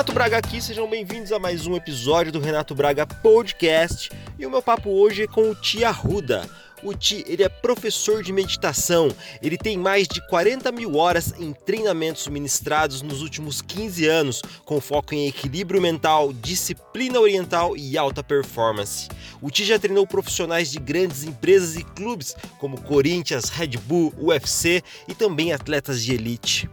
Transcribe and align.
Renato 0.00 0.14
Braga 0.14 0.38
aqui, 0.38 0.62
sejam 0.62 0.88
bem-vindos 0.88 1.30
a 1.30 1.38
mais 1.38 1.66
um 1.66 1.76
episódio 1.76 2.32
do 2.32 2.40
Renato 2.40 2.74
Braga 2.74 3.06
Podcast. 3.06 4.10
E 4.38 4.46
o 4.46 4.50
meu 4.50 4.62
papo 4.62 4.88
hoje 4.88 5.24
é 5.24 5.26
com 5.26 5.50
o 5.50 5.54
Tia 5.54 5.90
Ruda. 5.90 6.48
O 6.82 6.94
Ti, 6.94 7.22
ele 7.28 7.42
é 7.42 7.50
professor 7.50 8.22
de 8.22 8.32
meditação. 8.32 9.14
Ele 9.42 9.58
tem 9.58 9.76
mais 9.76 10.08
de 10.08 10.26
40 10.26 10.72
mil 10.72 10.96
horas 10.96 11.34
em 11.38 11.52
treinamentos 11.52 12.26
ministrados 12.28 13.02
nos 13.02 13.20
últimos 13.20 13.60
15 13.60 14.06
anos, 14.06 14.40
com 14.64 14.80
foco 14.80 15.14
em 15.14 15.28
equilíbrio 15.28 15.82
mental, 15.82 16.32
disciplina 16.32 17.20
oriental 17.20 17.76
e 17.76 17.98
alta 17.98 18.24
performance. 18.24 19.06
O 19.42 19.50
Ti 19.50 19.66
já 19.66 19.78
treinou 19.78 20.06
profissionais 20.06 20.70
de 20.70 20.78
grandes 20.78 21.24
empresas 21.24 21.76
e 21.76 21.84
clubes, 21.84 22.34
como 22.58 22.80
Corinthians, 22.80 23.50
Red 23.50 23.76
Bull, 23.84 24.14
UFC 24.16 24.82
e 25.06 25.14
também 25.14 25.52
atletas 25.52 26.02
de 26.02 26.14
elite. 26.14 26.70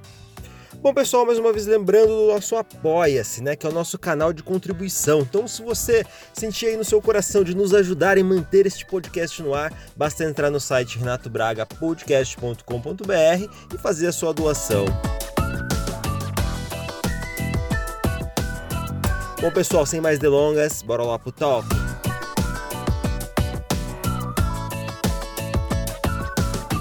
Bom, 0.88 0.94
pessoal, 0.94 1.26
mais 1.26 1.38
uma 1.38 1.52
vez 1.52 1.66
lembrando 1.66 2.16
do 2.16 2.28
nosso 2.28 2.56
Apoia-se, 2.56 3.44
né? 3.44 3.58
Que 3.58 3.68
é 3.68 3.70
o 3.70 3.74
nosso 3.74 4.00
canal 4.00 4.32
de 4.32 4.42
contribuição. 4.42 5.20
Então, 5.20 5.46
se 5.46 5.62
você 5.62 6.06
sentir 6.32 6.68
aí 6.68 6.78
no 6.78 6.86
seu 6.86 7.02
coração 7.02 7.44
de 7.44 7.54
nos 7.54 7.74
ajudar 7.74 8.18
em 8.18 8.24
manter 8.24 8.66
este 8.66 8.86
podcast 8.86 9.44
no 9.44 9.54
ar, 9.54 9.74
basta 9.98 10.24
entrar 10.24 10.50
no 10.50 10.62
site 10.62 10.98
renatobragapodcast.com.br 10.98 13.76
e 13.76 13.78
fazer 13.78 14.08
a 14.08 14.14
sua 14.14 14.34
doação. 14.34 14.86
Bom, 19.42 19.52
pessoal, 19.52 19.86
sem 19.86 20.00
mais 20.00 20.20
delongas, 20.20 20.82
bora 20.82 21.04
lá 21.04 21.20
pro 21.20 21.34
talk. 21.34 21.68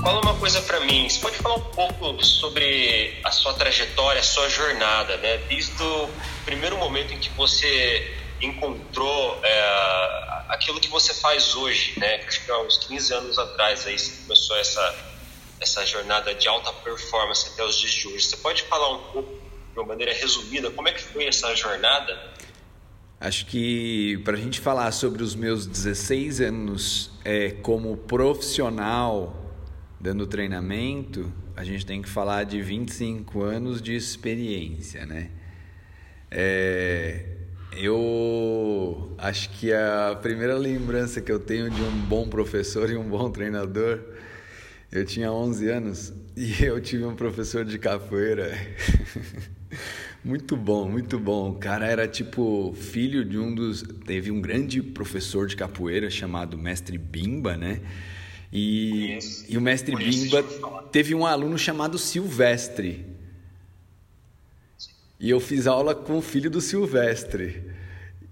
Fala 0.07 0.21
uma 0.21 0.37
coisa 0.37 0.63
para 0.63 0.79
mim, 0.79 1.09
você 1.09 1.19
pode 1.19 1.37
falar 1.39 1.57
um 1.57 1.63
pouco 1.73 2.25
sobre 2.25 3.19
a 3.25 3.33
sua 3.33 3.55
trajetória, 3.55 4.21
a 4.21 4.23
sua 4.23 4.49
jornada, 4.49 5.17
né? 5.17 5.39
Desde 5.49 5.83
o 5.83 6.09
primeiro 6.45 6.79
momento 6.79 7.13
em 7.13 7.19
que 7.19 7.29
você 7.31 8.17
encontrou 8.41 9.41
é, 9.43 10.45
aquilo 10.49 10.79
que 10.79 10.89
você 10.89 11.13
faz 11.13 11.57
hoje, 11.57 11.99
né? 11.99 12.23
Acho 12.25 12.45
que 12.45 12.51
há 12.53 12.59
uns 12.61 12.79
15 12.79 13.15
anos 13.15 13.37
atrás 13.37 13.85
aí 13.85 13.99
você 13.99 14.23
começou 14.23 14.57
essa, 14.59 14.95
essa 15.61 15.85
jornada 15.85 16.33
de 16.37 16.47
alta 16.47 16.73
performance 16.73 17.51
até 17.53 17.65
os 17.65 17.75
dias 17.75 17.93
de 17.93 18.07
hoje. 18.07 18.27
Você 18.27 18.37
pode 18.37 18.63
falar 18.63 18.93
um 18.93 19.03
pouco, 19.11 19.33
de 19.73 19.81
uma 19.81 19.89
maneira 19.89 20.13
resumida, 20.15 20.71
como 20.71 20.87
é 20.87 20.93
que 20.93 21.03
foi 21.03 21.27
essa 21.27 21.53
jornada? 21.57 22.17
Acho 23.19 23.45
que 23.47 24.19
para 24.19 24.35
a 24.35 24.41
gente 24.41 24.61
falar 24.61 24.93
sobre 24.93 25.25
os 25.25 25.35
meus 25.35 25.67
16 25.67 26.43
anos 26.43 27.11
é, 27.25 27.51
como 27.61 27.97
profissional 27.97 29.43
dando 30.07 30.25
treinamento, 30.25 31.33
a 31.57 31.65
gente 31.65 31.85
tem 31.85 32.01
que 32.01 32.09
falar 32.09 32.45
de 32.45 32.63
25 32.63 33.43
anos 33.43 33.83
de 33.83 33.93
experiência, 33.93 35.05
né? 35.05 35.31
É, 36.31 37.25
eu 37.77 39.17
acho 39.19 39.51
que 39.51 39.73
a 39.73 40.17
primeira 40.23 40.57
lembrança 40.57 41.21
que 41.21 41.33
eu 41.33 41.41
tenho 41.41 41.69
de 41.69 41.83
um 41.83 41.91
bom 42.03 42.29
professor 42.29 42.89
e 42.93 42.97
um 42.97 43.03
bom 43.03 43.29
treinador, 43.31 43.99
eu 44.93 45.05
tinha 45.05 45.33
11 45.33 45.69
anos 45.71 46.13
e 46.37 46.55
eu 46.63 46.81
tive 46.81 47.05
um 47.05 47.17
professor 47.17 47.65
de 47.65 47.77
capoeira. 47.77 48.57
muito 50.25 50.57
bom, 50.57 50.89
muito 50.89 51.19
bom. 51.19 51.51
O 51.51 51.55
cara 51.57 51.85
era 51.85 52.07
tipo 52.07 52.73
filho 52.75 53.25
de 53.25 53.39
um 53.39 53.53
dos. 53.53 53.83
Teve 53.83 54.31
um 54.31 54.41
grande 54.41 54.81
professor 54.81 55.49
de 55.49 55.57
capoeira 55.57 56.09
chamado 56.09 56.57
Mestre 56.57 56.97
Bimba, 56.97 57.57
né? 57.57 57.81
E, 58.53 59.19
e 59.49 59.59
o 59.59 59.61
mestre 59.61 59.95
Bimba 59.97 60.43
teve 60.93 61.15
um 61.15 61.27
aluno 61.27 61.59
chamado 61.59 61.99
Silvestre. 61.99 63.05
E 65.19 65.31
eu 65.31 65.41
fiz 65.41 65.67
aula 65.67 65.95
com 65.95 66.19
o 66.19 66.23
filho 66.23 66.51
do 66.51 66.61
Silvestre. 66.61 67.63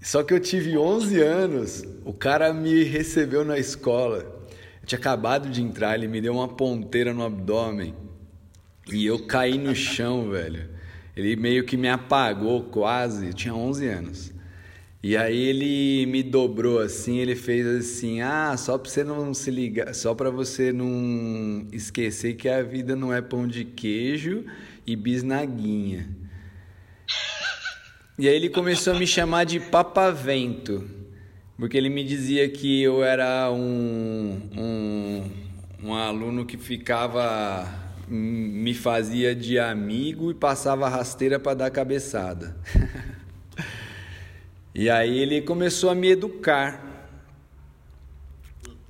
Só 0.01 0.23
que 0.23 0.33
eu 0.33 0.39
tive 0.39 0.77
11 0.77 1.19
anos, 1.19 1.83
o 2.05 2.13
cara 2.13 2.53
me 2.53 2.83
recebeu 2.83 3.43
na 3.43 3.57
escola. 3.57 4.19
Eu 4.81 4.87
tinha 4.87 4.99
acabado 4.99 5.49
de 5.49 5.63
entrar, 5.63 5.95
ele 5.95 6.07
me 6.07 6.21
deu 6.21 6.33
uma 6.33 6.47
ponteira 6.47 7.11
no 7.11 7.25
abdômen. 7.25 7.95
E 8.91 9.03
eu 9.03 9.25
caí 9.25 9.57
no 9.57 9.73
chão, 9.73 10.29
velho. 10.29 10.69
Ele 11.15 11.35
meio 11.35 11.63
que 11.63 11.75
me 11.75 11.89
apagou 11.89 12.65
quase, 12.65 13.27
eu 13.27 13.33
tinha 13.33 13.55
11 13.55 13.87
anos. 13.87 14.34
E 15.07 15.15
aí 15.15 15.39
ele 15.39 16.07
me 16.07 16.23
dobrou 16.23 16.79
assim, 16.79 17.19
ele 17.19 17.35
fez 17.35 17.67
assim: 17.67 18.21
"Ah, 18.21 18.57
só 18.57 18.75
para 18.75 18.89
você 18.89 19.03
não 19.03 19.35
se 19.35 19.51
ligar, 19.51 19.93
só 19.93 20.15
para 20.15 20.31
você 20.31 20.73
não 20.73 21.67
esquecer 21.71 22.33
que 22.33 22.49
a 22.49 22.63
vida 22.63 22.95
não 22.95 23.13
é 23.13 23.21
pão 23.21 23.47
de 23.47 23.63
queijo 23.63 24.43
e 24.83 24.95
bisnaguinha". 24.95 26.09
E 28.17 28.27
aí 28.27 28.35
ele 28.35 28.49
começou 28.49 28.95
a 28.95 28.97
me 28.97 29.05
chamar 29.05 29.43
de 29.43 29.59
papavento, 29.59 30.83
porque 31.55 31.77
ele 31.77 31.89
me 31.89 32.03
dizia 32.03 32.49
que 32.49 32.81
eu 32.81 33.03
era 33.03 33.51
um, 33.51 34.41
um, 34.57 35.31
um 35.83 35.93
aluno 35.93 36.47
que 36.47 36.57
ficava 36.57 37.71
me 38.07 38.73
fazia 38.73 39.35
de 39.35 39.59
amigo 39.59 40.31
e 40.31 40.33
passava 40.33 40.89
rasteira 40.89 41.39
para 41.39 41.53
dar 41.53 41.69
cabeçada. 41.69 42.57
E 44.77 44.89
aí 44.89 45.19
ele 45.19 45.41
começou 45.41 45.89
a 45.89 45.95
me 45.95 46.09
educar. 46.09 47.09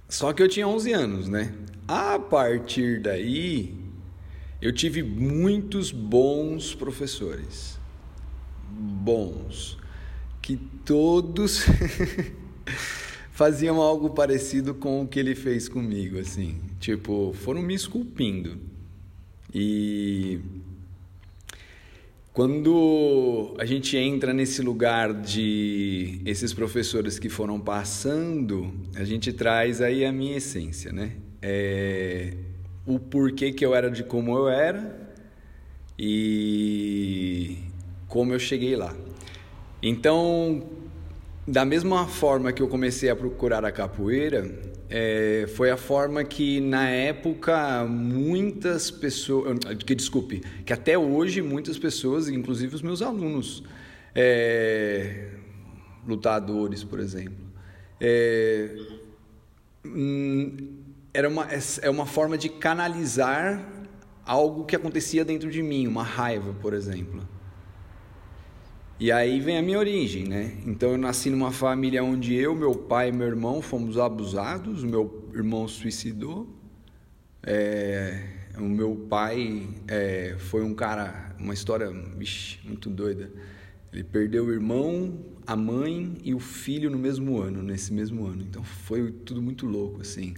Só 0.10 0.34
que 0.34 0.42
eu 0.42 0.50
tinha 0.50 0.68
11 0.68 0.92
anos, 0.92 1.30
né? 1.30 1.54
A 1.88 2.18
partir 2.18 3.00
daí, 3.00 3.78
eu 4.60 4.74
tive 4.74 5.04
muitos 5.04 5.92
bons 5.92 6.74
professores. 6.74 7.78
Bons. 8.68 9.78
Que 10.42 10.58
todos 10.84 11.66
faziam 13.30 13.80
algo 13.80 14.10
parecido 14.10 14.74
com 14.74 15.04
o 15.04 15.08
que 15.08 15.20
ele 15.20 15.36
fez 15.36 15.70
comigo, 15.70 16.18
assim. 16.18 16.62
Tipo, 16.80 17.32
foram 17.32 17.62
me 17.62 17.76
esculpindo. 17.76 18.58
E 19.54 20.40
quando 22.36 23.56
a 23.58 23.64
gente 23.64 23.96
entra 23.96 24.34
nesse 24.34 24.62
lugar 24.62 25.14
de 25.14 26.20
esses 26.26 26.54
professores 26.54 27.18
que 27.18 27.30
foram 27.30 27.62
passando, 27.62 28.74
a 28.94 29.06
gente 29.06 29.32
traz 29.32 29.82
aí 29.82 30.04
a 30.04 30.12
minha 30.12 30.36
essência, 30.36 30.92
né? 30.92 31.14
É, 31.42 32.34
o 32.86 33.00
porquê 33.00 33.54
que 33.54 33.66
eu 33.66 33.74
era 33.74 33.90
de 33.90 34.04
como 34.04 34.38
eu 34.38 34.50
era 34.50 35.14
e 35.98 37.58
como 38.10 38.34
eu 38.34 38.40
cheguei 38.40 38.76
lá. 38.76 38.94
Então, 39.82 40.62
da 41.48 41.64
mesma 41.64 42.06
forma 42.06 42.52
que 42.52 42.62
eu 42.62 42.68
comecei 42.68 43.10
a 43.10 43.16
procurar 43.16 43.64
a 43.64 43.72
capoeira, 43.72 44.75
é, 44.90 45.46
foi 45.56 45.72
a 45.72 45.78
forma 45.78 46.24
que 46.24 46.60
na 46.62 46.88
época 46.90 47.84
muitas 47.86 48.92
pessoas, 48.92 49.58
que 49.86 49.96
desculpe, 49.96 50.42
que 50.66 50.74
até 50.74 50.98
hoje 50.98 51.42
muitas 51.42 51.78
pessoas, 51.78 52.30
inclusive 52.30 52.76
os 52.76 52.82
meus 52.82 53.02
alunos, 53.02 53.64
é, 54.14 55.30
lutadores, 56.08 56.84
por 56.84 57.00
exemplo, 57.00 57.46
é, 58.00 58.76
hum, 59.86 60.56
era 61.14 61.28
uma, 61.28 61.48
é 61.82 61.90
uma 61.90 62.06
forma 62.06 62.38
de 62.38 62.50
canalizar 62.50 63.74
algo 64.26 64.66
que 64.66 64.76
acontecia 64.76 65.24
dentro 65.24 65.50
de 65.50 65.62
mim, 65.64 65.88
uma 65.88 66.04
raiva, 66.04 66.54
por 66.62 66.74
exemplo. 66.74 67.28
E 68.98 69.12
aí 69.12 69.42
vem 69.42 69.58
a 69.58 69.62
minha 69.62 69.78
origem, 69.78 70.24
né? 70.24 70.54
Então 70.66 70.92
eu 70.92 70.98
nasci 70.98 71.30
numa 71.30 71.52
família 71.52 72.02
onde 72.02 72.34
eu, 72.34 72.56
meu 72.56 72.74
pai 72.74 73.10
e 73.10 73.12
meu 73.12 73.28
irmão 73.28 73.62
fomos 73.62 73.98
abusados, 73.98 74.86
meu 74.86 75.30
irmão 75.34 75.68
suicidou. 75.68 76.48
É, 77.44 78.24
o 78.58 78.64
meu 78.64 78.96
pai 79.10 79.68
é, 79.86 80.36
foi 80.40 80.64
um 80.64 80.74
cara, 80.74 81.36
uma 81.38 81.54
história 81.54 81.92
vixe, 82.18 82.58
muito 82.64 82.90
doida. 82.90 83.30
Ele 83.92 84.02
perdeu 84.02 84.46
o 84.46 84.54
irmão, 84.54 85.20
a 85.46 85.58
mãe 85.58 86.14
e 86.24 86.34
o 86.34 86.40
filho 86.40 86.90
no 86.90 86.98
mesmo 86.98 87.42
ano, 87.42 87.62
nesse 87.62 87.92
mesmo 87.92 88.26
ano. 88.26 88.44
Então 88.44 88.64
foi 88.64 89.12
tudo 89.12 89.42
muito 89.42 89.66
louco 89.66 90.00
assim. 90.00 90.34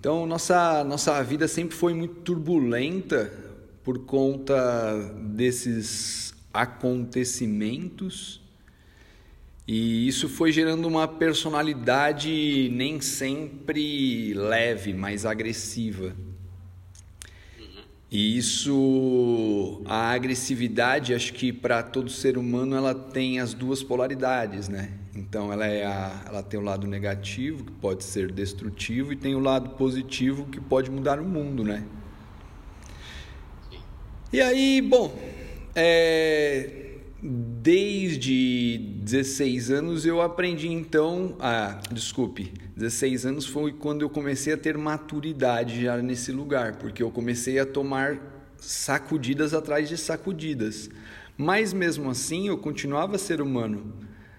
Então 0.00 0.24
nossa 0.24 0.82
nossa 0.84 1.22
vida 1.22 1.46
sempre 1.46 1.76
foi 1.76 1.92
muito 1.92 2.14
turbulenta 2.22 3.30
por 3.82 3.98
conta 4.06 4.54
desses 5.20 6.33
acontecimentos 6.54 8.44
e 9.66 10.06
isso 10.06 10.28
foi 10.28 10.52
gerando 10.52 10.86
uma 10.86 11.08
personalidade 11.08 12.68
nem 12.70 13.00
sempre 13.00 14.34
leve, 14.34 14.92
mas 14.92 15.24
agressiva. 15.24 16.14
E 18.10 18.36
isso, 18.36 19.82
a 19.86 20.10
agressividade, 20.10 21.14
acho 21.14 21.32
que 21.32 21.50
para 21.50 21.82
todo 21.82 22.10
ser 22.10 22.36
humano 22.36 22.76
ela 22.76 22.94
tem 22.94 23.40
as 23.40 23.54
duas 23.54 23.82
polaridades, 23.82 24.68
né? 24.68 24.92
Então 25.16 25.50
ela 25.50 25.66
é 25.66 25.86
a, 25.86 26.24
ela 26.26 26.42
tem 26.42 26.60
o 26.60 26.62
lado 26.62 26.86
negativo 26.86 27.64
que 27.64 27.72
pode 27.72 28.04
ser 28.04 28.30
destrutivo 28.30 29.14
e 29.14 29.16
tem 29.16 29.34
o 29.34 29.40
lado 29.40 29.70
positivo 29.70 30.44
que 30.44 30.60
pode 30.60 30.90
mudar 30.90 31.18
o 31.18 31.24
mundo, 31.24 31.64
né? 31.64 31.84
E 34.30 34.40
aí, 34.42 34.82
bom, 34.82 35.16
é, 35.74 36.94
desde 37.22 38.78
16 39.02 39.70
anos 39.70 40.04
eu 40.04 40.20
aprendi 40.20 40.68
então, 40.68 41.36
ah, 41.40 41.80
desculpe, 41.90 42.52
16 42.76 43.26
anos 43.26 43.46
foi 43.46 43.72
quando 43.72 44.02
eu 44.02 44.10
comecei 44.10 44.52
a 44.52 44.56
ter 44.56 44.76
maturidade 44.76 45.82
já 45.82 45.96
nesse 45.98 46.30
lugar, 46.30 46.76
porque 46.76 47.02
eu 47.02 47.10
comecei 47.10 47.58
a 47.58 47.66
tomar 47.66 48.18
sacudidas 48.58 49.54
atrás 49.54 49.88
de 49.88 49.96
sacudidas. 49.96 50.90
Mas 51.36 51.72
mesmo 51.72 52.10
assim 52.10 52.48
eu 52.48 52.58
continuava 52.58 53.16
a 53.16 53.18
ser 53.18 53.40
humano, 53.40 53.92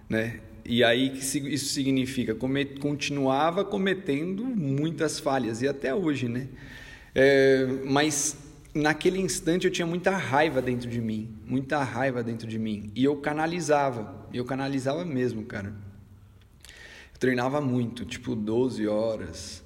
né? 0.07 0.39
E 0.63 0.83
aí 0.83 1.09
que 1.09 1.19
isso 1.19 1.73
significa? 1.73 2.35
Continuava 2.79 3.63
cometendo 3.63 4.43
muitas 4.43 5.19
falhas 5.19 5.61
e 5.61 5.67
até 5.67 5.93
hoje, 5.93 6.27
né? 6.27 6.47
É, 7.13 7.67
mas 7.85 8.35
naquele 8.75 9.21
instante 9.21 9.65
eu 9.65 9.71
tinha 9.71 9.87
muita 9.87 10.11
raiva 10.11 10.61
dentro 10.61 10.89
de 10.89 10.99
mim, 10.99 11.33
muita 11.45 11.81
raiva 11.81 12.21
dentro 12.21 12.45
de 12.45 12.59
mim. 12.59 12.91
E 12.93 13.05
eu 13.05 13.15
canalizava, 13.15 14.27
eu 14.33 14.43
canalizava 14.43 15.05
mesmo, 15.05 15.45
cara. 15.45 15.73
Eu 17.13 17.19
treinava 17.19 17.61
muito, 17.61 18.03
tipo 18.03 18.35
12 18.35 18.85
horas. 18.85 19.63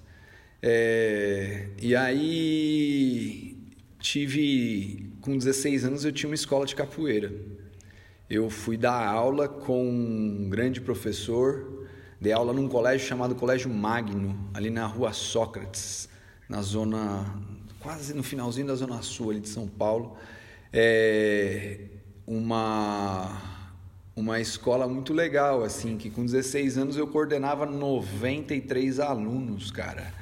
É, 0.61 1.69
e 1.81 1.95
aí 1.95 3.57
tive, 3.97 5.11
com 5.21 5.35
16 5.35 5.85
anos, 5.85 6.05
eu 6.05 6.11
tinha 6.11 6.29
uma 6.29 6.35
escola 6.35 6.67
de 6.67 6.75
capoeira. 6.75 7.33
Eu 8.29 8.47
fui 8.51 8.77
dar 8.77 9.07
aula 9.07 9.47
com 9.47 9.89
um 9.89 10.47
grande 10.49 10.79
professor, 10.79 11.87
dei 12.21 12.31
aula 12.31 12.53
num 12.53 12.67
colégio 12.67 13.07
chamado 13.07 13.33
Colégio 13.33 13.71
Magno, 13.73 14.51
ali 14.53 14.69
na 14.69 14.85
rua 14.85 15.13
Sócrates, 15.13 16.07
na 16.47 16.61
zona 16.61 17.25
quase 17.79 18.13
no 18.13 18.23
finalzinho 18.23 18.67
da 18.67 18.75
Zona 18.75 19.01
Sul 19.01 19.31
ali 19.31 19.39
de 19.39 19.49
São 19.49 19.67
Paulo, 19.67 20.17
é 20.71 21.79
uma, 22.27 23.41
uma 24.15 24.39
escola 24.39 24.87
muito 24.87 25.13
legal, 25.13 25.63
assim, 25.63 25.97
que 25.97 26.09
com 26.09 26.23
16 26.23 26.77
anos 26.77 26.97
eu 26.97 27.07
coordenava 27.07 27.65
93 27.65 28.99
alunos, 28.99 29.71
cara. 29.71 30.13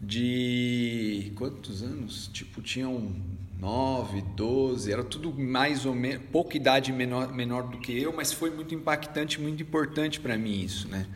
De 0.00 1.32
quantos 1.36 1.82
anos? 1.82 2.28
Tipo, 2.32 2.60
tinham 2.60 3.12
9, 3.58 4.22
12, 4.36 4.92
era 4.92 5.04
tudo 5.04 5.32
mais 5.32 5.86
ou 5.86 5.94
menos, 5.94 6.24
pouca 6.32 6.56
idade 6.56 6.92
menor, 6.92 7.32
menor 7.32 7.68
do 7.68 7.78
que 7.78 7.96
eu, 7.96 8.12
mas 8.12 8.32
foi 8.32 8.50
muito 8.50 8.74
impactante, 8.74 9.40
muito 9.40 9.62
importante 9.62 10.18
para 10.18 10.36
mim 10.36 10.60
isso, 10.60 10.88
né? 10.88 11.06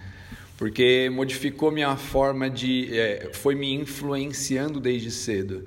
Porque 0.56 1.10
modificou 1.10 1.70
minha 1.70 1.96
forma 1.96 2.48
de. 2.48 2.88
É, 2.98 3.30
foi 3.32 3.54
me 3.54 3.72
influenciando 3.74 4.80
desde 4.80 5.10
cedo. 5.10 5.66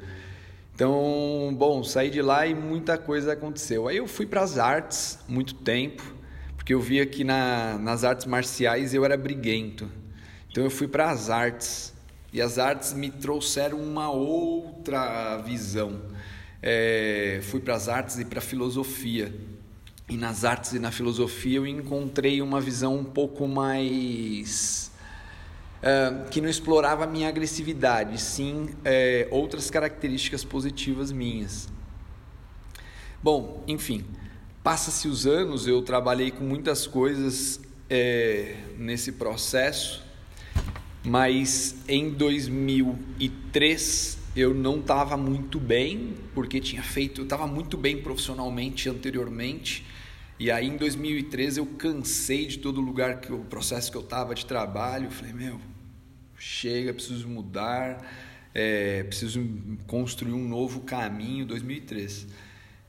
Então, 0.74 1.54
bom, 1.58 1.84
saí 1.84 2.10
de 2.10 2.22
lá 2.22 2.48
e 2.48 2.56
muita 2.56 2.98
coisa 2.98 3.34
aconteceu. 3.34 3.88
Aí 3.88 3.98
eu 3.98 4.08
fui 4.08 4.26
para 4.26 4.42
as 4.42 4.58
artes 4.58 5.20
muito 5.28 5.54
tempo, 5.54 6.02
porque 6.56 6.74
eu 6.74 6.80
via 6.80 7.06
que 7.06 7.24
na, 7.24 7.78
nas 7.78 8.04
artes 8.04 8.26
marciais 8.26 8.94
eu 8.94 9.04
era 9.04 9.18
briguento. 9.18 9.90
Então 10.50 10.64
eu 10.64 10.70
fui 10.70 10.88
para 10.88 11.12
as 11.12 11.30
artes 11.30 11.94
e 12.32 12.42
as 12.42 12.58
artes 12.58 12.94
me 12.94 13.12
trouxeram 13.12 13.78
uma 13.78 14.10
outra 14.10 15.38
visão. 15.38 16.02
É, 16.62 17.40
fui 17.44 17.60
para 17.60 17.76
as 17.76 17.90
artes 17.90 18.18
e 18.18 18.26
para 18.26 18.40
a 18.40 18.42
filosofia. 18.42 19.34
E 20.10 20.18
nas 20.18 20.44
artes 20.44 20.74
e 20.74 20.80
na 20.80 20.92
filosofia 20.92 21.58
eu 21.58 21.68
encontrei 21.68 22.42
uma 22.42 22.60
visão 22.60 22.98
um 22.98 23.04
pouco 23.04 23.48
mais. 23.48 24.90
Uh, 25.80 26.28
que 26.30 26.42
não 26.42 26.50
explorava 26.50 27.06
a 27.06 27.08
minha 27.08 27.30
agressividade, 27.30 28.20
sim 28.20 28.68
é, 28.84 29.30
outras 29.32 29.70
características 29.70 30.44
positivas 30.44 31.10
minhas. 31.10 31.70
Bom, 33.24 33.64
enfim, 33.66 34.04
passa-se 34.62 35.08
os 35.08 35.26
anos, 35.26 35.68
eu 35.68 35.82
trabalhei 35.82 36.32
com 36.32 36.44
muitas 36.44 36.86
coisas 36.86 37.62
é, 37.90 38.58
nesse 38.78 39.14
processo, 39.14 40.04
mas 41.02 41.78
em 41.88 42.10
2003 42.10 44.18
eu 44.36 44.54
não 44.54 44.80
estava 44.80 45.16
muito 45.16 45.62
bem, 45.62 46.14
porque 46.34 46.60
tinha 46.60 46.84
feito, 46.84 47.22
eu 47.22 47.24
estava 47.24 47.48
muito 47.48 47.78
bem 47.78 48.02
profissionalmente 48.02 48.90
anteriormente 48.90 49.86
e 50.40 50.50
aí 50.50 50.68
em 50.68 50.78
2013 50.78 51.60
eu 51.60 51.66
cansei 51.66 52.48
de 52.48 52.60
todo 52.60 52.80
lugar 52.80 53.20
que 53.20 53.32
o 53.32 53.40
processo 53.40 53.92
que 53.92 53.98
eu 53.98 54.02
estava 54.02 54.34
de 54.34 54.46
trabalho, 54.46 55.12
falei, 55.12 55.34
meu, 55.34 55.60
chega, 56.38 56.94
preciso 56.94 57.28
mudar, 57.28 58.06
é, 58.54 59.04
preciso 59.04 59.46
construir 59.86 60.34
um 60.34 60.48
novo 60.48 60.82
caminho, 60.82 61.46
2013. 61.46 62.28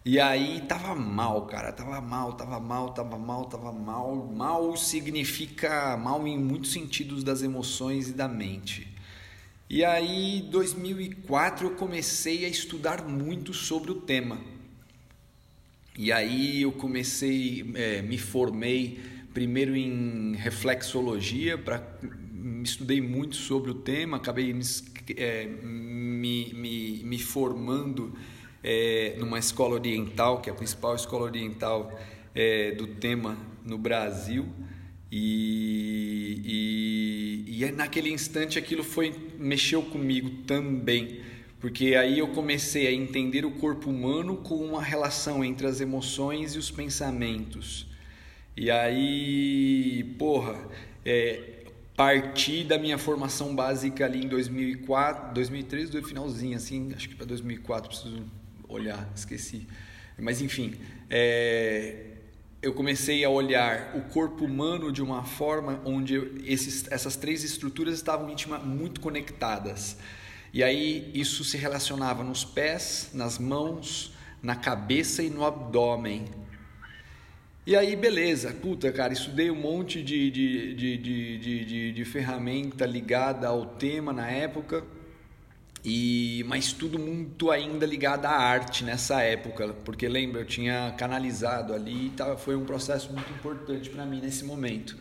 E 0.04 0.18
aí 0.18 0.62
tava 0.62 0.94
mal, 0.94 1.46
cara, 1.46 1.72
tava 1.72 2.00
mal, 2.00 2.32
tava 2.32 2.58
mal, 2.58 2.94
tava 2.94 3.18
mal, 3.18 3.44
tava 3.46 3.72
mal. 3.72 4.16
Mal 4.32 4.76
significa 4.76 5.96
mal 5.96 6.26
em 6.26 6.38
muitos 6.38 6.72
sentidos 6.72 7.22
das 7.22 7.42
emoções 7.42 8.08
e 8.08 8.12
da 8.12 8.26
mente. 8.26 8.88
E 9.68 9.84
aí, 9.84 10.48
2004 10.50 11.68
eu 11.68 11.76
comecei 11.76 12.44
a 12.44 12.48
estudar 12.48 13.06
muito 13.06 13.54
sobre 13.54 13.92
o 13.92 14.00
tema. 14.00 14.38
E 16.02 16.10
aí 16.10 16.62
eu 16.62 16.72
comecei, 16.72 17.62
é, 17.74 18.00
me 18.00 18.16
formei 18.16 18.98
primeiro 19.34 19.76
em 19.76 20.34
reflexologia, 20.34 21.58
para 21.58 21.86
estudei 22.64 23.02
muito 23.02 23.36
sobre 23.36 23.70
o 23.70 23.74
tema, 23.74 24.16
acabei 24.16 24.50
é, 25.14 25.44
me, 25.44 26.54
me, 26.54 27.02
me, 27.04 27.18
formando 27.18 28.14
é, 28.64 29.14
numa 29.18 29.38
escola 29.38 29.74
oriental, 29.74 30.40
que 30.40 30.48
é 30.48 30.54
a 30.54 30.56
principal 30.56 30.94
escola 30.94 31.24
oriental 31.24 31.92
é, 32.34 32.72
do 32.72 32.86
tema 32.86 33.36
no 33.62 33.76
Brasil. 33.76 34.46
E, 35.12 36.40
e, 37.46 37.62
e 37.62 37.72
naquele 37.72 38.10
instante 38.10 38.58
aquilo 38.58 38.82
foi 38.82 39.14
mexeu 39.38 39.82
comigo 39.82 40.30
também 40.46 41.20
porque 41.60 41.94
aí 41.94 42.18
eu 42.18 42.28
comecei 42.28 42.86
a 42.86 42.92
entender 42.92 43.44
o 43.44 43.50
corpo 43.50 43.90
humano 43.90 44.38
com 44.38 44.56
uma 44.56 44.82
relação 44.82 45.44
entre 45.44 45.66
as 45.66 45.80
emoções 45.80 46.54
e 46.54 46.58
os 46.58 46.70
pensamentos. 46.70 47.86
E 48.56 48.70
aí, 48.70 50.14
porra, 50.18 50.58
é, 51.04 51.64
parti 51.94 52.64
da 52.64 52.78
minha 52.78 52.96
formação 52.96 53.54
básica 53.54 54.06
ali 54.06 54.24
em 54.24 54.28
2004, 54.28 55.34
2003, 55.34 55.90
do 55.90 56.02
finalzinho, 56.02 56.56
assim, 56.56 56.92
acho 56.94 57.10
que 57.10 57.14
para 57.14 57.26
2004 57.26 57.90
preciso 57.90 58.24
olhar, 58.66 59.06
esqueci. 59.14 59.66
Mas 60.18 60.40
enfim, 60.40 60.74
é, 61.10 62.06
eu 62.62 62.72
comecei 62.72 63.22
a 63.22 63.28
olhar 63.28 63.96
o 63.96 64.02
corpo 64.12 64.46
humano 64.46 64.90
de 64.90 65.02
uma 65.02 65.24
forma 65.24 65.80
onde 65.84 66.16
esses, 66.46 66.90
essas 66.90 67.16
três 67.16 67.44
estruturas 67.44 67.94
estavam 67.94 68.30
íntima, 68.30 68.58
muito 68.58 69.00
conectadas. 69.00 69.98
E 70.52 70.62
aí 70.64 71.10
isso 71.14 71.44
se 71.44 71.56
relacionava 71.56 72.24
nos 72.24 72.44
pés, 72.44 73.10
nas 73.14 73.38
mãos, 73.38 74.12
na 74.42 74.56
cabeça 74.56 75.22
e 75.22 75.30
no 75.30 75.44
abdômen. 75.44 76.24
E 77.66 77.76
aí, 77.76 77.94
beleza, 77.94 78.52
puta, 78.52 78.90
cara, 78.90 79.12
estudei 79.12 79.50
um 79.50 79.54
monte 79.54 80.02
de, 80.02 80.30
de, 80.30 80.74
de, 80.74 80.96
de, 80.96 81.64
de, 81.64 81.92
de 81.92 82.04
ferramenta 82.04 82.84
ligada 82.84 83.46
ao 83.46 83.66
tema 83.66 84.12
na 84.12 84.28
época, 84.28 84.82
e 85.84 86.44
mas 86.48 86.72
tudo 86.72 86.98
muito 86.98 87.50
ainda 87.50 87.86
ligado 87.86 88.26
à 88.26 88.32
arte 88.32 88.82
nessa 88.82 89.22
época, 89.22 89.68
porque 89.84 90.08
lembra, 90.08 90.40
eu 90.40 90.44
tinha 90.44 90.92
canalizado 90.98 91.72
ali 91.72 92.08
e 92.08 92.36
foi 92.38 92.56
um 92.56 92.64
processo 92.64 93.12
muito 93.12 93.30
importante 93.32 93.88
para 93.88 94.04
mim 94.04 94.20
nesse 94.20 94.44
momento. 94.44 94.96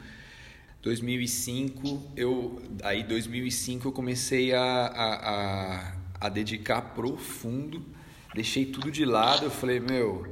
2005 0.81 2.12
eu 2.15 2.62
aí 2.83 3.03
2005 3.03 3.88
eu 3.88 3.91
comecei 3.91 4.53
a, 4.53 4.62
a, 4.62 5.13
a, 5.29 5.93
a 6.21 6.29
dedicar 6.29 6.81
profundo 6.93 7.86
deixei 8.33 8.65
tudo 8.65 8.89
de 8.89 9.03
lado 9.03 9.45
eu 9.45 9.51
falei 9.51 9.79
meu 9.79 10.25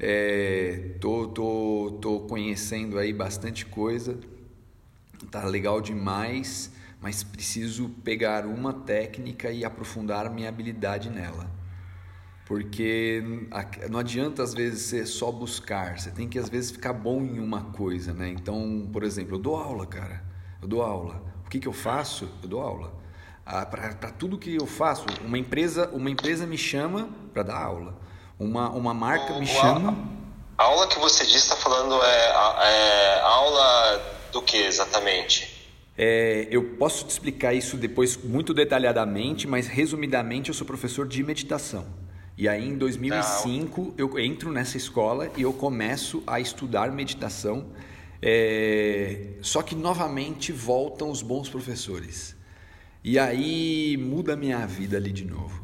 é, 0.00 0.96
tô, 1.00 1.28
tô, 1.28 1.98
tô 2.00 2.20
conhecendo 2.20 2.98
aí 2.98 3.12
bastante 3.12 3.64
coisa 3.64 4.18
tá 5.30 5.44
legal 5.44 5.80
demais 5.80 6.72
mas 7.00 7.22
preciso 7.22 7.88
pegar 8.04 8.44
uma 8.46 8.72
técnica 8.72 9.50
e 9.52 9.64
aprofundar 9.64 10.28
minha 10.30 10.48
habilidade 10.48 11.10
nela 11.10 11.61
porque 12.46 13.22
não 13.90 13.98
adianta 13.98 14.42
às 14.42 14.52
vezes 14.52 14.82
ser 14.82 15.06
só 15.06 15.30
buscar, 15.30 15.98
você 15.98 16.10
tem 16.10 16.28
que 16.28 16.38
às 16.38 16.48
vezes 16.48 16.70
ficar 16.70 16.92
bom 16.92 17.20
em 17.22 17.38
uma 17.38 17.64
coisa, 17.72 18.12
né? 18.12 18.28
Então, 18.28 18.88
por 18.92 19.04
exemplo, 19.04 19.36
eu 19.36 19.38
dou 19.38 19.56
aula, 19.56 19.86
cara, 19.86 20.22
eu 20.60 20.68
dou 20.68 20.82
aula. 20.82 21.22
O 21.46 21.50
que, 21.50 21.58
que 21.58 21.68
eu 21.68 21.72
faço? 21.72 22.28
Eu 22.42 22.48
dou 22.48 22.60
aula. 22.60 22.92
Ah, 23.44 23.66
para 23.66 24.10
tudo 24.12 24.38
que 24.38 24.56
eu 24.56 24.66
faço, 24.66 25.04
uma 25.24 25.36
empresa, 25.36 25.88
uma 25.92 26.08
empresa 26.10 26.46
me 26.46 26.56
chama 26.56 27.08
para 27.32 27.42
dar 27.42 27.56
aula, 27.56 27.98
uma, 28.38 28.70
uma 28.70 28.94
marca 28.94 29.38
me 29.38 29.46
chama. 29.46 29.96
A 30.56 30.64
aula 30.64 30.86
que 30.86 30.98
você 30.98 31.24
diz 31.24 31.36
está 31.36 31.56
falando 31.56 31.94
é, 32.02 33.16
é 33.16 33.20
aula 33.20 34.16
do 34.32 34.42
que 34.42 34.56
exatamente? 34.56 35.52
É, 35.96 36.46
eu 36.50 36.76
posso 36.76 37.04
te 37.04 37.10
explicar 37.10 37.52
isso 37.52 37.76
depois 37.76 38.16
muito 38.16 38.54
detalhadamente, 38.54 39.46
mas 39.46 39.66
resumidamente 39.66 40.48
eu 40.48 40.54
sou 40.54 40.66
professor 40.66 41.06
de 41.06 41.22
meditação. 41.22 42.01
E 42.42 42.48
aí 42.48 42.66
em 42.66 42.76
2005 42.76 43.94
eu 43.96 44.18
entro 44.18 44.50
nessa 44.50 44.76
escola 44.76 45.30
e 45.36 45.42
eu 45.42 45.52
começo 45.52 46.24
a 46.26 46.40
estudar 46.40 46.90
meditação. 46.90 47.66
É... 48.20 49.34
Só 49.40 49.62
que 49.62 49.76
novamente 49.76 50.50
voltam 50.50 51.08
os 51.08 51.22
bons 51.22 51.48
professores. 51.48 52.34
E 53.04 53.16
aí 53.16 53.96
muda 53.96 54.32
a 54.32 54.36
minha 54.36 54.66
vida 54.66 54.96
ali 54.96 55.12
de 55.12 55.24
novo. 55.24 55.62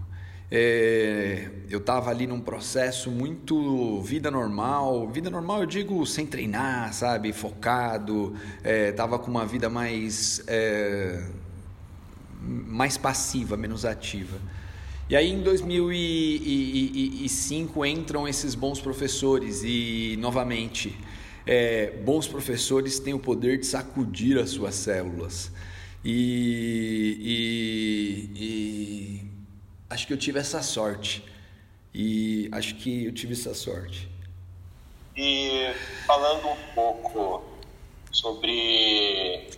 É... 0.53 1.51
eu 1.69 1.81
estava 1.81 2.11
ali 2.11 2.29
num 2.29 2.41
processo 2.41 3.11
muito 3.11 4.01
vida 4.03 4.31
normal, 4.31 5.09
vida 5.09 5.29
normal 5.29 5.63
eu 5.63 5.67
digo 5.67 6.07
sem 6.07 6.27
treinar, 6.27 6.95
sabe, 6.95 7.33
focado, 7.33 8.37
é, 8.63 8.93
tava 8.93 9.19
com 9.19 9.29
uma 9.33 9.45
vida 9.45 9.69
mais 9.69 10.45
é, 10.47 11.27
mais 12.41 12.97
passiva, 12.97 13.57
menos 13.57 13.85
ativa. 13.85 14.39
E 15.11 15.17
aí 15.17 15.33
em 15.33 15.41
2005 15.41 17.87
entram 17.87 18.29
esses 18.29 18.55
bons 18.55 18.79
professores 18.79 19.63
e 19.65 20.19
novamente 20.19 20.95
é, 21.47 21.93
bons 22.05 22.29
professores 22.29 22.99
têm 22.99 23.15
o 23.15 23.19
poder 23.19 23.59
de 23.59 23.65
sacudir 23.65 24.37
as 24.37 24.51
suas 24.51 24.75
células. 24.75 25.51
E, 26.05 28.29
e, 28.37 28.37
e 28.37 29.23
acho 29.89 30.07
que 30.07 30.13
eu 30.13 30.19
tive 30.19 30.39
essa 30.39 30.61
sorte. 30.61 31.25
E 31.95 32.51
acho 32.53 32.75
que 32.75 33.07
eu 33.07 33.13
tive 33.13 33.33
essa 33.33 33.55
sorte. 33.55 34.07
E 35.17 35.73
falando 36.07 36.49
um 36.49 36.75
pouco 36.75 37.43
sobre 38.13 39.49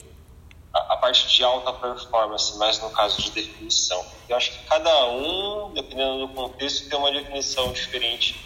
a, 0.72 0.94
a, 0.94 0.96
parte 0.96 1.28
de 1.28 1.42
alta 1.42 1.72
performance, 1.72 2.56
mais 2.58 2.80
no 2.80 2.90
caso 2.90 3.20
de 3.22 3.30
definição. 3.30 4.04
Eu 4.28 4.36
acho 4.36 4.52
que 4.52 4.64
cada 4.66 5.08
um, 5.10 5.72
dependendo 5.74 6.26
do 6.26 6.28
contexto, 6.34 6.88
tem 6.88 6.98
uma 6.98 7.10
definição 7.10 7.72
diferente 7.72 8.40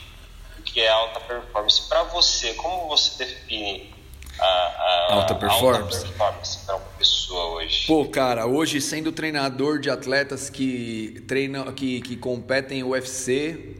do 0.56 0.62
que 0.62 0.80
é 0.80 0.88
alta 0.88 1.20
performance. 1.20 1.88
Para 1.88 2.04
você, 2.04 2.54
como 2.54 2.88
você 2.88 3.24
define 3.24 3.94
a, 4.38 4.44
a 4.44 5.14
alta 5.14 5.34
performance, 5.34 5.96
alta 5.96 6.08
performance 6.08 6.58
para 6.64 6.76
uma 6.76 6.86
pessoa 6.98 7.56
hoje? 7.56 7.86
Pô, 7.86 8.06
cara, 8.06 8.46
hoje 8.46 8.80
sendo 8.80 9.12
treinador 9.12 9.78
de 9.78 9.90
atletas 9.90 10.48
que 10.48 11.22
treinam, 11.28 11.72
que, 11.72 12.00
que 12.00 12.16
competem 12.16 12.82
UFC, 12.82 13.76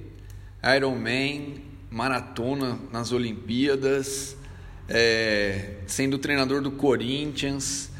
Ironman, 0.77 1.63
maratona 1.91 2.79
nas 2.91 3.13
Olimpíadas, 3.13 4.37
é, 4.89 5.77
sendo 5.87 6.19
treinador 6.19 6.61
do 6.61 6.73
Corinthians, 6.73 7.91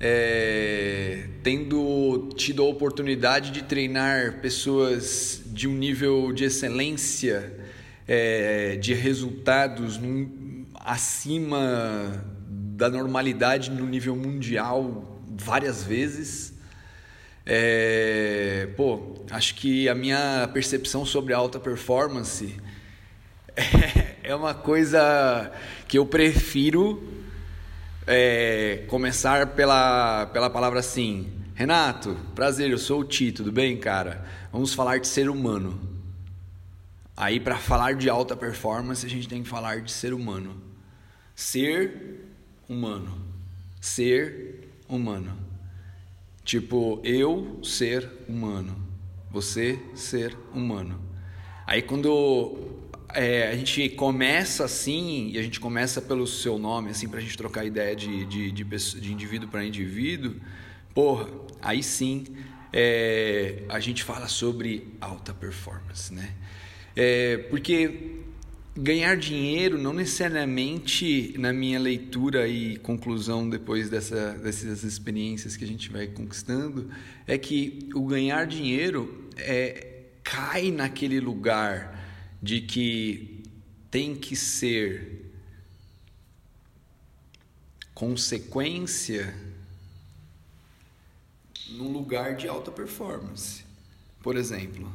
é, 0.00 1.24
tendo 1.42 2.30
tido 2.36 2.62
a 2.62 2.66
oportunidade 2.66 3.50
de 3.50 3.62
treinar 3.62 4.40
pessoas 4.40 5.42
de 5.46 5.66
um 5.66 5.74
nível 5.74 6.32
de 6.32 6.44
excelência, 6.44 7.52
é, 8.06 8.76
de 8.76 8.94
resultados 8.94 9.98
num, 9.98 10.64
acima 10.74 12.24
da 12.48 12.88
normalidade 12.88 13.70
no 13.70 13.86
nível 13.86 14.14
mundial 14.14 15.20
várias 15.36 15.82
vezes. 15.82 16.54
É, 17.44 18.68
pô, 18.76 19.24
acho 19.30 19.54
que 19.56 19.88
a 19.88 19.94
minha 19.94 20.48
percepção 20.52 21.04
sobre 21.04 21.32
alta 21.32 21.58
performance 21.58 22.54
é 24.22 24.34
uma 24.34 24.54
coisa 24.54 25.50
que 25.88 25.98
eu 25.98 26.06
prefiro 26.06 27.17
é, 28.10 28.86
começar 28.88 29.48
pela, 29.48 30.24
pela 30.26 30.48
palavra 30.48 30.80
assim. 30.80 31.30
Renato, 31.54 32.16
prazer, 32.34 32.70
eu 32.70 32.78
sou 32.78 33.00
o 33.00 33.04
Ti, 33.04 33.30
tudo 33.30 33.52
bem, 33.52 33.76
cara? 33.76 34.24
Vamos 34.50 34.72
falar 34.72 34.98
de 34.98 35.06
ser 35.06 35.28
humano. 35.28 35.78
Aí, 37.14 37.38
para 37.38 37.58
falar 37.58 37.96
de 37.96 38.08
alta 38.08 38.34
performance, 38.34 39.04
a 39.04 39.10
gente 39.10 39.28
tem 39.28 39.42
que 39.42 39.48
falar 39.48 39.82
de 39.82 39.92
ser 39.92 40.14
humano. 40.14 40.56
Ser 41.34 42.24
humano. 42.66 43.20
Ser 43.78 44.70
humano. 44.88 45.36
Tipo, 46.44 47.02
eu 47.04 47.60
ser 47.62 48.10
humano. 48.26 48.74
Você 49.30 49.78
ser 49.94 50.34
humano. 50.54 50.98
Aí, 51.66 51.82
quando 51.82 52.77
é, 53.14 53.48
a 53.48 53.56
gente 53.56 53.88
começa 53.90 54.64
assim, 54.64 55.30
e 55.32 55.38
a 55.38 55.42
gente 55.42 55.60
começa 55.60 56.00
pelo 56.00 56.26
seu 56.26 56.58
nome, 56.58 56.90
assim, 56.90 57.08
para 57.08 57.18
a 57.18 57.22
gente 57.22 57.36
trocar 57.36 57.64
ideia 57.64 57.96
de, 57.96 58.24
de, 58.26 58.50
de, 58.50 58.64
de 58.64 59.12
indivíduo 59.12 59.48
para 59.48 59.64
indivíduo, 59.64 60.36
porra, 60.94 61.28
aí 61.62 61.82
sim 61.82 62.24
é, 62.72 63.62
a 63.68 63.80
gente 63.80 64.04
fala 64.04 64.28
sobre 64.28 64.94
alta 65.00 65.32
performance, 65.32 66.12
né? 66.12 66.30
É, 66.94 67.38
porque 67.50 68.18
ganhar 68.76 69.16
dinheiro 69.16 69.78
não 69.78 69.92
necessariamente 69.92 71.34
na 71.38 71.52
minha 71.52 71.80
leitura 71.80 72.46
e 72.46 72.76
conclusão 72.76 73.48
depois 73.48 73.88
dessa, 73.88 74.32
dessas 74.34 74.84
experiências 74.84 75.56
que 75.56 75.64
a 75.64 75.66
gente 75.66 75.90
vai 75.90 76.06
conquistando 76.06 76.88
é 77.26 77.36
que 77.36 77.88
o 77.94 78.04
ganhar 78.04 78.46
dinheiro 78.46 79.28
é, 79.36 80.04
cai 80.22 80.70
naquele 80.70 81.18
lugar 81.18 81.97
de 82.42 82.60
que 82.60 83.42
tem 83.90 84.14
que 84.14 84.36
ser 84.36 85.30
consequência 87.94 89.34
num 91.70 91.92
lugar 91.92 92.36
de 92.36 92.46
alta 92.46 92.70
performance. 92.70 93.64
Por 94.22 94.36
exemplo, 94.36 94.92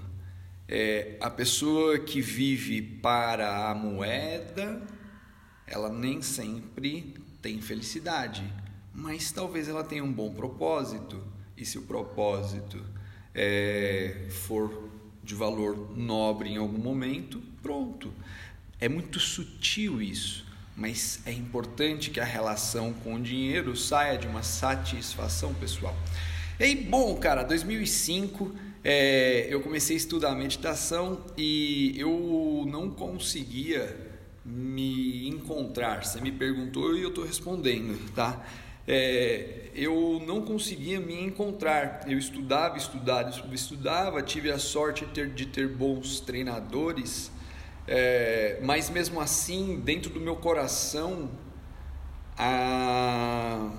é, 0.67 1.17
a 1.19 1.29
pessoa 1.29 2.00
que 2.00 2.21
vive 2.21 2.81
para 2.81 3.69
a 3.69 3.75
moeda, 3.75 4.81
ela 5.67 5.89
nem 5.89 6.21
sempre 6.21 7.13
tem 7.41 7.62
felicidade, 7.62 8.43
mas 8.93 9.31
talvez 9.31 9.67
ela 9.67 9.83
tenha 9.83 10.03
um 10.03 10.12
bom 10.12 10.33
propósito. 10.33 11.21
E 11.57 11.65
se 11.65 11.77
o 11.77 11.83
propósito 11.83 12.83
é, 13.35 14.27
for 14.29 14.89
de 15.24 15.34
valor 15.34 15.96
nobre 15.96 16.50
em 16.50 16.58
algum 16.58 16.77
momento, 16.77 17.42
pronto. 17.62 18.13
É 18.80 18.89
muito 18.89 19.20
sutil 19.20 20.01
isso, 20.01 20.46
mas 20.75 21.22
é 21.25 21.32
importante 21.32 22.10
que 22.10 22.20
a 22.20 22.25
relação 22.25 22.94
com 22.94 23.15
o 23.15 23.22
dinheiro 23.22 23.75
saia 23.75 24.18
de 24.18 24.27
uma 24.27 24.44
satisfação 24.44 25.53
pessoal. 25.53 25.96
E 26.60 26.75
bom, 26.75 27.15
cara, 27.15 27.44
2005 27.44 28.53
é, 28.84 29.48
eu 29.50 29.62
comecei 29.62 29.96
a 29.96 29.98
estudar 29.98 30.36
meditação 30.36 31.22
e 31.38 31.96
eu 31.98 32.65
não 32.68 32.89
conseguia 32.89 34.12
me 34.46 35.30
encontrar. 35.30 36.03
Você 36.03 36.20
me 36.20 36.32
perguntou 36.32 36.98
e 36.98 37.01
eu 37.01 37.10
estou 37.10 37.25
respondendo, 37.25 37.98
tá? 38.13 38.46
É, 38.87 39.69
eu 39.73 40.21
não 40.25 40.41
conseguia 40.41 40.99
me 40.99 41.21
encontrar. 41.21 42.03
Eu 42.07 42.17
estudava, 42.17 42.77
estudava, 42.77 43.29
estudava, 43.53 44.21
tive 44.21 44.51
a 44.51 44.59
sorte 44.59 45.05
de 45.05 45.11
ter, 45.11 45.29
de 45.29 45.45
ter 45.45 45.67
bons 45.67 46.19
treinadores, 46.19 47.31
é, 47.87 48.59
mas 48.61 48.89
mesmo 48.89 49.19
assim, 49.19 49.79
dentro 49.83 50.09
do 50.09 50.19
meu 50.19 50.35
coração, 50.35 51.31
a, 52.37 53.69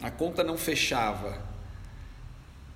a 0.00 0.10
conta 0.10 0.42
não 0.42 0.56
fechava. 0.56 1.50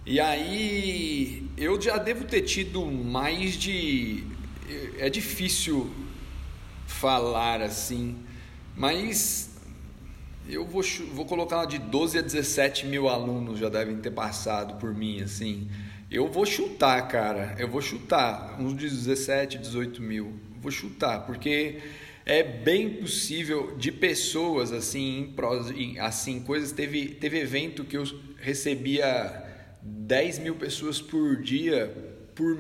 E 0.04 0.20
aí 0.20 1.50
eu 1.56 1.80
já 1.80 1.96
devo 1.96 2.25
ter 2.25 2.42
tido 2.42 2.87
mais 2.87 3.54
de. 3.54 4.25
É 4.99 5.11
difícil 5.11 5.92
falar 6.87 7.61
assim, 7.61 8.16
mas 8.76 9.56
eu 10.49 10.65
vou, 10.65 10.83
vou 11.12 11.25
colocar 11.25 11.65
de 11.65 11.79
12 11.79 12.19
a 12.19 12.23
17 12.23 12.87
mil 12.87 13.09
alunos 13.09 13.59
já 13.59 13.69
devem 13.69 13.97
ter 13.97 14.11
passado 14.11 14.79
por 14.79 14.95
mim, 14.95 15.21
assim. 15.21 15.69
Eu 16.11 16.29
vou 16.29 16.47
chutar, 16.47 17.09
cara. 17.09 17.57
Eu 17.59 17.69
vou 17.69 17.83
chutar. 17.83 18.61
Uns 18.61 18.76
de 18.76 18.88
17, 18.88 19.59
18 19.59 20.00
mil. 20.00 20.35
Vou 20.61 20.71
chutar, 20.71 21.26
porque 21.26 21.81
é 22.25 22.43
bem 22.43 22.91
possível 22.91 23.76
de 23.76 23.91
pessoas 23.91 24.73
assim, 24.73 25.35
assim 25.99 26.41
coisas. 26.41 26.73
Teve, 26.73 27.09
teve 27.09 27.38
evento 27.38 27.85
que 27.85 27.97
eu 27.97 28.05
recebia 28.41 29.45
10 29.83 30.38
mil 30.41 30.55
pessoas 30.55 31.00
por 31.00 31.43
dia, 31.43 31.93
por 32.35 32.57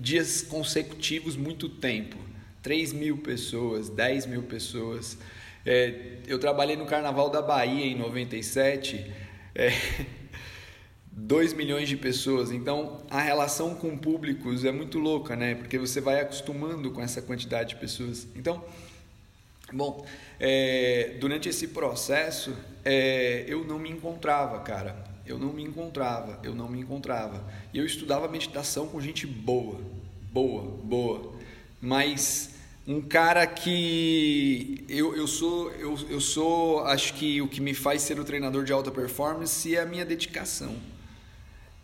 dias 0.00 0.42
consecutivos, 0.42 1.36
muito 1.36 1.68
tempo. 1.68 2.16
3 2.62 2.92
mil 2.92 3.18
pessoas, 3.18 3.88
10 3.88 4.26
mil 4.26 4.42
pessoas. 4.42 5.18
É, 5.64 6.18
eu 6.26 6.38
trabalhei 6.38 6.76
no 6.76 6.86
Carnaval 6.86 7.30
da 7.30 7.40
Bahia 7.40 7.86
em 7.86 7.96
97, 7.96 9.10
é, 9.54 9.70
2 11.10 11.52
milhões 11.54 11.88
de 11.88 11.96
pessoas. 11.96 12.50
Então 12.50 13.02
a 13.10 13.20
relação 13.20 13.74
com 13.74 13.96
públicos 13.96 14.64
é 14.64 14.72
muito 14.72 14.98
louca, 14.98 15.34
né? 15.36 15.54
Porque 15.54 15.78
você 15.78 16.00
vai 16.00 16.20
acostumando 16.20 16.90
com 16.90 17.00
essa 17.00 17.22
quantidade 17.22 17.70
de 17.70 17.76
pessoas. 17.76 18.26
Então, 18.36 18.62
bom, 19.72 20.04
é, 20.38 21.16
durante 21.20 21.48
esse 21.48 21.68
processo 21.68 22.54
é, 22.84 23.44
eu 23.46 23.64
não 23.64 23.78
me 23.78 23.90
encontrava, 23.90 24.60
cara. 24.60 25.12
Eu 25.26 25.38
não 25.38 25.54
me 25.54 25.62
encontrava, 25.62 26.38
eu 26.42 26.54
não 26.54 26.68
me 26.68 26.80
encontrava. 26.80 27.42
E 27.72 27.78
eu 27.78 27.86
estudava 27.86 28.28
meditação 28.28 28.86
com 28.88 29.00
gente 29.00 29.26
boa, 29.26 29.80
Boa, 30.34 30.62
boa. 30.62 31.32
Mas 31.80 32.53
um 32.86 33.00
cara 33.00 33.46
que 33.46 34.84
eu, 34.88 35.16
eu 35.16 35.26
sou 35.26 35.70
eu, 35.72 35.98
eu 36.10 36.20
sou 36.20 36.84
acho 36.84 37.14
que 37.14 37.40
o 37.40 37.48
que 37.48 37.60
me 37.60 37.72
faz 37.72 38.02
ser 38.02 38.20
o 38.20 38.24
treinador 38.24 38.62
de 38.64 38.72
alta 38.72 38.90
performance 38.90 39.74
é 39.74 39.80
a 39.80 39.86
minha 39.86 40.04
dedicação. 40.04 40.76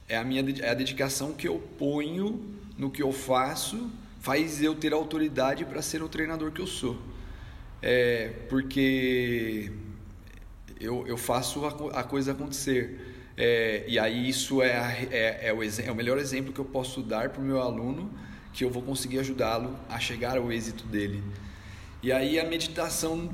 É 0.06 0.16
a 0.16 0.24
minha 0.24 0.44
é 0.60 0.70
a 0.70 0.74
dedicação 0.74 1.32
que 1.32 1.48
eu 1.48 1.58
ponho 1.78 2.44
no 2.76 2.90
que 2.90 3.02
eu 3.02 3.12
faço 3.12 3.90
faz 4.20 4.62
eu 4.62 4.74
ter 4.74 4.92
autoridade 4.92 5.64
para 5.64 5.80
ser 5.80 6.02
o 6.02 6.08
treinador 6.08 6.52
que 6.52 6.60
eu 6.60 6.66
sou. 6.66 7.00
É 7.80 8.32
porque 8.50 9.72
eu, 10.78 11.06
eu 11.06 11.16
faço 11.16 11.64
a, 11.64 12.00
a 12.00 12.04
coisa 12.04 12.32
acontecer. 12.32 13.32
É, 13.38 13.84
e 13.88 13.98
aí 13.98 14.28
isso 14.28 14.60
é, 14.60 15.06
é, 15.10 15.48
é, 15.48 15.52
o, 15.54 15.62
é 15.62 15.90
o 15.90 15.94
melhor 15.94 16.18
exemplo 16.18 16.52
que 16.52 16.58
eu 16.58 16.64
posso 16.64 17.00
dar 17.02 17.30
para 17.30 17.40
o 17.40 17.44
meu 17.44 17.58
aluno 17.58 18.10
que 18.52 18.64
eu 18.64 18.70
vou 18.70 18.82
conseguir 18.82 19.18
ajudá-lo 19.18 19.76
a 19.88 19.98
chegar 19.98 20.36
ao 20.36 20.50
êxito 20.52 20.84
dele. 20.86 21.22
E 22.02 22.10
aí 22.10 22.38
a 22.38 22.44
meditação 22.44 23.30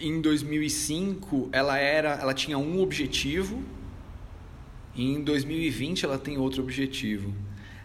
em 0.00 0.20
2005 0.20 1.48
ela 1.52 1.78
era, 1.78 2.14
ela 2.14 2.34
tinha 2.34 2.58
um 2.58 2.80
objetivo 2.80 3.62
e 4.94 5.04
em 5.04 5.22
2020 5.22 6.04
ela 6.04 6.18
tem 6.18 6.38
outro 6.38 6.62
objetivo. 6.62 7.32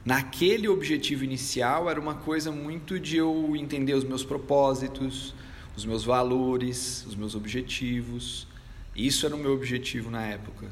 Naquele 0.03 0.67
objetivo 0.67 1.23
inicial 1.23 1.89
era 1.89 1.99
uma 1.99 2.15
coisa 2.15 2.51
muito 2.51 2.99
de 2.99 3.17
eu 3.17 3.55
entender 3.55 3.93
os 3.93 4.03
meus 4.03 4.23
propósitos, 4.23 5.35
os 5.75 5.85
meus 5.85 6.03
valores, 6.03 7.05
os 7.05 7.15
meus 7.15 7.35
objetivos. 7.35 8.47
Isso 8.95 9.25
era 9.25 9.35
o 9.35 9.37
meu 9.37 9.53
objetivo 9.53 10.09
na 10.09 10.23
época. 10.23 10.67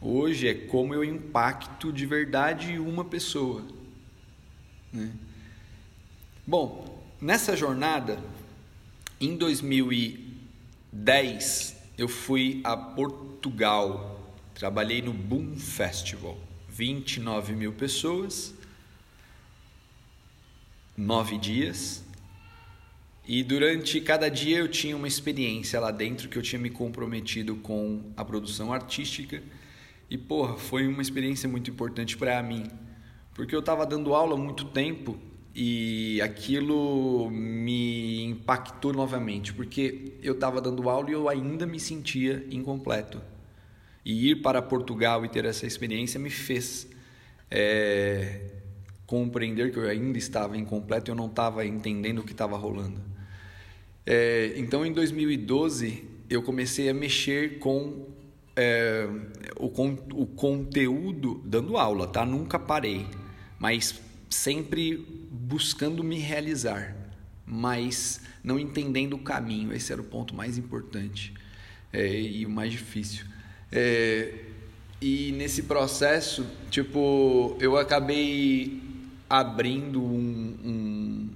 Hoje 0.00 0.46
é 0.46 0.54
como 0.54 0.94
eu 0.94 1.02
impacto 1.02 1.92
de 1.92 2.06
verdade 2.06 2.78
uma 2.78 3.04
pessoa. 3.04 3.64
Né? 4.92 5.10
Bom, 6.46 7.02
nessa 7.20 7.56
jornada, 7.56 8.22
em 9.20 9.36
2010, 9.36 11.76
eu 11.96 12.08
fui 12.08 12.60
a 12.64 12.76
Portugal, 12.76 14.34
trabalhei 14.54 15.00
no 15.02 15.12
Boom 15.12 15.56
Festival, 15.58 16.38
29 16.70 17.54
mil 17.54 17.72
pessoas, 17.72 18.54
nove 20.96 21.38
dias, 21.38 22.02
e 23.26 23.42
durante 23.42 24.00
cada 24.00 24.30
dia 24.30 24.58
eu 24.58 24.68
tinha 24.68 24.96
uma 24.96 25.06
experiência 25.06 25.78
lá 25.78 25.90
dentro 25.90 26.30
que 26.30 26.38
eu 26.38 26.42
tinha 26.42 26.58
me 26.58 26.70
comprometido 26.70 27.56
com 27.56 28.10
a 28.16 28.24
produção 28.24 28.72
artística, 28.72 29.42
e 30.08 30.16
porra, 30.16 30.56
foi 30.56 30.88
uma 30.88 31.02
experiência 31.02 31.46
muito 31.46 31.70
importante 31.70 32.16
para 32.16 32.42
mim 32.42 32.64
porque 33.38 33.54
eu 33.54 33.60
estava 33.60 33.86
dando 33.86 34.16
aula 34.16 34.34
há 34.34 34.36
muito 34.36 34.64
tempo 34.64 35.16
e 35.54 36.20
aquilo 36.20 37.30
me 37.30 38.24
impactou 38.24 38.92
novamente, 38.92 39.54
porque 39.54 40.14
eu 40.20 40.32
estava 40.32 40.60
dando 40.60 40.90
aula 40.90 41.08
e 41.08 41.12
eu 41.12 41.28
ainda 41.28 41.64
me 41.64 41.78
sentia 41.78 42.44
incompleto. 42.50 43.22
E 44.04 44.32
ir 44.32 44.42
para 44.42 44.60
Portugal 44.60 45.24
e 45.24 45.28
ter 45.28 45.44
essa 45.44 45.68
experiência 45.68 46.18
me 46.18 46.30
fez 46.30 46.88
é, 47.48 48.40
compreender 49.06 49.70
que 49.70 49.78
eu 49.78 49.88
ainda 49.88 50.18
estava 50.18 50.58
incompleto 50.58 51.08
e 51.08 51.12
eu 51.12 51.16
não 51.16 51.26
estava 51.26 51.64
entendendo 51.64 52.18
o 52.18 52.24
que 52.24 52.32
estava 52.32 52.56
rolando. 52.56 53.00
É, 54.04 54.52
então, 54.56 54.84
em 54.84 54.92
2012, 54.92 56.02
eu 56.28 56.42
comecei 56.42 56.88
a 56.88 56.94
mexer 56.94 57.60
com 57.60 58.04
é, 58.56 59.08
o, 59.56 59.66
o 60.22 60.26
conteúdo, 60.26 61.40
dando 61.44 61.76
aula, 61.76 62.08
tá? 62.08 62.26
Nunca 62.26 62.58
parei 62.58 63.06
mas 63.58 64.00
sempre 64.30 65.04
buscando 65.30 66.04
me 66.04 66.18
realizar, 66.18 66.94
mas 67.44 68.20
não 68.44 68.58
entendendo 68.58 69.14
o 69.14 69.18
caminho. 69.18 69.72
Esse 69.72 69.92
era 69.92 70.00
o 70.00 70.04
ponto 70.04 70.34
mais 70.34 70.58
importante 70.58 71.32
é, 71.92 72.20
e 72.20 72.44
o 72.46 72.50
mais 72.50 72.72
difícil. 72.72 73.24
É, 73.72 74.44
e 75.00 75.32
nesse 75.32 75.62
processo, 75.62 76.46
tipo, 76.70 77.56
eu 77.60 77.76
acabei 77.76 78.82
abrindo 79.28 80.02
um, 80.02 80.56
um, 80.64 81.30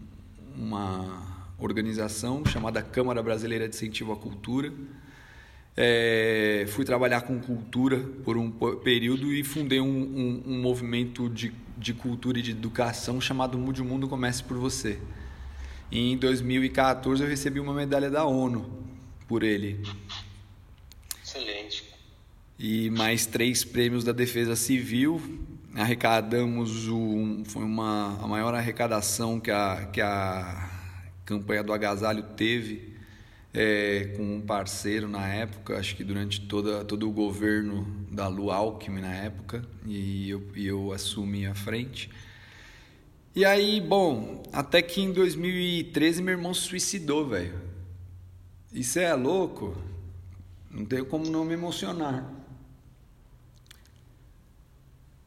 uma 0.57 1.47
organização 1.59 2.45
chamada 2.45 2.83
Câmara 2.83 3.23
Brasileira 3.23 3.69
de 3.69 3.77
Incentivo 3.77 4.13
à 4.13 4.17
Cultura. 4.17 4.73
É, 5.77 6.67
fui 6.69 6.85
trabalhar 6.85 7.23
com 7.23 7.39
cultura 7.39 7.99
por 8.25 8.37
um 8.37 8.51
período 8.51 9.33
e 9.33 9.43
fundei 9.43 9.81
um, 9.81 9.87
um, 9.87 10.43
um 10.47 10.61
movimento 10.61 11.31
de 11.31 11.53
de 11.83 11.93
cultura 11.93 12.39
e 12.39 12.43
de 12.43 12.53
educação 12.53 13.21
chamado 13.21 13.59
Mude 13.59 13.83
o 13.83 13.85
Mundo 13.85 14.09
Comece 14.09 14.43
por 14.43 14.57
Você. 14.57 14.99
E 15.91 16.13
em 16.13 16.17
2014 16.17 17.23
eu 17.23 17.29
recebi 17.29 17.61
uma 17.61 17.75
medalha 17.75 18.09
da 18.09 18.25
ONU 18.25 18.87
por 19.29 19.43
ele. 19.43 19.83
Excelente. 21.23 21.85
E 22.59 22.89
mais 22.91 23.27
três 23.27 23.65
prêmios 23.65 24.05
da 24.05 24.13
Defesa 24.13 24.55
Civil. 24.55 25.21
Arrecadamos 25.75 26.89
um, 26.89 27.45
foi 27.45 27.65
uma, 27.65 28.19
a 28.23 28.29
maior 28.29 28.55
arrecadação 28.55 29.41
que 29.41 29.51
a, 29.51 29.87
que 29.93 30.01
a 30.01 30.71
campanha 31.25 31.63
do 31.63 31.73
agasalho 31.73 32.23
teve 32.37 32.92
é, 33.55 34.15
com 34.17 34.37
um 34.37 34.41
parceiro 34.41 35.09
na 35.09 35.27
época, 35.27 35.79
acho 35.79 35.97
que 35.97 36.03
durante 36.03 36.41
toda, 36.41 36.85
todo 36.85 37.09
o 37.09 37.13
governo 37.13 37.87
da 38.11 38.29
Lu 38.29 38.51
Alckmin 38.51 39.01
na 39.01 39.15
época, 39.15 39.65
e 39.87 40.31
eu, 40.31 40.43
e 40.55 40.67
eu 40.67 40.93
assumi 40.93 41.47
a 41.47 41.55
frente. 41.55 42.11
E 43.35 43.45
aí, 43.45 43.81
bom, 43.81 44.43
até 44.53 44.83
que 44.83 45.01
em 45.01 45.13
2013 45.13 46.23
meu 46.23 46.33
irmão 46.33 46.53
se 46.53 46.63
suicidou, 46.63 47.27
velho. 47.29 47.59
Isso 48.73 48.99
é 48.99 49.15
louco? 49.15 49.77
Não 50.71 50.85
tenho 50.85 51.05
como 51.05 51.31
não 51.31 51.45
me 51.45 51.55
emocionar 51.55 52.42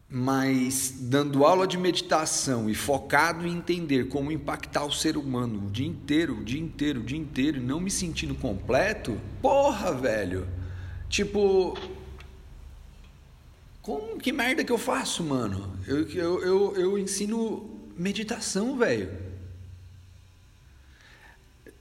mas 0.10 0.96
dando 1.00 1.44
aula 1.44 1.66
de 1.66 1.78
meditação 1.78 2.70
e 2.70 2.76
focado 2.76 3.46
em 3.46 3.58
entender 3.58 4.08
como 4.08 4.32
impactar 4.32 4.86
o 4.86 4.92
ser 4.92 5.18
humano 5.18 5.68
o 5.68 5.72
dia 5.72 5.88
inteiro, 5.88 6.40
o 6.40 6.44
dia 6.44 6.62
inteiro, 6.62 7.00
o 7.00 7.04
dia 7.04 7.18
inteiro, 7.18 7.58
e 7.58 7.62
não 7.62 7.80
me 7.80 7.90
sentindo 7.90 8.36
completo, 8.36 9.20
porra, 9.42 9.92
velho. 9.92 10.48
Tipo, 11.10 11.78
como 13.82 14.18
que 14.18 14.32
merda 14.32 14.64
que 14.64 14.72
eu 14.72 14.78
faço, 14.78 15.24
mano? 15.24 15.76
Eu, 15.88 16.08
eu, 16.10 16.44
eu, 16.44 16.76
eu 16.76 17.00
ensino 17.00 17.70
meditação, 17.98 18.78
velho. 18.78 19.10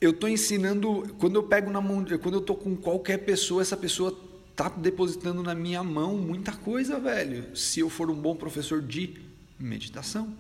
Eu 0.01 0.13
tô 0.13 0.29
ensinando, 0.29 1.15
quando 1.19 1.37
eu 1.37 1.43
pego 1.43 1.71
na 1.71 1.81
mão, 1.81 2.05
quando 2.23 2.35
eu 2.35 2.41
tô 2.41 2.55
com 2.55 2.77
qualquer 2.77 3.19
pessoa, 3.19 3.63
essa 3.63 3.77
pessoa 3.77 4.15
tá 4.57 4.69
depositando 4.69 5.43
na 5.43 5.55
minha 5.55 5.83
mão 5.83 6.17
muita 6.17 6.53
coisa, 6.53 6.99
velho. 6.99 7.57
Se 7.57 7.81
eu 7.81 7.91
for 7.91 8.11
um 8.11 8.15
bom 8.15 8.37
professor 8.37 8.81
de 8.81 9.21
meditação. 9.59 10.37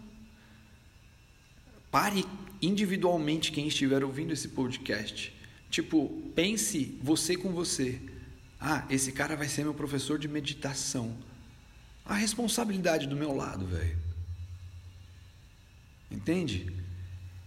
Pare 1.90 2.24
individualmente 2.60 3.52
quem 3.52 3.68
estiver 3.68 4.02
ouvindo 4.04 4.32
esse 4.32 4.48
podcast. 4.48 5.34
Tipo, 5.70 6.08
pense 6.34 6.98
você 7.02 7.36
com 7.36 7.52
você. 7.52 8.00
Ah, 8.60 8.84
esse 8.88 9.12
cara 9.12 9.36
vai 9.36 9.48
ser 9.48 9.64
meu 9.64 9.74
professor 9.74 10.18
de 10.18 10.28
meditação. 10.28 11.16
A 12.04 12.14
responsabilidade 12.14 13.06
do 13.06 13.16
meu 13.16 13.34
lado, 13.34 13.66
velho. 13.66 13.96
Entende? 16.10 16.72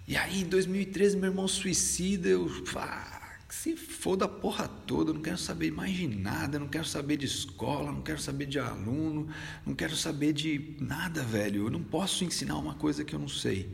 E 0.08 0.16
aí, 0.16 0.42
em 0.42 0.46
2013, 0.46 1.18
meu 1.18 1.30
irmão 1.30 1.48
suicida, 1.48 2.30
eu. 2.30 2.50
Ah, 2.76 3.17
que 3.48 3.56
se 3.56 3.78
foda 3.78 4.26
a 4.26 4.28
porra 4.28 4.68
toda, 4.68 5.14
não 5.14 5.22
quero 5.22 5.38
saber 5.38 5.72
mais 5.72 5.96
de 5.96 6.06
nada, 6.06 6.60
não 6.60 6.68
quero 6.68 6.84
saber 6.84 7.16
de 7.16 7.26
escola, 7.26 7.92
não 7.92 8.02
quero 8.02 8.20
saber 8.20 8.46
de 8.46 8.60
aluno, 8.60 9.30
não 9.66 9.74
quero 9.74 9.96
saber 9.96 10.34
de 10.34 10.76
nada, 10.82 11.24
velho. 11.24 11.68
Eu 11.68 11.70
não 11.70 11.82
posso 11.82 12.26
ensinar 12.26 12.58
uma 12.58 12.76
coisa 12.76 13.06
que 13.06 13.16
eu 13.16 13.20
não 13.20 13.30
sei. 13.30 13.72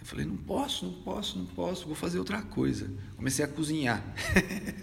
Eu 0.00 0.04
falei, 0.06 0.26
não 0.26 0.36
posso, 0.36 0.84
não 0.84 0.94
posso, 0.94 1.38
não 1.38 1.46
posso, 1.46 1.86
vou 1.86 1.94
fazer 1.94 2.18
outra 2.18 2.42
coisa. 2.42 2.90
Comecei 3.14 3.44
a 3.44 3.48
cozinhar. 3.48 4.02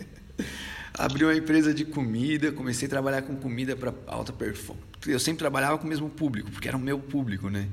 Abri 0.94 1.26
uma 1.26 1.36
empresa 1.36 1.74
de 1.74 1.84
comida, 1.84 2.52
comecei 2.54 2.86
a 2.86 2.90
trabalhar 2.90 3.24
com 3.24 3.36
comida 3.36 3.76
para 3.76 3.94
alta 4.08 4.32
performance. 4.32 4.88
Eu 5.06 5.20
sempre 5.20 5.40
trabalhava 5.40 5.78
com 5.78 5.86
o 5.86 5.90
mesmo 5.90 6.10
público, 6.10 6.50
porque 6.52 6.70
era 6.70 6.78
o 6.78 6.80
meu 6.80 7.00
público, 7.00 7.50
né? 7.50 7.68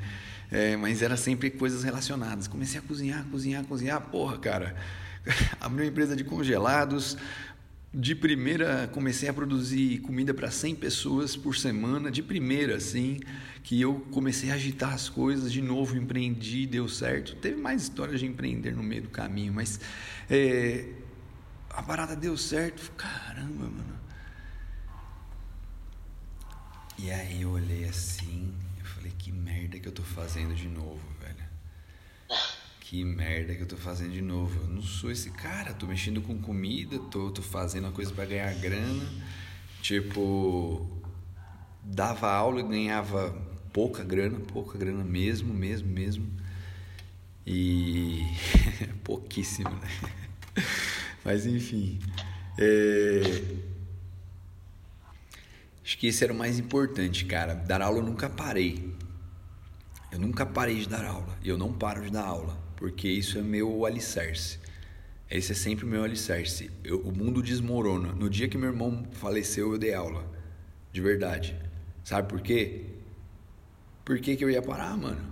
É, 0.50 0.76
mas 0.76 1.02
era 1.02 1.16
sempre 1.16 1.50
coisas 1.50 1.84
relacionadas. 1.84 2.48
Comecei 2.48 2.80
a 2.80 2.82
cozinhar, 2.82 3.24
cozinhar, 3.26 3.64
cozinhar. 3.64 4.00
Porra, 4.00 4.38
cara 4.38 4.74
abri 5.60 5.82
uma 5.82 5.88
empresa 5.88 6.16
de 6.16 6.24
congelados. 6.24 7.16
De 7.92 8.14
primeira, 8.14 8.88
comecei 8.92 9.28
a 9.28 9.32
produzir 9.32 9.98
comida 9.98 10.32
para 10.32 10.48
100 10.48 10.76
pessoas 10.76 11.34
por 11.34 11.56
semana, 11.56 12.08
de 12.08 12.22
primeira, 12.22 12.76
assim, 12.76 13.18
que 13.64 13.80
eu 13.80 14.06
comecei 14.12 14.52
a 14.52 14.54
agitar 14.54 14.94
as 14.94 15.08
coisas, 15.08 15.52
de 15.52 15.60
novo 15.60 15.96
empreendi, 15.96 16.66
deu 16.66 16.88
certo. 16.88 17.34
Teve 17.34 17.60
mais 17.60 17.82
histórias 17.82 18.20
de 18.20 18.26
empreender 18.26 18.76
no 18.76 18.82
meio 18.82 19.02
do 19.02 19.08
caminho, 19.08 19.52
mas 19.52 19.80
é, 20.30 20.86
a 21.70 21.82
parada 21.82 22.14
deu 22.14 22.36
certo. 22.36 22.92
Caramba, 22.92 23.64
mano. 23.64 24.00
E 26.96 27.10
aí 27.10 27.42
eu 27.42 27.50
olhei 27.50 27.86
assim, 27.86 28.54
eu 28.78 28.84
falei, 28.84 29.10
que 29.18 29.32
merda 29.32 29.80
que 29.80 29.88
eu 29.88 29.92
tô 29.92 30.02
fazendo 30.02 30.54
de 30.54 30.68
novo. 30.68 31.09
Que 32.90 33.04
merda 33.04 33.54
que 33.54 33.62
eu 33.62 33.68
tô 33.68 33.76
fazendo 33.76 34.10
de 34.10 34.20
novo. 34.20 34.64
Eu 34.64 34.66
não 34.66 34.82
sou 34.82 35.12
esse 35.12 35.30
cara, 35.30 35.72
tô 35.72 35.86
mexendo 35.86 36.20
com 36.20 36.36
comida, 36.40 36.98
tô, 36.98 37.30
tô 37.30 37.40
fazendo 37.40 37.84
uma 37.84 37.92
coisa 37.92 38.12
para 38.12 38.24
ganhar 38.24 38.52
grana. 38.54 39.08
Tipo, 39.80 40.90
dava 41.84 42.28
aula 42.28 42.58
e 42.58 42.64
ganhava 42.64 43.30
pouca 43.72 44.02
grana, 44.02 44.40
pouca 44.40 44.76
grana 44.76 45.04
mesmo, 45.04 45.54
mesmo, 45.54 45.88
mesmo. 45.88 46.26
E 47.46 48.26
pouquíssimo, 49.04 49.70
né? 49.70 49.88
Mas 51.24 51.46
enfim. 51.46 51.96
É... 52.58 53.20
Acho 55.84 55.96
que 55.96 56.08
esse 56.08 56.24
era 56.24 56.32
o 56.32 56.36
mais 56.36 56.58
importante, 56.58 57.24
cara. 57.24 57.54
Dar 57.54 57.82
aula 57.82 57.98
eu 57.98 58.04
nunca 58.04 58.28
parei. 58.28 58.92
Eu 60.10 60.18
nunca 60.18 60.44
parei 60.44 60.80
de 60.80 60.88
dar 60.88 61.04
aula. 61.04 61.38
Eu 61.44 61.56
não 61.56 61.72
paro 61.72 62.02
de 62.02 62.10
dar 62.10 62.24
aula. 62.24 62.68
Porque 62.80 63.06
isso 63.06 63.38
é 63.38 63.42
meu 63.42 63.84
alicerce. 63.84 64.58
Esse 65.30 65.52
é 65.52 65.54
sempre 65.54 65.84
o 65.84 65.88
meu 65.88 66.02
alicerce. 66.02 66.70
Eu, 66.82 66.98
o 67.00 67.12
mundo 67.12 67.42
desmorona. 67.42 68.12
No 68.12 68.28
dia 68.28 68.48
que 68.48 68.56
meu 68.56 68.70
irmão 68.70 69.04
faleceu, 69.12 69.70
eu 69.70 69.78
dei 69.78 69.92
aula. 69.92 70.24
De 70.90 71.00
verdade. 71.00 71.54
Sabe 72.02 72.26
por 72.26 72.40
quê? 72.40 72.86
Por 74.02 74.18
que, 74.18 74.34
que 74.34 74.42
eu 74.42 74.50
ia 74.50 74.62
parar, 74.62 74.96
mano? 74.96 75.30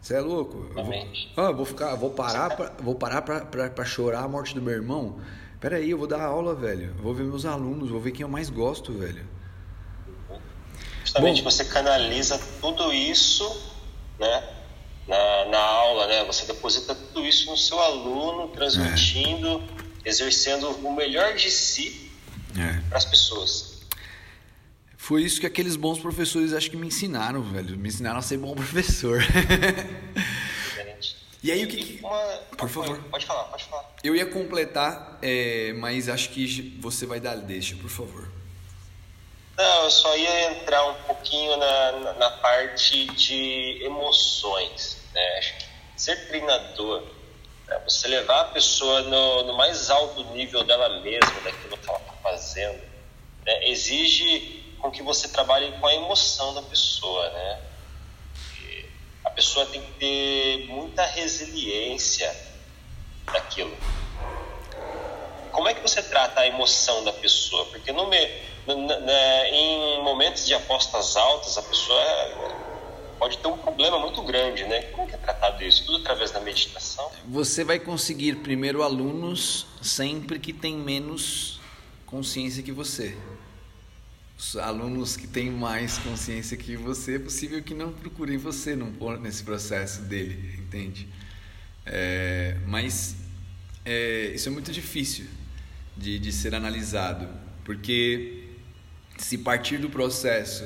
Você 0.00 0.14
é 0.14 0.20
louco? 0.20 0.70
Eu 0.74 0.84
vou, 0.84 1.08
ah, 1.36 1.52
vou 1.52 1.66
ficar, 1.66 1.94
vou 1.94 2.10
parar, 2.10 2.56
pra, 2.56 2.72
vou 2.82 2.94
parar 2.94 3.20
pra, 3.20 3.44
pra, 3.44 3.68
pra, 3.68 3.84
chorar 3.84 4.24
a 4.24 4.28
morte 4.28 4.54
do 4.54 4.62
meu 4.62 4.72
irmão. 4.72 5.20
Pera 5.60 5.76
aí, 5.76 5.90
eu 5.90 5.98
vou 5.98 6.06
dar 6.06 6.22
aula, 6.22 6.54
velho. 6.54 6.94
Vou 6.94 7.12
ver 7.12 7.24
meus 7.24 7.44
alunos, 7.44 7.90
vou 7.90 8.00
ver 8.00 8.12
quem 8.12 8.22
eu 8.22 8.28
mais 8.28 8.48
gosto, 8.48 8.92
velho. 8.92 9.24
Justamente 11.04 11.42
Bom, 11.42 11.50
você 11.50 11.64
canaliza 11.64 12.40
tudo 12.60 12.92
isso, 12.92 13.74
né? 14.18 14.57
Na, 15.08 15.46
na 15.46 15.58
aula, 15.58 16.06
né? 16.06 16.24
Você 16.26 16.44
deposita 16.44 16.94
tudo 16.94 17.26
isso 17.26 17.50
no 17.50 17.56
seu 17.56 17.80
aluno, 17.80 18.48
transmitindo, 18.48 19.64
é. 20.04 20.08
exercendo 20.08 20.70
o 20.70 20.94
melhor 20.94 21.34
de 21.34 21.50
si 21.50 22.12
é. 22.56 22.80
para 22.88 22.98
as 22.98 23.06
pessoas. 23.06 23.78
Foi 25.08 25.22
isso 25.22 25.40
que 25.40 25.46
aqueles 25.46 25.74
bons 25.74 25.98
professores 25.98 26.52
acho 26.52 26.70
que 26.70 26.76
me 26.76 26.86
ensinaram, 26.86 27.42
velho. 27.42 27.78
Me 27.78 27.88
ensinaram 27.88 28.18
a 28.18 28.22
ser 28.22 28.36
bom 28.36 28.54
professor. 28.54 29.22
e 31.42 31.50
aí 31.50 31.64
o 31.64 31.68
que. 31.68 31.98
Uma... 32.02 32.18
Por 32.58 32.68
favor. 32.68 33.02
Pode 33.04 33.24
falar, 33.24 33.44
pode 33.44 33.64
falar. 33.64 33.90
Eu 34.04 34.14
ia 34.14 34.26
completar, 34.26 35.18
é, 35.22 35.72
mas 35.78 36.10
acho 36.10 36.28
que 36.28 36.78
você 36.78 37.06
vai 37.06 37.20
dar 37.20 37.36
deixa, 37.36 37.74
por 37.76 37.88
favor. 37.88 38.28
Não, 39.56 39.84
eu 39.84 39.90
só 39.90 40.14
ia 40.14 40.52
entrar 40.52 40.84
um 40.84 40.94
pouquinho 41.04 41.56
na, 41.56 41.92
na, 41.92 42.12
na 42.12 42.30
parte 42.32 43.06
de 43.06 43.82
emoções. 43.82 44.97
Né? 45.12 45.40
Ser 45.96 46.28
treinador, 46.28 47.02
né? 47.66 47.80
você 47.84 48.08
levar 48.08 48.40
a 48.40 48.44
pessoa 48.44 49.02
no, 49.02 49.44
no 49.44 49.56
mais 49.56 49.90
alto 49.90 50.22
nível 50.32 50.64
dela 50.64 51.00
mesma, 51.00 51.40
daquilo 51.42 51.76
que 51.76 51.88
ela 51.88 51.98
está 51.98 52.12
fazendo, 52.22 52.82
né? 53.44 53.68
exige 53.68 54.76
com 54.80 54.90
que 54.90 55.02
você 55.02 55.28
trabalhe 55.28 55.72
com 55.72 55.86
a 55.86 55.94
emoção 55.94 56.54
da 56.54 56.62
pessoa, 56.62 57.28
né? 57.30 57.60
A 59.24 59.30
pessoa 59.30 59.66
tem 59.66 59.82
que 59.82 59.92
ter 59.92 60.66
muita 60.68 61.04
resiliência 61.04 62.34
daquilo. 63.26 63.76
Como 65.52 65.68
é 65.68 65.74
que 65.74 65.82
você 65.82 66.02
trata 66.02 66.40
a 66.40 66.46
emoção 66.46 67.04
da 67.04 67.12
pessoa? 67.12 67.66
Porque 67.66 67.92
no, 67.92 68.08
em 69.52 70.02
momentos 70.02 70.46
de 70.46 70.54
apostas 70.54 71.16
altas, 71.16 71.58
a 71.58 71.62
pessoa 71.62 72.02
pode 73.18 73.38
ter 73.38 73.48
um 73.48 73.58
problema 73.58 73.98
muito 73.98 74.22
grande, 74.22 74.64
né? 74.64 74.82
Como 74.82 75.02
é 75.02 75.06
que 75.06 75.14
é 75.14 75.18
tratado 75.18 75.62
isso? 75.64 75.84
Tudo 75.84 75.98
através 75.98 76.30
da 76.30 76.40
meditação? 76.40 77.10
Você 77.26 77.64
vai 77.64 77.78
conseguir 77.78 78.36
primeiro 78.36 78.82
alunos 78.82 79.66
sempre 79.82 80.38
que 80.38 80.52
tem 80.52 80.76
menos 80.76 81.60
consciência 82.06 82.62
que 82.62 82.72
você 82.72 83.16
os 84.38 84.56
alunos 84.56 85.16
que 85.16 85.26
têm 85.26 85.50
mais 85.50 85.98
consciência 85.98 86.56
que 86.56 86.76
você, 86.76 87.16
é 87.16 87.18
possível 87.18 87.60
que 87.60 87.74
não 87.74 87.92
procurem 87.92 88.36
você 88.36 88.78
nesse 89.20 89.42
processo 89.42 90.02
dele, 90.02 90.60
entende? 90.60 91.08
É, 91.84 92.56
mas 92.64 93.16
é, 93.84 94.30
isso 94.32 94.48
é 94.48 94.52
muito 94.52 94.70
difícil 94.70 95.26
de, 95.96 96.20
de 96.20 96.32
ser 96.32 96.54
analisado, 96.54 97.28
porque 97.64 98.44
se 99.16 99.38
partir 99.38 99.78
do 99.78 99.90
processo 99.90 100.64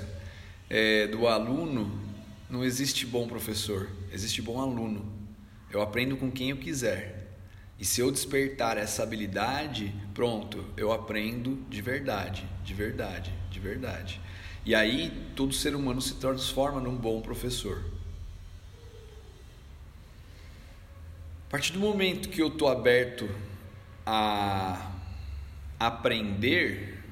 é, 0.69 1.07
do 1.07 1.27
aluno, 1.27 2.02
não 2.53 2.63
existe 2.63 3.07
bom 3.07 3.27
professor, 3.27 3.89
existe 4.13 4.43
bom 4.43 4.61
aluno. 4.61 5.11
Eu 5.71 5.81
aprendo 5.81 6.19
com 6.19 6.31
quem 6.31 6.51
eu 6.51 6.59
quiser. 6.59 7.31
E 7.79 7.85
se 7.85 8.03
eu 8.03 8.13
despertar 8.13 8.77
essa 8.77 9.03
habilidade, 9.03 9.93
pronto, 10.13 10.63
eu 10.77 10.93
aprendo 10.93 11.57
de 11.71 11.81
verdade, 11.81 12.47
de 12.63 12.75
verdade, 12.75 13.33
de 13.51 13.59
verdade. 13.59 14.21
E 14.67 14.75
aí 14.75 15.11
todo 15.35 15.55
ser 15.55 15.75
humano 15.75 16.03
se 16.03 16.17
transforma 16.17 16.79
num 16.79 16.95
bom 16.95 17.23
professor. 17.23 17.83
A 21.49 21.51
partir 21.51 21.73
do 21.73 21.79
momento 21.79 22.29
que 22.29 22.43
eu 22.43 22.49
estou 22.49 22.69
aberto 22.69 23.31
a 24.05 24.93
aprender, 25.81 27.03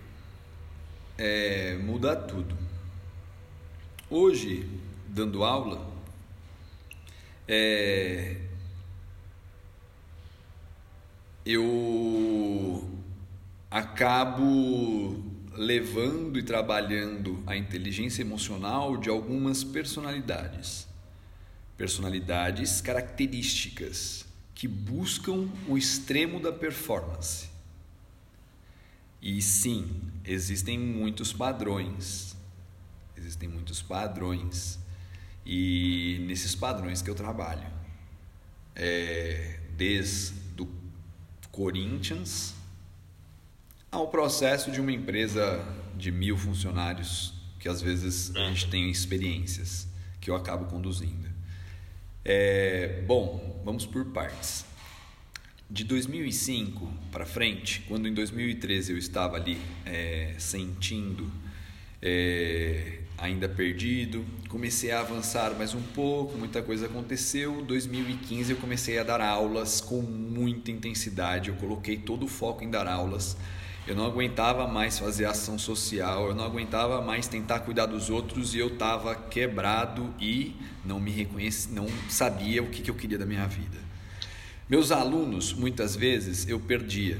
é, 1.16 1.78
muda 1.78 2.14
tudo. 2.14 2.54
Hoje, 4.10 4.68
dando 5.10 5.44
aula, 5.44 5.86
é, 7.46 8.36
eu 11.44 12.88
acabo 13.70 15.22
levando 15.56 16.38
e 16.38 16.42
trabalhando 16.42 17.42
a 17.46 17.56
inteligência 17.56 18.22
emocional 18.22 18.96
de 18.96 19.08
algumas 19.08 19.62
personalidades. 19.62 20.88
Personalidades 21.76 22.80
características 22.80 24.26
que 24.54 24.68
buscam 24.68 25.48
o 25.66 25.76
extremo 25.76 26.38
da 26.40 26.52
performance. 26.52 27.48
E 29.22 29.40
sim, 29.42 29.88
existem 30.24 30.78
muitos 30.78 31.32
padrões. 31.32 32.36
Existem 33.16 33.48
muitos 33.48 33.82
padrões. 33.82 34.79
E 35.52 36.22
nesses 36.28 36.54
padrões 36.54 37.02
que 37.02 37.10
eu 37.10 37.14
trabalho. 37.14 37.66
É, 38.76 39.58
desde 39.76 40.40
Corinthians 41.60 42.54
ao 43.90 44.08
processo 44.08 44.70
de 44.70 44.80
uma 44.80 44.92
empresa 44.92 45.62
de 45.96 46.10
mil 46.10 46.36
funcionários 46.36 47.34
que 47.58 47.68
às 47.68 47.82
vezes 47.82 48.34
a 48.34 48.44
gente 48.44 48.70
tem 48.70 48.88
experiências 48.88 49.86
que 50.20 50.30
eu 50.30 50.36
acabo 50.36 50.64
conduzindo. 50.66 51.28
É, 52.24 53.02
bom, 53.06 53.60
vamos 53.64 53.84
por 53.84 54.06
partes. 54.06 54.64
De 55.68 55.84
2005 55.84 56.90
para 57.12 57.26
frente, 57.26 57.82
quando 57.86 58.08
em 58.08 58.14
2013 58.14 58.92
eu 58.92 58.98
estava 58.98 59.36
ali 59.36 59.58
é, 59.84 60.34
sentindo 60.38 61.30
é, 62.00 62.99
ainda 63.20 63.48
perdido. 63.48 64.24
Comecei 64.48 64.90
a 64.90 65.00
avançar 65.00 65.54
mais 65.54 65.74
um 65.74 65.82
pouco, 65.82 66.38
muita 66.38 66.62
coisa 66.62 66.86
aconteceu. 66.86 67.62
2015 67.62 68.52
eu 68.52 68.56
comecei 68.56 68.98
a 68.98 69.04
dar 69.04 69.20
aulas 69.20 69.80
com 69.80 70.00
muita 70.00 70.70
intensidade. 70.70 71.50
Eu 71.50 71.56
coloquei 71.56 71.98
todo 71.98 72.24
o 72.24 72.28
foco 72.28 72.64
em 72.64 72.70
dar 72.70 72.86
aulas. 72.86 73.36
Eu 73.86 73.94
não 73.94 74.06
aguentava 74.06 74.66
mais 74.66 74.98
fazer 74.98 75.24
ação 75.24 75.58
social, 75.58 76.28
eu 76.28 76.34
não 76.34 76.44
aguentava 76.44 77.00
mais 77.00 77.26
tentar 77.26 77.60
cuidar 77.60 77.86
dos 77.86 78.08
outros 78.08 78.54
e 78.54 78.58
eu 78.58 78.68
estava 78.68 79.14
quebrado 79.14 80.14
e 80.20 80.54
não 80.84 81.00
me 81.00 81.10
reconheci, 81.10 81.72
não 81.72 81.86
sabia 82.08 82.62
o 82.62 82.68
que, 82.68 82.82
que 82.82 82.90
eu 82.90 82.94
queria 82.94 83.18
da 83.18 83.26
minha 83.26 83.46
vida. 83.46 83.78
Meus 84.68 84.92
alunos, 84.92 85.52
muitas 85.52 85.96
vezes, 85.96 86.46
eu 86.46 86.60
perdia. 86.60 87.18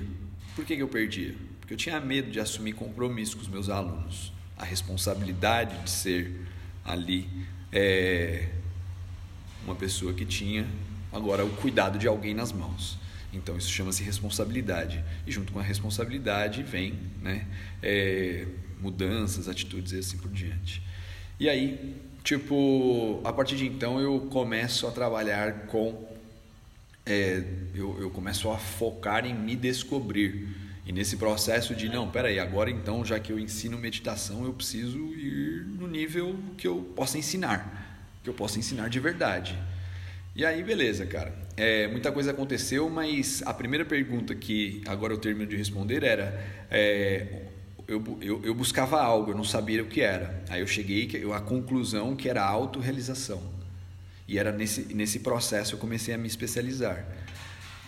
Por 0.55 0.65
que, 0.65 0.77
que 0.77 0.83
eu 0.83 0.89
perdia? 0.89 1.35
Porque 1.59 1.75
eu 1.75 1.79
tinha 1.79 1.99
medo 1.99 2.31
de 2.31 2.39
assumir 2.39 2.75
compromisso 2.75 3.37
com 3.37 3.43
os 3.43 3.49
meus 3.49 3.69
alunos 3.69 4.33
a 4.61 4.65
responsabilidade 4.65 5.77
de 5.83 5.91
ser 5.91 6.47
ali 6.85 7.27
é, 7.73 8.49
uma 9.65 9.75
pessoa 9.75 10.13
que 10.13 10.27
tinha 10.27 10.67
agora 11.11 11.45
o 11.45 11.51
cuidado 11.57 11.99
de 11.99 12.07
alguém 12.07 12.35
nas 12.35 12.53
mãos. 12.53 12.99
Então 13.33 13.57
isso 13.57 13.71
chama-se 13.71 14.03
responsabilidade 14.03 15.03
e 15.27 15.33
junto 15.33 15.53
com 15.53 15.59
a 15.59 15.63
responsabilidade 15.63 16.63
vem 16.63 16.99
né, 17.23 17.47
é, 17.83 18.47
mudanças, 18.81 19.49
atitudes 19.49 19.93
e 19.93 19.99
assim 19.99 20.19
por 20.19 20.31
diante. 20.31 20.83
E 21.39 21.49
aí, 21.49 21.97
tipo, 22.23 23.19
a 23.25 23.33
partir 23.33 23.57
de 23.57 23.67
então 23.67 23.99
eu 23.99 24.21
começo 24.31 24.87
a 24.87 24.91
trabalhar 24.91 25.67
com, 25.69 26.07
é, 27.07 27.43
eu, 27.75 27.99
eu 27.99 28.11
começo 28.11 28.51
a 28.51 28.59
focar 28.59 29.25
em 29.25 29.35
me 29.35 29.57
descobrir 29.57 30.49
E 30.91 30.93
nesse 30.93 31.17
processo 31.17 31.73
de, 31.73 31.89
não, 31.89 32.11
peraí, 32.11 32.41
agora 32.41 32.69
então, 32.69 33.05
já 33.05 33.21
que 33.21 33.31
eu 33.31 33.39
ensino 33.39 33.79
meditação, 33.79 34.45
eu 34.45 34.53
preciso 34.53 34.99
ir 35.15 35.65
no 35.79 35.87
nível 35.87 36.37
que 36.59 36.67
eu 36.67 36.83
possa 36.97 37.17
ensinar, 37.17 38.11
que 38.25 38.29
eu 38.29 38.35
possa 38.35 38.59
ensinar 38.59 38.89
de 38.89 38.99
verdade. 38.99 39.57
E 40.35 40.45
aí, 40.45 40.65
beleza, 40.65 41.07
cara. 41.07 41.33
É, 41.57 41.87
muita 41.87 42.11
coisa 42.11 42.33
aconteceu, 42.33 42.91
mas 42.91 43.41
a 43.47 43.55
primeira 43.55 43.85
pergunta 43.85 44.35
que 44.35 44.83
agora 44.85 45.13
eu 45.13 45.19
termino 45.19 45.49
de 45.49 45.57
responder 45.57 46.03
era: 46.03 46.45
é, 46.69 47.45
eu, 47.87 48.19
eu, 48.21 48.41
eu, 48.43 48.53
buscava 48.53 49.01
algo, 49.01 49.31
eu 49.31 49.37
não 49.37 49.45
sabia 49.45 49.85
o 49.85 49.87
que 49.87 50.01
era. 50.01 50.43
Aí 50.49 50.61
eu 50.61 50.67
cheguei 50.67 51.09
à 51.33 51.39
conclusão 51.39 52.17
que 52.17 52.29
era 52.29 52.43
autorrealização. 52.43 53.41
E 54.27 54.41
era 54.41 54.51
nesse, 54.51 54.93
nesse 54.93 55.21
processo 55.21 55.77
eu 55.77 55.79
comecei 55.79 56.13
a 56.13 56.19
me 56.19 56.27
especializar. 56.27 57.07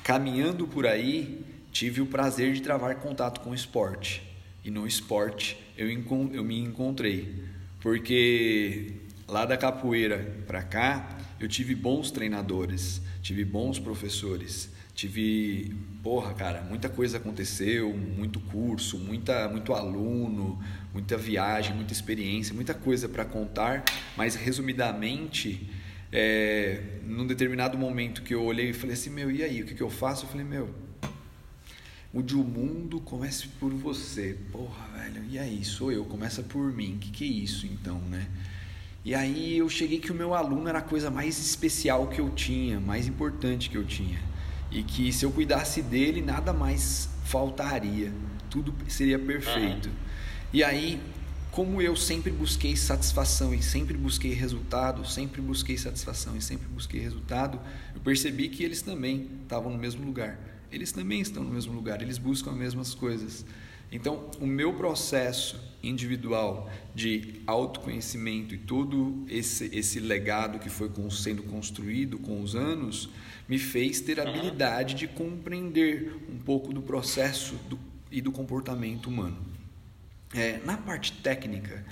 Caminhando 0.04 0.68
por 0.68 0.86
aí, 0.86 1.44
tive 1.72 2.00
o 2.00 2.06
prazer 2.06 2.52
de 2.52 2.60
travar 2.60 2.96
contato 2.96 3.40
com 3.40 3.50
o 3.50 3.54
esporte. 3.54 4.22
E 4.64 4.70
no 4.70 4.86
esporte 4.86 5.56
eu, 5.76 5.88
eu 5.88 6.44
me 6.44 6.58
encontrei. 6.58 7.42
Porque 7.80 8.92
lá 9.26 9.44
da 9.44 9.56
capoeira 9.56 10.36
para 10.46 10.62
cá, 10.62 11.18
eu 11.40 11.48
tive 11.48 11.74
bons 11.74 12.10
treinadores, 12.10 13.00
tive 13.22 13.44
bons 13.44 13.78
professores, 13.78 14.70
tive, 14.94 15.74
porra, 16.02 16.34
cara, 16.34 16.60
muita 16.62 16.88
coisa 16.88 17.16
aconteceu, 17.16 17.92
muito 17.92 18.38
curso, 18.38 18.98
muita, 18.98 19.48
muito 19.48 19.72
aluno, 19.72 20.62
muita 20.92 21.16
viagem, 21.16 21.74
muita 21.74 21.92
experiência, 21.92 22.54
muita 22.54 22.74
coisa 22.74 23.08
para 23.08 23.24
contar, 23.24 23.84
mas 24.16 24.34
resumidamente, 24.34 25.68
é, 26.12 26.80
num 27.04 27.26
determinado 27.26 27.76
momento 27.78 28.22
que 28.22 28.34
eu 28.34 28.44
olhei 28.44 28.70
e 28.70 28.72
falei 28.72 28.94
assim, 28.94 29.10
meu, 29.10 29.30
e 29.30 29.42
aí, 29.42 29.62
o 29.62 29.66
que, 29.66 29.74
que 29.74 29.82
eu 29.82 29.90
faço? 29.90 30.26
Eu 30.26 30.28
falei, 30.28 30.46
meu, 30.46 30.72
mude 32.12 32.36
o 32.36 32.44
mundo, 32.44 33.00
comece 33.00 33.48
por 33.58 33.72
você. 33.72 34.36
Porra, 34.50 34.86
velho, 34.94 35.24
e 35.30 35.38
aí, 35.38 35.64
sou 35.64 35.90
eu, 35.90 36.04
começa 36.04 36.42
por 36.42 36.72
mim, 36.72 36.98
que, 37.00 37.10
que 37.10 37.24
é 37.24 37.26
isso 37.26 37.66
então, 37.66 37.98
né? 37.98 38.28
E 39.04 39.14
aí 39.14 39.58
eu 39.58 39.68
cheguei 39.68 39.98
que 39.98 40.12
o 40.12 40.14
meu 40.14 40.32
aluno 40.34 40.68
era 40.68 40.78
a 40.78 40.82
coisa 40.82 41.10
mais 41.10 41.38
especial 41.38 42.06
que 42.06 42.20
eu 42.20 42.30
tinha, 42.30 42.78
mais 42.78 43.08
importante 43.08 43.68
que 43.68 43.76
eu 43.76 43.84
tinha. 43.84 44.20
E 44.70 44.82
que 44.82 45.12
se 45.12 45.24
eu 45.24 45.32
cuidasse 45.32 45.82
dele, 45.82 46.22
nada 46.22 46.52
mais 46.52 47.08
faltaria. 47.24 48.12
Tudo 48.48 48.72
seria 48.88 49.18
perfeito. 49.18 49.90
E 50.52 50.62
aí, 50.62 51.00
como 51.50 51.82
eu 51.82 51.96
sempre 51.96 52.30
busquei 52.30 52.76
satisfação 52.76 53.52
e 53.52 53.62
sempre 53.62 53.96
busquei 53.96 54.32
resultado, 54.32 55.04
sempre 55.04 55.40
busquei 55.40 55.76
satisfação 55.76 56.36
e 56.36 56.42
sempre 56.42 56.68
busquei 56.68 57.00
resultado, 57.00 57.58
eu 57.94 58.00
percebi 58.00 58.48
que 58.48 58.62
eles 58.62 58.82
também 58.82 59.28
estavam 59.42 59.72
no 59.72 59.78
mesmo 59.78 60.06
lugar. 60.06 60.51
Eles 60.72 60.90
também 60.90 61.20
estão 61.20 61.44
no 61.44 61.50
mesmo 61.50 61.72
lugar, 61.72 62.00
eles 62.02 62.18
buscam 62.18 62.50
as 62.50 62.56
mesmas 62.56 62.94
coisas. 62.94 63.44
Então, 63.92 64.30
o 64.40 64.46
meu 64.46 64.72
processo 64.72 65.60
individual 65.82 66.70
de 66.94 67.42
autoconhecimento 67.46 68.54
e 68.54 68.58
todo 68.58 69.26
esse, 69.28 69.66
esse 69.76 70.00
legado 70.00 70.58
que 70.58 70.70
foi 70.70 70.90
sendo 71.10 71.42
construído 71.42 72.18
com 72.18 72.40
os 72.40 72.56
anos 72.56 73.10
me 73.46 73.58
fez 73.58 74.00
ter 74.00 74.18
a 74.18 74.22
habilidade 74.22 74.94
de 74.94 75.06
compreender 75.06 76.16
um 76.30 76.38
pouco 76.38 76.72
do 76.72 76.80
processo 76.80 77.54
do, 77.68 77.78
e 78.10 78.22
do 78.22 78.32
comportamento 78.32 79.08
humano. 79.08 79.36
É, 80.34 80.58
na 80.64 80.78
parte 80.78 81.12
técnica, 81.20 81.84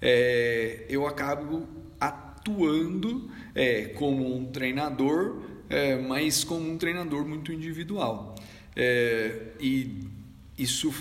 é, 0.00 0.84
eu 0.88 1.06
acabo 1.08 1.66
atuando 2.00 3.28
é, 3.54 3.86
como 3.86 4.36
um 4.36 4.46
treinador, 4.46 5.42
é, 5.68 5.96
mas 5.96 6.44
como 6.44 6.70
um 6.70 6.78
treinador 6.78 7.26
muito 7.26 7.52
individual. 7.52 8.34
É, 8.74 9.52
e 9.60 10.06
isso 10.56 10.92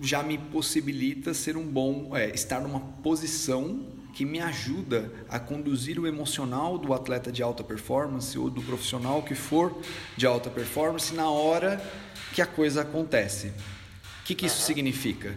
já 0.00 0.22
me 0.22 0.38
possibilita 0.38 1.32
ser 1.32 1.56
um 1.56 1.64
bom, 1.64 2.16
é, 2.16 2.30
estar 2.34 2.60
numa 2.60 2.80
posição 2.80 3.86
que 4.12 4.24
me 4.24 4.40
ajuda 4.40 5.12
a 5.28 5.38
conduzir 5.38 5.98
o 6.00 6.06
emocional 6.06 6.78
do 6.78 6.94
atleta 6.94 7.30
de 7.30 7.42
alta 7.42 7.62
performance 7.62 8.38
ou 8.38 8.48
do 8.48 8.62
profissional 8.62 9.22
que 9.22 9.34
for 9.34 9.78
de 10.16 10.26
alta 10.26 10.48
performance 10.48 11.14
na 11.14 11.28
hora 11.28 11.84
que 12.32 12.40
a 12.40 12.46
coisa 12.46 12.82
acontece. 12.82 13.48
O 13.48 14.24
que, 14.24 14.34
que 14.34 14.46
isso 14.46 14.62
significa? 14.62 15.36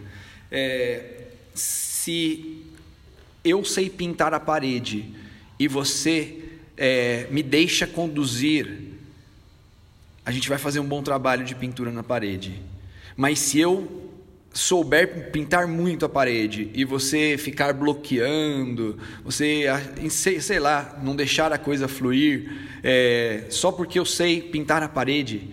É, 0.50 1.28
se 1.54 2.64
eu 3.44 3.64
sei 3.64 3.90
pintar 3.90 4.32
a 4.32 4.40
parede 4.40 5.14
e 5.58 5.68
você 5.68 6.49
é, 6.80 7.26
me 7.30 7.42
deixa 7.42 7.86
conduzir, 7.86 8.74
a 10.24 10.30
gente 10.30 10.48
vai 10.48 10.56
fazer 10.56 10.80
um 10.80 10.86
bom 10.86 11.02
trabalho 11.02 11.44
de 11.44 11.54
pintura 11.54 11.92
na 11.92 12.02
parede. 12.02 12.58
Mas 13.14 13.38
se 13.38 13.60
eu 13.60 14.08
souber 14.50 15.30
pintar 15.30 15.68
muito 15.68 16.06
a 16.06 16.08
parede 16.08 16.70
e 16.72 16.82
você 16.86 17.36
ficar 17.38 17.74
bloqueando, 17.74 18.98
você, 19.22 19.66
sei, 20.08 20.58
lá, 20.58 20.98
não 21.02 21.14
deixar 21.14 21.52
a 21.52 21.58
coisa 21.58 21.86
fluir, 21.86 22.50
é, 22.82 23.44
só 23.50 23.70
porque 23.70 23.98
eu 23.98 24.06
sei 24.06 24.40
pintar 24.40 24.82
a 24.82 24.88
parede, 24.88 25.50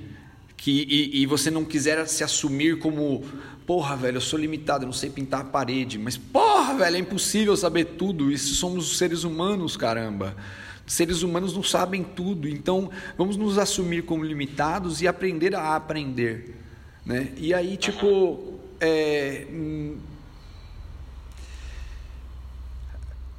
que, 0.55 0.87
e, 0.89 1.21
e, 1.21 1.25
você 1.25 1.51
não 1.51 1.65
quiser 1.65 2.07
se 2.07 2.23
assumir 2.23 2.79
como, 2.79 3.23
porra, 3.65 3.97
velho, 3.97 4.17
eu 4.17 4.21
sou 4.21 4.39
limitado, 4.39 4.83
eu 4.83 4.87
não 4.87 4.93
sei 4.93 5.09
pintar 5.09 5.41
a 5.41 5.45
parede, 5.45 5.99
mas 5.99 6.15
porra, 6.17 6.73
velho, 6.75 6.95
é 6.95 6.99
impossível 6.99 7.55
saber 7.57 7.85
tudo, 7.97 8.31
isso 8.31 8.55
somos 8.55 8.97
seres 8.97 9.25
humanos, 9.25 9.75
caramba. 9.75 10.35
Seres 10.87 11.21
humanos 11.21 11.53
não 11.53 11.61
sabem 11.61 12.03
tudo, 12.03 12.47
então 12.47 12.89
vamos 13.17 13.37
nos 13.37 13.57
assumir 13.57 14.03
como 14.03 14.23
limitados 14.23 15.01
e 15.01 15.07
aprender 15.07 15.53
a 15.53 15.75
aprender. 15.75 16.55
Né? 17.05 17.33
E 17.37 17.53
aí, 17.53 17.77
tipo, 17.77 18.57
é, 18.79 19.45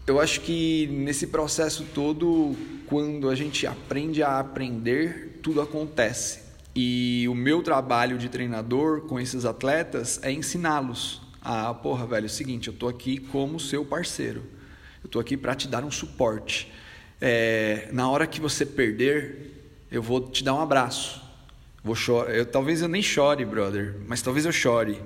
eu 0.07 0.21
acho 0.21 0.43
que 0.43 0.87
nesse 0.89 1.27
processo 1.27 1.87
todo, 1.95 2.55
quando 2.87 3.29
a 3.29 3.35
gente 3.35 3.67
aprende 3.67 4.23
a 4.23 4.39
aprender, 4.39 5.41
tudo 5.43 5.61
acontece. 5.61 6.47
E 6.77 7.27
o 7.29 7.35
meu 7.35 7.63
trabalho 7.63 8.19
de 8.19 8.29
treinador 8.29 9.01
com 9.03 9.19
esses 9.19 9.45
atletas 9.45 10.21
é 10.23 10.31
ensiná-los 10.31 11.27
a, 11.51 11.73
porra, 11.73 12.07
velho, 12.07 12.25
é 12.25 12.27
o 12.27 12.31
seguinte, 12.31 12.69
eu 12.69 12.75
tô 12.75 12.89
aqui 12.89 13.17
como 13.17 13.59
seu 13.59 13.83
parceiro. 13.83 14.43
Eu 15.03 15.09
tô 15.09 15.19
aqui 15.19 15.35
para 15.35 15.55
te 15.55 15.67
dar 15.67 15.83
um 15.83 15.91
suporte. 15.91 16.71
É, 17.21 17.89
na 17.93 18.09
hora 18.09 18.27
que 18.27 18.41
você 18.41 18.65
perder, 18.65 19.77
eu 19.91 20.03
vou 20.03 20.29
te 20.29 20.45
dar 20.45 20.55
um 20.55 20.61
abraço. 20.61 21.21
Vou 21.83 21.95
chorar. 21.95 22.35
Eu, 22.35 22.47
talvez 22.47 22.83
eu 22.83 22.89
nem 22.89 23.03
chore, 23.03 23.45
brother, 23.45 23.97
mas 24.07 24.23
talvez 24.23 24.45
eu 24.45 24.53
chore. 24.53 25.01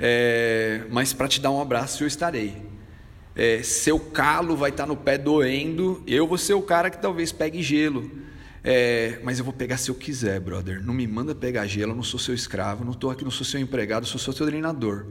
É, 0.00 0.82
mas 0.90 1.12
para 1.12 1.28
te 1.28 1.40
dar 1.40 1.50
um 1.50 1.60
abraço 1.60 2.02
eu 2.02 2.08
estarei. 2.08 2.56
É, 3.34 3.62
seu 3.62 4.00
calo 4.00 4.56
vai 4.56 4.70
estar 4.70 4.82
tá 4.82 4.86
no 4.88 4.96
pé 4.96 5.16
doendo, 5.16 6.02
eu 6.06 6.26
vou 6.26 6.36
ser 6.36 6.54
o 6.54 6.62
cara 6.62 6.90
que 6.90 7.00
talvez 7.00 7.30
pegue 7.30 7.62
gelo. 7.62 8.10
É, 8.64 9.20
mas 9.22 9.38
eu 9.38 9.44
vou 9.44 9.54
pegar 9.54 9.76
se 9.76 9.90
eu 9.90 9.94
quiser, 9.94 10.40
brother. 10.40 10.84
Não 10.84 10.92
me 10.92 11.06
manda 11.06 11.34
pegar 11.34 11.66
gelo, 11.66 11.92
eu 11.92 11.96
não 11.96 12.02
sou 12.02 12.18
seu 12.18 12.34
escravo, 12.34 12.84
não 12.84 12.92
estou 12.92 13.10
aqui, 13.10 13.24
não 13.24 13.30
sou 13.30 13.46
seu 13.46 13.60
empregado, 13.60 14.04
eu 14.04 14.08
sou 14.08 14.20
seu 14.20 14.46
treinador. 14.46 15.06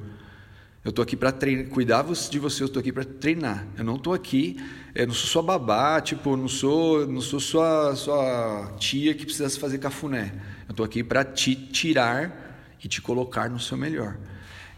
Eu 0.84 0.90
estou 0.90 1.04
aqui 1.04 1.16
para 1.18 1.34
cuidar 1.70 2.04
de 2.30 2.40
você, 2.40 2.64
eu 2.64 2.68
estou 2.68 2.80
aqui 2.80 2.92
para 2.92 3.04
treinar. 3.04 3.66
Eu 3.78 3.84
não 3.84 3.96
estou 3.96 4.14
aqui, 4.14 4.58
eu 4.98 5.06
não 5.06 5.14
sou 5.14 5.28
sua 5.28 5.44
babá, 5.44 6.02
tipo, 6.02 6.36
não 6.36 6.48
sou, 6.48 7.06
não 7.06 7.22
sou 7.22 7.40
sua, 7.40 7.96
sua 7.96 8.74
tia 8.80 9.14
que 9.14 9.26
precisa 9.26 9.48
fazer 9.60 9.78
cafuné. 9.78 10.34
Eu 10.68 10.72
estou 10.72 10.84
aqui 10.84 11.04
para 11.04 11.24
te 11.24 11.56
tirar 11.56 12.76
e 12.84 12.88
te 12.88 13.00
colocar 13.00 13.48
no 13.48 13.60
seu 13.60 13.78
melhor. 13.78 14.18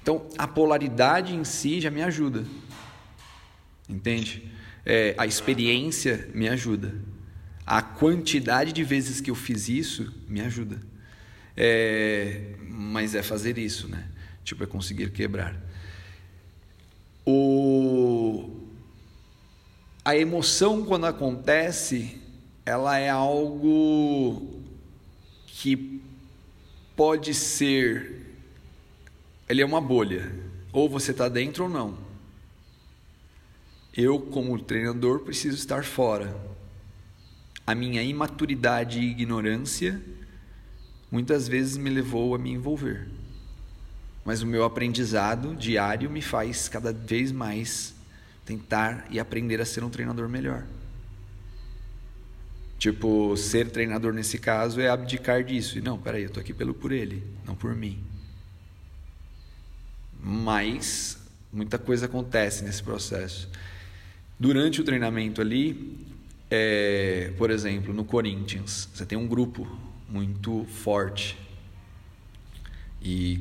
Então, 0.02 0.28
a 0.38 0.46
polaridade 0.46 1.34
em 1.34 1.46
si 1.46 1.80
já 1.80 1.90
me 1.90 2.04
ajuda. 2.04 2.44
Entende? 3.88 4.52
É, 4.86 5.16
a 5.18 5.26
experiência 5.26 6.30
me 6.34 6.50
ajuda. 6.50 6.94
A 7.66 7.82
quantidade 7.82 8.74
de 8.74 8.84
vezes 8.84 9.22
que 9.22 9.32
eu 9.32 9.36
fiz 9.36 9.70
isso 9.70 10.14
me 10.28 10.42
ajuda. 10.42 10.82
É, 11.56 12.56
mas 12.68 13.16
é 13.16 13.24
fazer 13.24 13.58
isso, 13.58 13.88
né? 13.88 14.04
Tipo, 14.44 14.66
é 14.66 14.68
conseguir 14.68 15.12
quebrar. 15.12 15.56
O... 17.26 18.09
A 20.10 20.18
emoção, 20.18 20.84
quando 20.84 21.06
acontece, 21.06 22.20
ela 22.66 22.98
é 22.98 23.12
algo 23.12 24.60
que 25.46 26.02
pode 26.96 27.32
ser 27.36 28.26
ele 29.48 29.62
é 29.62 29.66
uma 29.66 29.80
bolha. 29.80 30.32
Ou 30.74 30.90
você 30.90 31.12
está 31.12 31.30
dentro 31.30 31.66
ou 31.66 31.70
não. 31.70 31.96
Eu, 33.96 34.20
como 34.20 34.58
treinador, 34.58 35.20
preciso 35.20 35.56
estar 35.56 35.84
fora. 35.84 36.36
A 37.68 37.76
minha 37.76 38.02
imaturidade 38.02 39.00
e 39.00 39.12
ignorância 39.12 40.02
muitas 41.12 41.48
vezes 41.48 41.78
me 41.78 41.92
levou 41.92 42.34
a 42.34 42.40
me 42.40 42.50
envolver. 42.50 43.08
Mas 44.26 44.42
o 44.42 44.48
meu 44.48 44.64
aprendizado 44.64 45.56
diário 45.56 46.10
me 46.10 46.24
faz 46.24 46.68
cada 46.68 46.92
vez 46.92 47.32
mais 47.32 47.99
tentar 48.50 49.06
e 49.12 49.20
aprender 49.20 49.62
a 49.62 49.66
ser 49.66 49.84
um 49.84 49.92
treinador 49.92 50.28
melhor. 50.28 50.66
Tipo, 52.80 53.38
ser 53.38 53.70
treinador 53.70 54.12
nesse 54.12 54.40
caso 54.40 54.82
é 54.82 54.90
abdicar 54.90 55.44
disso. 55.44 55.78
E 55.78 55.82
não, 55.82 56.00
peraí, 56.00 56.24
eu 56.24 56.30
estou 56.30 56.42
aqui 56.42 56.52
pelo 56.52 56.74
por 56.74 56.92
ele, 56.92 57.24
não 57.46 57.54
por 57.54 57.76
mim. 57.76 58.04
mas 60.22 61.18
muita 61.54 61.78
coisa 61.78 62.08
acontece 62.08 62.64
nesse 62.64 62.82
processo. 62.82 63.48
Durante 64.40 64.82
o 64.82 64.84
treinamento 64.84 65.40
ali, 65.40 65.98
é, 66.50 67.32
por 67.38 67.52
exemplo, 67.52 67.94
no 67.94 68.04
Corinthians, 68.04 68.90
você 68.94 69.06
tem 69.06 69.18
um 69.18 69.28
grupo 69.28 69.66
muito 70.10 70.66
forte 70.66 71.38
e 73.02 73.40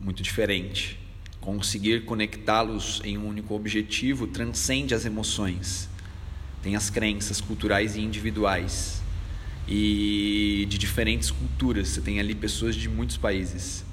muito 0.00 0.22
diferente. 0.22 0.98
Conseguir 1.40 2.04
conectá-los 2.04 3.00
em 3.04 3.16
um 3.16 3.26
único 3.26 3.54
objetivo 3.54 4.26
transcende 4.26 4.94
as 4.94 5.04
emoções. 5.04 5.88
Tem 6.62 6.76
as 6.76 6.90
crenças 6.90 7.40
culturais 7.40 7.96
e 7.96 8.00
individuais 8.00 9.00
e 9.66 10.66
de 10.68 10.76
diferentes 10.76 11.30
culturas. 11.30 11.88
Você 11.88 12.00
tem 12.00 12.20
ali 12.20 12.34
pessoas 12.34 12.74
de 12.74 12.88
muitos 12.88 13.16
países 13.16 13.84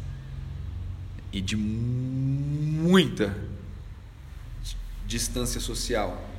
e 1.32 1.40
de 1.40 1.56
muita 1.56 3.36
distância 5.06 5.62
social. 5.62 6.37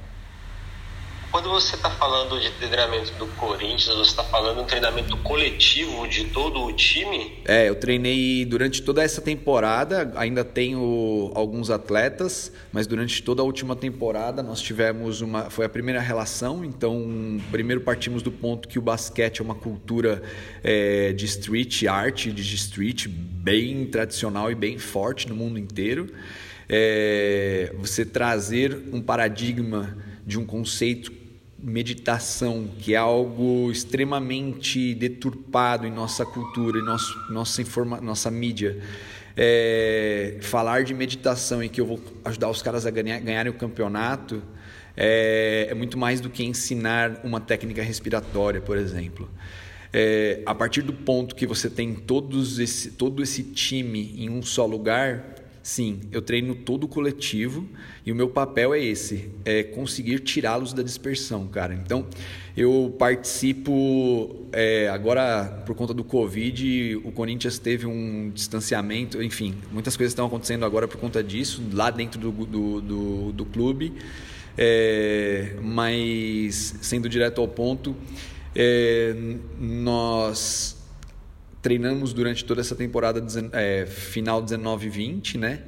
Quando 1.30 1.50
você 1.50 1.76
está 1.76 1.90
falando 1.90 2.40
de 2.40 2.50
treinamento 2.52 3.12
do 3.14 3.26
Corinthians, 3.26 3.94
você 3.94 4.10
está 4.10 4.24
falando 4.24 4.62
um 4.62 4.64
treinamento 4.64 5.14
coletivo 5.18 6.08
de 6.08 6.24
todo 6.24 6.64
o 6.64 6.72
time? 6.72 7.38
É, 7.44 7.68
eu 7.68 7.74
treinei 7.74 8.46
durante 8.46 8.80
toda 8.80 9.02
essa 9.02 9.20
temporada, 9.20 10.10
ainda 10.16 10.42
tenho 10.42 11.30
alguns 11.34 11.68
atletas, 11.68 12.50
mas 12.72 12.86
durante 12.86 13.22
toda 13.22 13.42
a 13.42 13.44
última 13.44 13.76
temporada 13.76 14.42
nós 14.42 14.62
tivemos 14.62 15.20
uma. 15.20 15.50
Foi 15.50 15.66
a 15.66 15.68
primeira 15.68 16.00
relação, 16.00 16.64
então 16.64 17.38
primeiro 17.50 17.82
partimos 17.82 18.22
do 18.22 18.32
ponto 18.32 18.66
que 18.66 18.78
o 18.78 18.82
basquete 18.82 19.40
é 19.40 19.44
uma 19.44 19.54
cultura 19.54 20.22
é, 20.64 21.12
de 21.12 21.26
street 21.26 21.84
art, 21.84 22.28
de 22.28 22.54
street, 22.54 23.06
bem 23.06 23.84
tradicional 23.84 24.50
e 24.50 24.54
bem 24.54 24.78
forte 24.78 25.28
no 25.28 25.36
mundo 25.36 25.58
inteiro. 25.58 26.10
É, 26.70 27.74
você 27.78 28.04
trazer 28.04 28.78
um 28.92 29.00
paradigma 29.00 30.07
de 30.28 30.38
um 30.38 30.44
conceito 30.44 31.10
meditação, 31.58 32.68
que 32.78 32.92
é 32.92 32.98
algo 32.98 33.72
extremamente 33.72 34.94
deturpado 34.94 35.86
em 35.86 35.90
nossa 35.90 36.24
cultura, 36.26 36.78
em 36.78 36.84
nosso, 36.84 37.18
nossa, 37.32 37.62
informa, 37.62 37.98
nossa 37.98 38.30
mídia. 38.30 38.78
É, 39.34 40.36
falar 40.42 40.84
de 40.84 40.92
meditação 40.92 41.64
e 41.64 41.68
que 41.68 41.80
eu 41.80 41.86
vou 41.86 42.00
ajudar 42.26 42.50
os 42.50 42.60
caras 42.60 42.84
a 42.84 42.90
ganhar, 42.90 43.20
ganharem 43.20 43.50
o 43.50 43.54
campeonato 43.54 44.42
é, 44.94 45.68
é, 45.70 45.74
muito 45.74 45.96
mais 45.96 46.20
do 46.20 46.28
que 46.28 46.44
ensinar 46.44 47.20
uma 47.24 47.40
técnica 47.40 47.82
respiratória, 47.82 48.60
por 48.60 48.76
exemplo. 48.76 49.30
É, 49.90 50.42
a 50.44 50.54
partir 50.54 50.82
do 50.82 50.92
ponto 50.92 51.34
que 51.34 51.46
você 51.46 51.70
tem 51.70 51.94
todos 51.94 52.58
esse, 52.58 52.90
todo 52.90 53.22
esse 53.22 53.42
time 53.42 54.14
em 54.18 54.28
um 54.28 54.42
só 54.42 54.66
lugar, 54.66 55.38
Sim, 55.68 56.00
eu 56.11 56.22
treino 56.22 56.54
todo 56.54 56.85
o 56.85 56.88
coletivo 56.88 57.68
e 58.07 58.11
o 58.11 58.14
meu 58.14 58.31
papel 58.31 58.72
é 58.72 58.83
esse, 58.83 59.28
é 59.44 59.62
conseguir 59.62 60.20
tirá-los 60.20 60.72
da 60.72 60.83
dispersão, 60.83 61.46
cara. 61.46 61.74
Então, 61.74 62.07
eu 62.57 62.96
participo 62.98 64.46
é, 64.50 64.88
agora 64.88 65.62
por 65.66 65.74
conta 65.74 65.92
do 65.92 66.02
Covid, 66.02 66.96
o 67.04 67.12
Corinthians 67.12 67.59
teve 67.59 67.85
um 67.85 68.31
distanciamento, 68.31 69.22
enfim, 69.22 69.57
muitas 69.70 69.94
coisas 69.94 70.12
estão 70.12 70.24
acontecendo 70.24 70.64
agora 70.64 70.88
por 70.88 70.96
conta 70.96 71.22
disso 71.22 71.62
lá 71.74 71.90
dentro 71.90 72.18
do, 72.18 72.33
do, 72.33 72.81
do, 72.81 73.33
do 73.33 73.44
clube. 73.44 73.92
É, 74.57 75.54
mas 75.61 76.76
sendo 76.81 77.11
direto 77.11 77.42
ao 77.42 77.46
ponto, 77.46 77.94
é, 78.57 79.14
nós 79.61 80.77
treinamos 81.68 82.14
durante 82.14 82.46
toda 82.46 82.62
essa 82.62 82.74
temporada 82.74 83.22
é, 83.52 83.85
final 83.85 84.40
19 84.40 84.87
e 84.87 84.88
20, 84.88 85.37
né? 85.37 85.64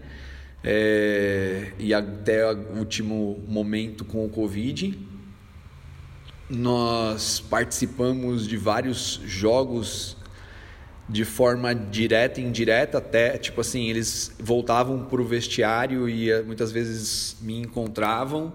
É, 0.65 1.73
e 1.79 1.93
até 1.93 2.51
o 2.51 2.79
último 2.79 3.45
momento 3.47 4.03
com 4.03 4.25
o 4.25 4.31
Covid. 4.31 4.99
Nós 6.49 7.41
participamos 7.41 8.49
de 8.49 8.57
vários 8.57 9.21
jogos 9.27 10.17
de 11.07 11.27
forma 11.27 11.75
direta 11.75 12.41
e 12.41 12.45
indireta, 12.45 12.97
até 12.97 13.37
tipo 13.37 13.61
assim, 13.61 13.91
eles 13.91 14.35
voltavam 14.39 15.05
para 15.05 15.21
o 15.21 15.25
vestiário 15.25 16.09
e 16.09 16.31
eh, 16.31 16.43
muitas 16.43 16.73
vezes 16.73 17.37
me 17.43 17.59
encontravam 17.59 18.51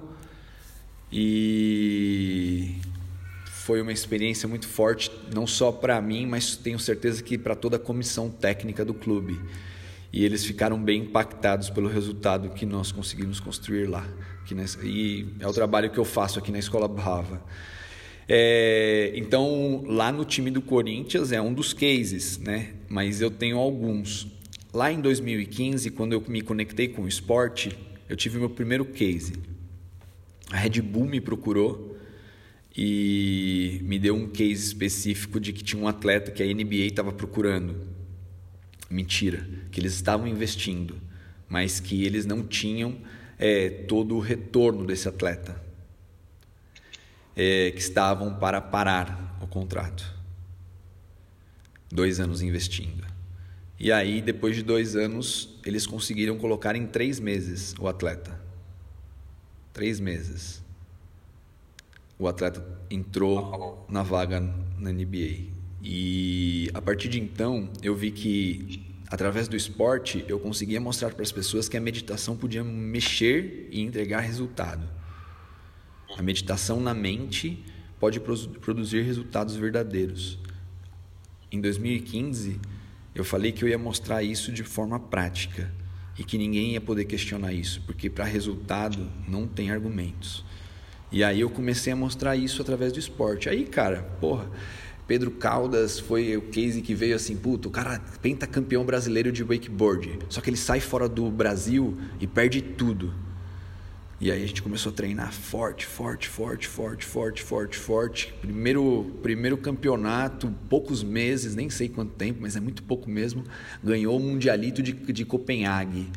e 1.11 2.77
foi 3.65 3.81
uma 3.81 3.91
experiência 3.91 4.47
muito 4.47 4.67
forte, 4.67 5.09
não 5.33 5.47
só 5.47 5.71
para 5.71 5.99
mim, 5.99 6.27
mas 6.27 6.55
tenho 6.55 6.77
certeza 6.77 7.23
que 7.23 7.35
para 7.35 7.55
toda 7.55 7.77
a 7.77 7.79
comissão 7.79 8.29
técnica 8.29 8.85
do 8.85 8.93
clube. 8.93 9.41
E 10.13 10.23
eles 10.23 10.45
ficaram 10.45 10.79
bem 10.79 11.01
impactados 11.01 11.71
pelo 11.71 11.89
resultado 11.89 12.51
que 12.51 12.63
nós 12.63 12.91
conseguimos 12.91 13.39
construir 13.39 13.87
lá. 13.87 14.07
e 14.83 15.25
é 15.39 15.47
o 15.47 15.51
trabalho 15.51 15.89
que 15.89 15.97
eu 15.97 16.05
faço 16.05 16.37
aqui 16.37 16.51
na 16.51 16.59
Escola 16.59 16.87
Brava. 16.87 17.43
É, 18.29 19.11
então, 19.15 19.83
lá 19.87 20.11
no 20.11 20.25
time 20.25 20.51
do 20.51 20.61
Corinthians 20.61 21.31
é 21.31 21.41
um 21.41 21.51
dos 21.51 21.73
cases, 21.73 22.37
né? 22.37 22.75
mas 22.87 23.19
eu 23.19 23.31
tenho 23.31 23.57
alguns. 23.57 24.27
Lá 24.71 24.91
em 24.91 25.01
2015, 25.01 25.89
quando 25.89 26.13
eu 26.13 26.23
me 26.27 26.41
conectei 26.43 26.87
com 26.87 27.01
o 27.01 27.07
esporte, 27.07 27.75
eu 28.07 28.15
tive 28.15 28.37
meu 28.37 28.51
primeiro 28.51 28.85
case. 28.85 29.33
A 30.51 30.57
Red 30.57 30.83
Bull 30.83 31.05
me 31.05 31.19
procurou 31.19 31.84
e 32.77 33.79
me 33.83 33.97
deu 33.97 34.15
um 34.15 34.27
case 34.27 34.65
específico 34.65 35.39
de 35.39 35.53
que 35.53 35.63
tinha 35.63 35.81
um 35.81 35.87
atleta 35.87 36.31
que 36.31 36.43
a 36.43 36.45
NBA 36.45 36.87
estava 36.87 37.13
procurando. 37.13 37.87
Mentira, 38.89 39.47
que 39.71 39.79
eles 39.79 39.93
estavam 39.93 40.27
investindo, 40.27 40.99
mas 41.47 41.79
que 41.79 42.03
eles 42.03 42.25
não 42.25 42.43
tinham 42.43 42.97
é, 43.39 43.69
todo 43.69 44.15
o 44.15 44.19
retorno 44.19 44.85
desse 44.85 45.07
atleta, 45.07 45.61
é, 47.35 47.71
que 47.71 47.79
estavam 47.79 48.35
para 48.35 48.59
parar 48.59 49.37
o 49.41 49.47
contrato. 49.47 50.13
Dois 51.89 52.19
anos 52.19 52.41
investindo. 52.41 53.05
E 53.79 53.91
aí, 53.91 54.21
depois 54.21 54.55
de 54.55 54.63
dois 54.63 54.95
anos, 54.95 55.57
eles 55.65 55.87
conseguiram 55.87 56.37
colocar 56.37 56.75
em 56.75 56.85
três 56.85 57.19
meses 57.19 57.73
o 57.79 57.87
atleta. 57.87 58.39
Três 59.73 59.99
meses 59.99 60.64
o 62.17 62.27
atleta 62.27 62.65
entrou 62.89 63.85
na 63.89 64.03
vaga 64.03 64.39
na 64.77 64.91
NBA. 64.91 65.53
E 65.81 66.69
a 66.73 66.81
partir 66.81 67.09
de 67.09 67.19
então, 67.19 67.69
eu 67.81 67.95
vi 67.95 68.11
que 68.11 68.85
através 69.07 69.47
do 69.47 69.55
esporte 69.55 70.25
eu 70.27 70.39
conseguia 70.39 70.81
mostrar 70.81 71.11
para 71.11 71.21
as 71.21 71.31
pessoas 71.31 71.69
que 71.69 71.77
a 71.77 71.81
meditação 71.81 72.35
podia 72.35 72.63
mexer 72.63 73.67
e 73.71 73.81
entregar 73.81 74.21
resultado. 74.21 74.87
A 76.17 76.21
meditação 76.21 76.79
na 76.79 76.93
mente 76.93 77.63
pode 77.99 78.19
produzir 78.19 79.01
resultados 79.01 79.55
verdadeiros. 79.55 80.39
Em 81.51 81.61
2015, 81.61 82.59
eu 83.13 83.23
falei 83.23 83.51
que 83.51 83.63
eu 83.63 83.69
ia 83.69 83.77
mostrar 83.77 84.23
isso 84.23 84.51
de 84.51 84.63
forma 84.63 84.99
prática 84.99 85.71
e 86.17 86.23
que 86.23 86.37
ninguém 86.37 86.73
ia 86.73 86.81
poder 86.81 87.05
questionar 87.05 87.53
isso, 87.53 87.81
porque 87.85 88.09
para 88.09 88.25
resultado 88.25 89.11
não 89.27 89.47
tem 89.47 89.71
argumentos. 89.71 90.43
E 91.11 91.23
aí 91.23 91.41
eu 91.41 91.49
comecei 91.49 91.93
a 91.93 91.95
mostrar 91.95 92.35
isso 92.35 92.61
através 92.61 92.91
do 92.91 92.99
esporte. 92.99 93.47
Aí, 93.47 93.65
cara, 93.65 94.03
porra, 94.19 94.49
Pedro 95.07 95.31
Caldas 95.31 95.99
foi 95.99 96.35
o 96.35 96.41
case 96.41 96.81
que 96.81 96.95
veio 96.95 97.15
assim, 97.15 97.37
puto, 97.37 97.69
o 97.69 97.71
cara 97.71 97.99
pentacampeão 98.21 98.83
brasileiro 98.83 99.31
de 99.31 99.43
wakeboard. 99.43 100.19
Só 100.29 100.41
que 100.41 100.49
ele 100.49 100.57
sai 100.57 100.79
fora 100.79 101.07
do 101.07 101.29
Brasil 101.29 101.97
e 102.19 102.25
perde 102.25 102.61
tudo. 102.61 103.13
E 104.19 104.31
aí 104.31 104.43
a 104.43 104.47
gente 104.47 104.63
começou 104.63 104.91
a 104.91 104.95
treinar 104.95 105.31
forte, 105.31 105.85
forte, 105.85 106.27
forte, 106.27 106.67
forte, 106.67 107.05
forte, 107.05 107.43
forte, 107.43 107.77
forte. 107.77 108.33
Primeiro, 108.41 109.13
primeiro 109.21 109.57
campeonato, 109.57 110.51
poucos 110.69 111.03
meses, 111.03 111.53
nem 111.53 111.69
sei 111.69 111.89
quanto 111.89 112.13
tempo, 112.13 112.39
mas 112.41 112.55
é 112.55 112.61
muito 112.61 112.81
pouco 112.81 113.09
mesmo. 113.09 113.43
Ganhou 113.83 114.17
o 114.17 114.19
Mundialito 114.19 114.81
de, 114.81 114.93
de 114.93 115.25
Copenhague. 115.25 116.09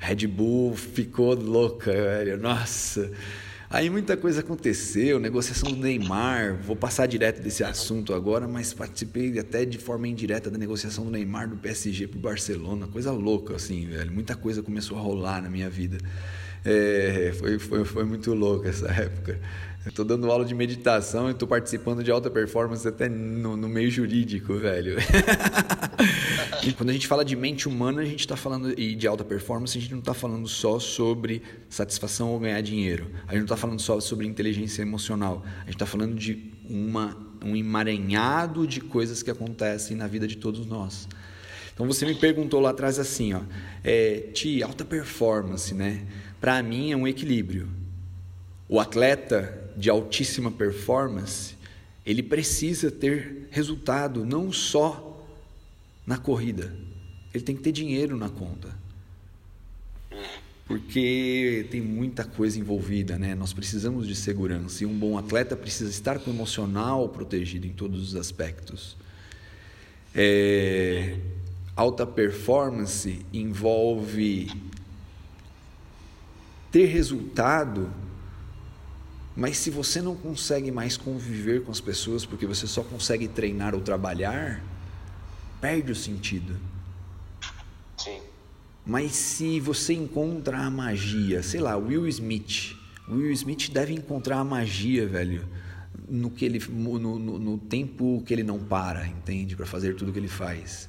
Red 0.00 0.26
Bull 0.26 0.74
ficou 0.74 1.34
louca, 1.34 1.92
velho. 1.92 2.36
Nossa. 2.36 3.10
Aí 3.74 3.90
muita 3.90 4.16
coisa 4.16 4.38
aconteceu, 4.38 5.18
negociação 5.18 5.72
do 5.72 5.78
Neymar, 5.78 6.56
vou 6.62 6.76
passar 6.76 7.06
direto 7.06 7.42
desse 7.42 7.64
assunto 7.64 8.14
agora, 8.14 8.46
mas 8.46 8.72
participei 8.72 9.36
até 9.36 9.64
de 9.64 9.78
forma 9.78 10.06
indireta 10.06 10.48
da 10.48 10.56
negociação 10.56 11.04
do 11.04 11.10
Neymar 11.10 11.48
do 11.48 11.56
PSG 11.56 12.06
para 12.06 12.16
o 12.16 12.20
Barcelona, 12.20 12.86
coisa 12.86 13.10
louca 13.10 13.56
assim, 13.56 13.84
velho. 13.84 14.12
Muita 14.12 14.36
coisa 14.36 14.62
começou 14.62 14.96
a 14.96 15.00
rolar 15.00 15.42
na 15.42 15.50
minha 15.50 15.68
vida. 15.68 15.98
É, 16.64 17.32
foi, 17.38 17.58
foi, 17.58 17.84
foi 17.84 18.04
muito 18.04 18.32
louco 18.32 18.66
essa 18.66 18.86
época. 18.92 19.38
Estou 19.86 20.02
dando 20.02 20.30
aula 20.30 20.46
de 20.46 20.54
meditação 20.54 21.28
e 21.28 21.32
estou 21.32 21.46
participando 21.46 22.02
de 22.02 22.10
alta 22.10 22.30
performance 22.30 22.88
até 22.88 23.06
no, 23.06 23.54
no 23.54 23.68
meio 23.68 23.90
jurídico, 23.90 24.54
velho. 24.54 24.96
e 26.66 26.72
quando 26.72 26.88
a 26.88 26.92
gente 26.94 27.06
fala 27.06 27.22
de 27.22 27.36
mente 27.36 27.68
humana, 27.68 28.00
a 28.00 28.04
gente 28.04 28.20
está 28.20 28.34
falando 28.34 28.72
e 28.80 28.94
de 28.94 29.06
alta 29.06 29.22
performance, 29.22 29.76
a 29.76 29.80
gente 29.82 29.92
não 29.92 29.98
está 29.98 30.14
falando 30.14 30.48
só 30.48 30.78
sobre 30.78 31.42
satisfação 31.68 32.30
ou 32.30 32.40
ganhar 32.40 32.62
dinheiro. 32.62 33.10
A 33.28 33.32
gente 33.32 33.40
não 33.40 33.44
está 33.44 33.58
falando 33.58 33.78
só 33.78 34.00
sobre 34.00 34.26
inteligência 34.26 34.80
emocional. 34.80 35.42
A 35.44 35.64
gente 35.66 35.74
está 35.74 35.86
falando 35.86 36.14
de 36.14 36.50
uma, 36.66 37.14
um 37.44 37.54
emaranhado 37.54 38.66
de 38.66 38.80
coisas 38.80 39.22
que 39.22 39.30
acontecem 39.30 39.94
na 39.98 40.06
vida 40.06 40.26
de 40.26 40.38
todos 40.38 40.64
nós. 40.64 41.06
Então 41.74 41.86
você 41.86 42.06
me 42.06 42.14
perguntou 42.14 42.60
lá 42.60 42.70
atrás 42.70 42.98
assim, 42.98 43.34
ó, 43.34 43.40
é, 43.82 44.28
Ti, 44.32 44.62
alta 44.62 44.84
performance, 44.84 45.74
né? 45.74 46.06
Para 46.44 46.62
mim 46.62 46.92
é 46.92 46.96
um 46.96 47.08
equilíbrio. 47.08 47.70
O 48.68 48.78
atleta 48.78 49.72
de 49.74 49.88
altíssima 49.88 50.50
performance, 50.50 51.54
ele 52.04 52.22
precisa 52.22 52.90
ter 52.90 53.48
resultado 53.50 54.26
não 54.26 54.52
só 54.52 55.26
na 56.06 56.18
corrida, 56.18 56.70
ele 57.32 57.42
tem 57.42 57.56
que 57.56 57.62
ter 57.62 57.72
dinheiro 57.72 58.14
na 58.18 58.28
conta. 58.28 58.76
Porque 60.66 61.66
tem 61.70 61.80
muita 61.80 62.24
coisa 62.24 62.58
envolvida, 62.58 63.18
né? 63.18 63.34
Nós 63.34 63.54
precisamos 63.54 64.06
de 64.06 64.14
segurança 64.14 64.84
e 64.84 64.86
um 64.86 64.98
bom 64.98 65.16
atleta 65.16 65.56
precisa 65.56 65.88
estar 65.88 66.18
com 66.18 66.30
o 66.30 66.34
emocional 66.34 67.08
protegido 67.08 67.66
em 67.66 67.72
todos 67.72 68.08
os 68.08 68.16
aspectos. 68.16 68.98
É, 70.14 71.16
alta 71.74 72.06
performance 72.06 73.24
envolve 73.32 74.50
ter 76.74 76.86
resultado, 76.86 77.88
mas 79.36 79.58
se 79.58 79.70
você 79.70 80.02
não 80.02 80.16
consegue 80.16 80.72
mais 80.72 80.96
conviver 80.96 81.62
com 81.62 81.70
as 81.70 81.80
pessoas 81.80 82.26
porque 82.26 82.46
você 82.46 82.66
só 82.66 82.82
consegue 82.82 83.28
treinar 83.28 83.76
ou 83.76 83.80
trabalhar, 83.80 84.60
perde 85.60 85.92
o 85.92 85.94
sentido. 85.94 86.56
Sim. 87.96 88.20
Mas 88.84 89.12
se 89.12 89.60
você 89.60 89.94
encontra 89.94 90.58
a 90.58 90.68
magia, 90.68 91.44
sei 91.44 91.60
lá, 91.60 91.76
Will 91.76 92.08
Smith. 92.08 92.74
Will 93.08 93.30
Smith 93.30 93.70
deve 93.70 93.94
encontrar 93.94 94.40
a 94.40 94.44
magia, 94.44 95.06
velho, 95.06 95.46
no 96.08 96.28
que 96.28 96.44
ele 96.44 96.60
no, 96.68 96.98
no, 96.98 97.38
no 97.38 97.56
tempo 97.56 98.20
que 98.26 98.34
ele 98.34 98.42
não 98.42 98.58
para, 98.58 99.06
entende, 99.06 99.54
para 99.54 99.64
fazer 99.64 99.94
tudo 99.94 100.12
que 100.12 100.18
ele 100.18 100.26
faz. 100.26 100.88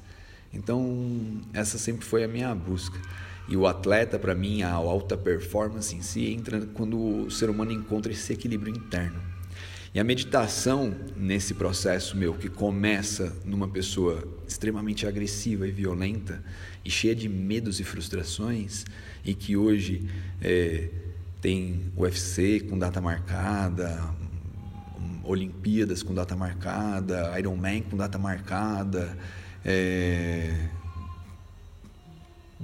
Então, 0.52 1.40
essa 1.52 1.78
sempre 1.78 2.04
foi 2.04 2.24
a 2.24 2.28
minha 2.28 2.52
busca. 2.56 2.98
E 3.48 3.56
o 3.56 3.66
atleta, 3.66 4.18
para 4.18 4.34
mim, 4.34 4.62
a 4.62 4.72
alta 4.72 5.16
performance 5.16 5.94
em 5.94 6.02
si 6.02 6.32
entra 6.32 6.60
quando 6.74 7.26
o 7.26 7.30
ser 7.30 7.48
humano 7.48 7.72
encontra 7.72 8.12
esse 8.12 8.32
equilíbrio 8.32 8.74
interno. 8.74 9.20
E 9.94 10.00
a 10.00 10.04
meditação, 10.04 10.94
nesse 11.16 11.54
processo 11.54 12.16
meu, 12.16 12.34
que 12.34 12.50
começa 12.50 13.34
numa 13.44 13.66
pessoa 13.66 14.22
extremamente 14.46 15.06
agressiva 15.06 15.66
e 15.66 15.70
violenta, 15.70 16.44
e 16.84 16.90
cheia 16.90 17.14
de 17.14 17.28
medos 17.28 17.80
e 17.80 17.84
frustrações, 17.84 18.84
e 19.24 19.32
que 19.32 19.56
hoje 19.56 20.06
é, 20.42 20.90
tem 21.40 21.92
UFC 21.96 22.60
com 22.60 22.78
data 22.78 23.00
marcada, 23.00 24.14
Olimpíadas 25.24 26.02
com 26.02 26.12
data 26.12 26.36
marcada, 26.36 27.32
Ironman 27.38 27.82
com 27.82 27.96
data 27.96 28.18
marcada, 28.18 29.16
é, 29.64 30.68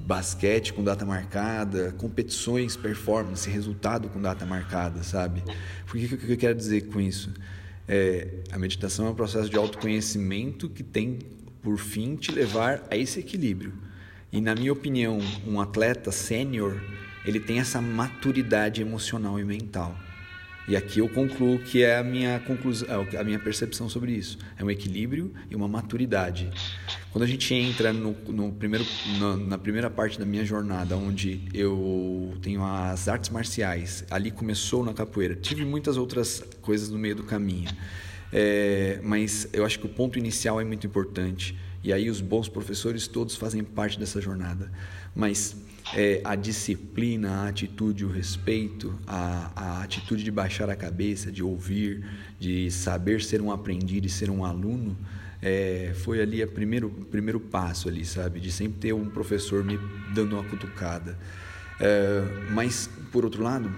basquete 0.05 0.73
com 0.73 0.83
data 0.83 1.05
marcada, 1.05 1.93
competições, 1.93 2.77
performance, 2.77 3.49
resultado 3.49 4.09
com 4.09 4.21
data 4.21 4.45
marcada, 4.45 5.03
sabe? 5.03 5.43
Que, 5.91 6.17
que 6.17 6.33
eu 6.33 6.37
quero 6.37 6.55
dizer 6.55 6.89
com 6.89 7.01
isso? 7.01 7.33
É, 7.87 8.29
a 8.51 8.59
meditação 8.59 9.07
é 9.07 9.11
um 9.11 9.15
processo 9.15 9.49
de 9.49 9.57
autoconhecimento 9.57 10.69
que 10.69 10.83
tem 10.83 11.19
por 11.63 11.79
fim 11.79 12.17
te 12.17 12.33
levar 12.33 12.83
a 12.91 12.97
esse 12.97 13.21
equilíbrio. 13.21 13.73
E 14.33 14.41
na 14.41 14.55
minha 14.55 14.73
opinião, 14.73 15.19
um 15.47 15.61
atleta 15.61 16.11
sênior, 16.11 16.83
ele 17.25 17.39
tem 17.39 17.59
essa 17.61 17.81
maturidade 17.81 18.81
emocional 18.81 19.39
e 19.39 19.45
mental. 19.45 19.97
E 20.69 20.77
aqui 20.77 21.01
eu 21.01 21.09
concluo 21.09 21.59
que 21.59 21.83
é 21.83 21.97
a 21.99 22.05
minha 22.05 22.39
conclusão, 22.41 23.07
é 23.13 23.17
a 23.17 23.25
minha 23.25 23.39
percepção 23.39 23.89
sobre 23.89 24.13
isso. 24.13 24.39
É 24.57 24.65
um 24.65 24.71
equilíbrio 24.71 25.33
e 25.51 25.57
uma 25.57 25.67
maturidade. 25.67 26.49
Quando 27.11 27.25
a 27.25 27.27
gente 27.27 27.53
entra 27.53 27.93
no, 27.93 28.13
no 28.29 28.53
primeiro, 28.53 28.87
na, 29.19 29.37
na, 29.37 29.59
primeira 29.59 29.91
parte 29.91 30.19
da 30.19 30.25
minha 30.25 30.45
jornada, 30.45 30.97
onde 30.97 31.43
eu 31.53 32.33
tenho 32.41 32.65
as 32.65 33.09
artes 33.09 33.29
marciais, 33.31 34.05
ali 34.09 34.31
começou 34.31 34.85
na 34.85 34.95
capoeira. 34.95 35.35
Tive 35.35 35.65
muitas 35.65 35.97
outras 35.97 36.43
coisas 36.63 36.89
no 36.89 36.99
meio 36.99 37.17
do 37.17 37.25
caminho, 37.25 37.69
é, 38.33 39.01
mas 39.03 39.49
eu 39.53 39.65
acho 39.65 39.81
que 39.81 39.87
o 39.87 39.89
ponto 39.89 40.17
inicial 40.17 40.61
é 40.61 40.65
muito 40.65 40.87
importante. 40.87 41.59
E 41.85 41.93
aí 41.93 42.09
os 42.09 42.21
bons 42.21 42.49
professores 42.49 43.09
todos 43.09 43.35
fazem 43.35 43.65
parte 43.65 43.99
dessa 43.99 44.21
jornada. 44.21 44.71
Mas 45.15 45.57
é, 45.95 46.21
a 46.25 46.35
disciplina, 46.35 47.31
a 47.31 47.49
atitude, 47.49 48.05
o 48.05 48.11
respeito, 48.11 48.99
a, 49.07 49.53
a 49.55 49.83
atitude 49.83 50.25
de 50.25 50.31
baixar 50.31 50.71
a 50.71 50.77
cabeça, 50.77 51.31
de 51.31 51.43
ouvir, 51.43 52.05
de 52.39 52.71
saber 52.71 53.23
ser 53.23 53.41
um 53.41 53.51
aprendiz 53.51 54.05
e 54.05 54.09
ser 54.09 54.31
um 54.31 54.45
aluno, 54.45 54.97
é, 55.41 55.93
foi 55.97 56.21
ali 56.21 56.43
o 56.43 56.49
primeiro, 56.49 56.89
primeiro 57.11 57.41
passo 57.41 57.89
ali, 57.89 58.05
sabe? 58.05 58.41
De 58.41 58.51
sempre 58.51 58.79
ter 58.79 58.93
um 58.93 59.11
professor 59.11 59.63
me 59.65 59.79
dando 60.15 60.35
uma 60.35 60.45
cutucada. 60.45 61.19
É, 61.81 62.23
mas, 62.51 62.89
por 63.11 63.25
outro 63.25 63.43
lado, 63.43 63.71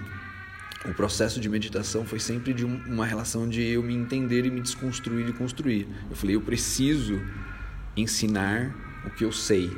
o 0.84 0.92
processo 0.92 1.40
de 1.40 1.48
meditação 1.48 2.04
foi 2.04 2.20
sempre 2.20 2.52
de 2.52 2.64
um, 2.64 2.76
uma 2.86 3.06
relação 3.06 3.48
de 3.48 3.62
eu 3.62 3.82
me 3.82 3.94
entender 3.94 4.44
e 4.44 4.50
me 4.50 4.60
desconstruir 4.60 5.28
e 5.28 5.32
construir. 5.32 5.88
Eu 6.10 6.14
falei, 6.14 6.36
eu 6.36 6.42
preciso 6.42 7.20
ensinar 7.96 9.02
o 9.06 9.10
que 9.10 9.24
eu 9.24 9.32
sei, 9.32 9.70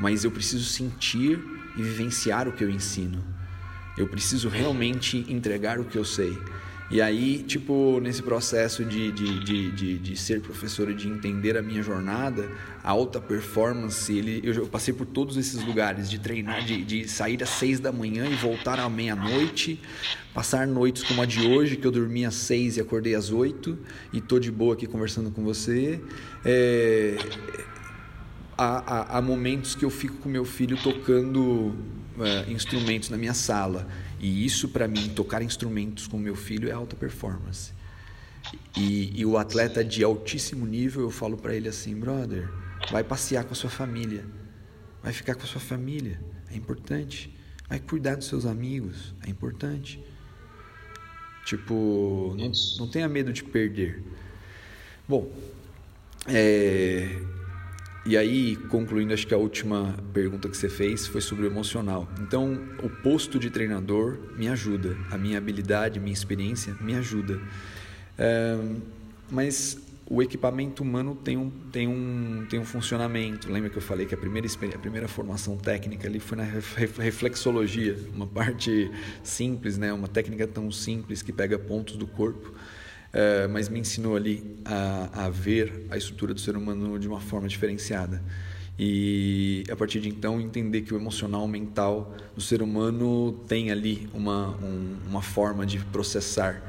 mas 0.00 0.24
eu 0.24 0.30
preciso 0.30 0.64
sentir 0.64 1.57
e 1.78 1.82
vivenciar 1.82 2.48
o 2.48 2.52
que 2.52 2.64
eu 2.64 2.68
ensino. 2.68 3.24
Eu 3.96 4.06
preciso 4.06 4.48
realmente 4.48 5.24
entregar 5.28 5.78
o 5.78 5.84
que 5.84 5.96
eu 5.96 6.04
sei. 6.04 6.36
E 6.90 7.02
aí, 7.02 7.42
tipo, 7.42 8.00
nesse 8.00 8.22
processo 8.22 8.82
de, 8.82 9.12
de, 9.12 9.44
de, 9.44 9.70
de, 9.72 9.98
de 9.98 10.16
ser 10.16 10.40
professor 10.40 10.90
e 10.90 10.94
de 10.94 11.06
entender 11.06 11.54
a 11.54 11.60
minha 11.60 11.82
jornada, 11.82 12.50
a 12.82 12.90
alta 12.90 13.20
performance, 13.20 14.10
ele, 14.10 14.40
eu, 14.42 14.54
eu 14.54 14.66
passei 14.66 14.94
por 14.94 15.04
todos 15.04 15.36
esses 15.36 15.62
lugares, 15.62 16.08
de 16.08 16.18
treinar, 16.18 16.64
de, 16.64 16.82
de 16.82 17.06
sair 17.06 17.42
às 17.42 17.50
seis 17.50 17.78
da 17.78 17.92
manhã 17.92 18.26
e 18.26 18.34
voltar 18.34 18.80
à 18.80 18.88
meia-noite, 18.88 19.78
passar 20.32 20.66
noites 20.66 21.02
como 21.02 21.20
a 21.20 21.26
de 21.26 21.46
hoje, 21.46 21.76
que 21.76 21.86
eu 21.86 21.92
dormi 21.92 22.24
às 22.24 22.34
seis 22.34 22.78
e 22.78 22.80
acordei 22.80 23.14
às 23.14 23.30
oito, 23.30 23.78
e 24.10 24.18
tô 24.18 24.38
de 24.38 24.50
boa 24.50 24.72
aqui 24.72 24.86
conversando 24.86 25.30
com 25.30 25.44
você. 25.44 26.00
É, 26.42 27.18
há, 28.58 28.78
há, 28.78 29.18
há 29.18 29.22
momentos 29.22 29.76
que 29.76 29.84
eu 29.84 29.90
fico 29.90 30.16
com 30.16 30.28
meu 30.28 30.44
filho 30.44 30.76
tocando 30.82 31.76
é, 32.18 32.50
instrumentos 32.50 33.08
na 33.08 33.16
minha 33.16 33.32
sala. 33.32 33.88
E 34.18 34.44
isso, 34.44 34.68
para 34.68 34.88
mim, 34.88 35.08
tocar 35.10 35.40
instrumentos 35.40 36.08
com 36.08 36.18
meu 36.18 36.34
filho 36.34 36.68
é 36.68 36.72
alta 36.72 36.96
performance. 36.96 37.72
E, 38.76 39.20
e 39.20 39.24
o 39.24 39.38
atleta 39.38 39.84
de 39.84 40.02
altíssimo 40.02 40.66
nível, 40.66 41.02
eu 41.02 41.10
falo 41.10 41.36
para 41.36 41.54
ele 41.54 41.68
assim: 41.68 41.94
brother, 41.94 42.48
vai 42.90 43.04
passear 43.04 43.44
com 43.44 43.52
a 43.52 43.56
sua 43.56 43.70
família, 43.70 44.24
vai 45.02 45.12
ficar 45.12 45.36
com 45.36 45.44
a 45.44 45.46
sua 45.46 45.60
família, 45.60 46.20
é 46.50 46.56
importante. 46.56 47.32
Vai 47.68 47.78
cuidar 47.78 48.16
dos 48.16 48.26
seus 48.26 48.46
amigos, 48.46 49.14
é 49.26 49.28
importante. 49.28 50.02
Tipo, 51.44 52.34
não, 52.38 52.50
não 52.78 52.88
tenha 52.88 53.06
medo 53.08 53.30
de 53.30 53.44
perder. 53.44 54.02
Bom, 55.06 55.30
é, 56.26 57.20
e 58.08 58.16
aí, 58.16 58.56
concluindo, 58.56 59.12
acho 59.12 59.26
que 59.26 59.34
a 59.34 59.36
última 59.36 59.94
pergunta 60.14 60.48
que 60.48 60.56
você 60.56 60.66
fez 60.66 61.06
foi 61.06 61.20
sobre 61.20 61.44
o 61.44 61.46
emocional. 61.46 62.08
Então, 62.22 62.58
o 62.82 62.88
posto 62.88 63.38
de 63.38 63.50
treinador 63.50 64.16
me 64.34 64.48
ajuda, 64.48 64.96
a 65.10 65.18
minha 65.18 65.36
habilidade, 65.36 66.00
minha 66.00 66.14
experiência 66.14 66.74
me 66.80 66.94
ajuda. 66.94 67.38
É, 68.16 68.56
mas 69.30 69.78
o 70.08 70.22
equipamento 70.22 70.82
humano 70.82 71.14
tem 71.16 71.36
um, 71.36 71.50
tem, 71.70 71.86
um, 71.86 72.46
tem 72.48 72.58
um 72.58 72.64
funcionamento. 72.64 73.52
Lembra 73.52 73.68
que 73.68 73.76
eu 73.76 73.82
falei 73.82 74.06
que 74.06 74.14
a 74.14 74.18
primeira, 74.18 74.48
a 74.48 74.78
primeira 74.78 75.06
formação 75.06 75.58
técnica 75.58 76.08
ali 76.08 76.18
foi 76.18 76.38
na 76.38 76.44
reflexologia, 76.44 77.94
uma 78.14 78.24
parte 78.40 78.90
simples, 79.22 79.76
né? 79.76 79.92
uma 79.92 80.08
técnica 80.08 80.46
tão 80.46 80.72
simples 80.72 81.20
que 81.20 81.30
pega 81.30 81.58
pontos 81.58 81.98
do 81.98 82.06
corpo 82.06 82.54
Uh, 83.08 83.48
mas 83.50 83.68
me 83.70 83.80
ensinou 83.80 84.16
ali 84.16 84.44
a, 84.64 85.24
a, 85.24 85.30
ver 85.30 85.86
a 85.90 85.96
estrutura 85.96 86.34
do 86.34 86.40
ser 86.40 86.56
humano 86.56 86.98
de 86.98 87.08
uma 87.08 87.20
forma 87.20 87.48
diferenciada. 87.48 88.22
E 88.78 89.64
a 89.70 89.74
partir 89.74 89.98
de 90.00 90.08
então 90.08 90.40
entender 90.40 90.82
que 90.82 90.94
o 90.94 90.96
emocional, 90.96 91.44
o 91.44 91.48
mental 91.48 92.14
do 92.34 92.40
ser 92.40 92.62
humano 92.62 93.32
tem 93.48 93.70
ali 93.70 94.08
uma, 94.12 94.56
um, 94.62 94.96
uma 95.08 95.22
forma 95.22 95.66
de 95.66 95.78
processar. 95.86 96.62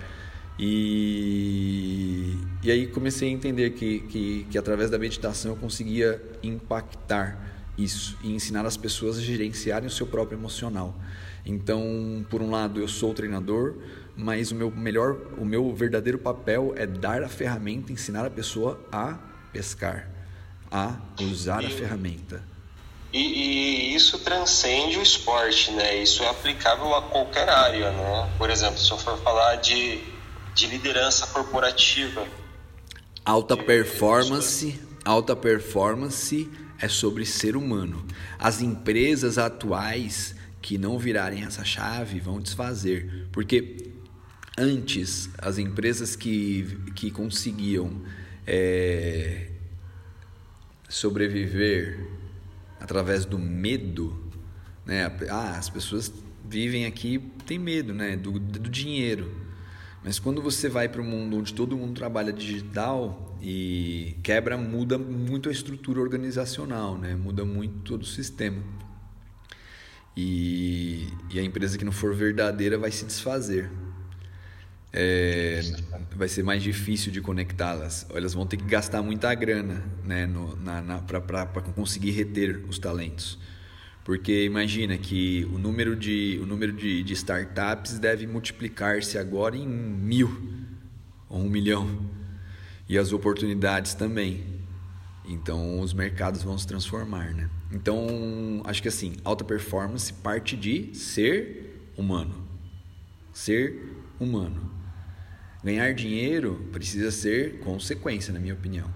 E, 0.58 2.36
e 2.64 2.72
aí 2.72 2.88
comecei 2.88 3.30
a 3.30 3.32
entender 3.32 3.72
que, 3.72 4.00
que, 4.02 4.48
que 4.50 4.58
através 4.58 4.90
da 4.90 4.98
meditação 4.98 5.52
eu 5.52 5.58
conseguia 5.58 6.22
impactar 6.42 7.60
isso 7.78 8.18
e 8.24 8.34
ensinar 8.34 8.66
as 8.66 8.76
pessoas 8.76 9.18
a 9.18 9.22
gerenciarem 9.22 9.88
o 9.88 9.92
seu 9.92 10.08
próprio 10.08 10.38
emocional. 10.38 10.98
Então, 11.46 12.26
por 12.30 12.42
um 12.42 12.50
lado, 12.50 12.80
eu 12.80 12.88
sou 12.88 13.14
treinador, 13.14 13.76
mas 14.16 14.52
o 14.52 14.56
meu 14.56 14.72
melhor, 14.72 15.18
o 15.38 15.46
meu 15.46 15.74
verdadeiro 15.74 16.18
papel 16.18 16.74
é 16.76 16.86
dar 16.86 17.24
a 17.24 17.30
ferramenta, 17.30 17.92
ensinar 17.92 18.26
a 18.26 18.30
pessoa 18.30 18.80
a 18.92 19.18
pescar, 19.52 20.10
a 20.72 20.98
usar 21.22 21.64
e, 21.64 21.68
a 21.68 21.70
ferramenta. 21.70 22.44
E, 23.12 23.20
e, 23.20 23.96
isso 23.96 24.20
transcende 24.20 24.98
o 24.98 25.02
esporte, 25.02 25.72
né? 25.72 26.02
Isso 26.02 26.24
é 26.24 26.30
aplicável 26.30 26.94
a 26.94 27.02
qualquer 27.02 27.50
área, 27.50 27.92
né? 27.92 28.30
Por 28.38 28.50
exemplo, 28.50 28.78
se 28.78 28.92
eu 28.92 28.98
for 28.98 29.18
falar 29.20 29.56
de, 29.56 30.00
de 30.54 30.68
liderança 30.68 31.28
corporativa, 31.28 32.28
alta 33.26 33.56
performance, 33.56 34.80
alta 35.06 35.36
performance 35.36 36.50
é 36.80 36.88
sobre 36.88 37.26
ser 37.26 37.56
humano. 37.56 38.06
As 38.38 38.62
empresas 38.62 39.38
atuais 39.38 40.36
que 40.62 40.78
não 40.78 40.98
virarem 40.98 41.44
essa 41.44 41.64
chave 41.64 42.20
vão 42.20 42.40
desfazer, 42.40 43.28
porque 43.32 43.89
antes 44.58 45.30
as 45.38 45.58
empresas 45.58 46.16
que, 46.16 46.78
que 46.96 47.12
conseguiam 47.12 48.02
é, 48.46 49.48
sobreviver 50.88 52.08
através 52.80 53.26
do 53.26 53.38
medo, 53.38 54.18
né? 54.86 55.06
Ah, 55.30 55.58
as 55.58 55.70
pessoas 55.70 56.12
vivem 56.48 56.86
aqui 56.86 57.20
tem 57.46 57.60
medo, 57.60 57.94
né? 57.94 58.16
Do, 58.16 58.40
do 58.40 58.70
dinheiro. 58.70 59.32
Mas 60.04 60.18
quando 60.18 60.42
você 60.42 60.70
vai 60.70 60.88
para 60.88 61.02
um 61.02 61.06
mundo 61.06 61.38
onde 61.38 61.54
todo 61.54 61.78
mundo 61.78 61.94
trabalha 61.94 62.32
digital 62.32 63.38
e 63.42 64.16
quebra, 64.24 64.58
muda 64.58 64.98
muito 64.98 65.50
a 65.50 65.52
estrutura 65.52 66.00
organizacional, 66.00 66.98
né? 66.98 67.16
Muda 67.16 67.44
muito 67.46 67.80
todo 67.84 68.02
o 68.04 68.06
sistema. 68.06 68.64
E, 70.16 71.08
e 71.30 71.40
a 71.40 71.44
empresa 71.44 71.78
que 71.78 71.86
não 71.86 71.92
for 71.92 72.16
verdadeira 72.16 72.78
vai 72.78 72.92
se 72.92 73.06
desfazer 73.06 73.70
é, 74.92 75.62
vai 76.16 76.28
ser 76.28 76.44
mais 76.44 76.64
difícil 76.64 77.12
de 77.12 77.22
conectá-las. 77.22 78.06
Elas 78.14 78.34
vão 78.34 78.46
ter 78.46 78.58
que 78.58 78.66
gastar 78.66 79.02
muita 79.02 79.34
grana 79.36 79.84
né, 80.04 80.28
para 81.06 81.62
conseguir 81.76 82.12
reter 82.12 82.64
os 82.68 82.80
talentos. 82.80 83.38
Porque 84.04 84.44
imagina 84.46 84.98
que 84.98 85.48
o 85.54 85.60
número 85.60 85.96
de, 85.96 86.40
o 86.42 86.46
número 86.46 86.74
de, 86.74 87.04
de 87.04 87.14
startups 87.14 88.00
deve 88.00 88.26
multiplicar-se 88.26 89.18
agora 89.18 89.56
em 89.56 89.68
mil 89.68 90.30
ou 91.30 91.42
um 91.42 91.50
milhão. 91.50 92.10
E 92.88 92.98
as 92.98 93.14
oportunidades 93.14 93.94
também. 93.94 94.44
Então 95.24 95.80
os 95.80 95.94
mercados 95.94 96.42
vão 96.42 96.58
se 96.58 96.66
transformar. 96.66 97.36
Né? 97.36 97.48
Então 97.72 98.64
acho 98.66 98.82
que 98.82 98.88
assim, 98.88 99.14
alta 99.24 99.44
performance 99.44 100.12
parte 100.12 100.58
de 100.58 100.96
ser 100.96 101.92
humano. 101.96 102.48
Ser 103.32 103.94
humano. 104.20 104.79
Ganhar 105.64 105.94
dinheiro 105.94 106.70
precisa 106.72 107.12
ser 107.12 107.60
consequência, 107.60 108.32
na 108.32 108.40
minha 108.40 108.54
opinião. 108.54 108.90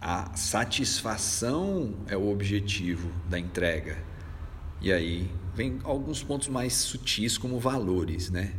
A 0.00 0.36
satisfação 0.36 1.96
é 2.08 2.16
o 2.16 2.30
objetivo 2.30 3.12
da 3.28 3.38
entrega. 3.38 3.98
E 4.80 4.92
aí 4.92 5.28
vem 5.54 5.80
alguns 5.82 6.22
pontos 6.22 6.46
mais 6.46 6.74
sutis, 6.74 7.36
como 7.36 7.58
valores, 7.58 8.30
né? 8.30 8.54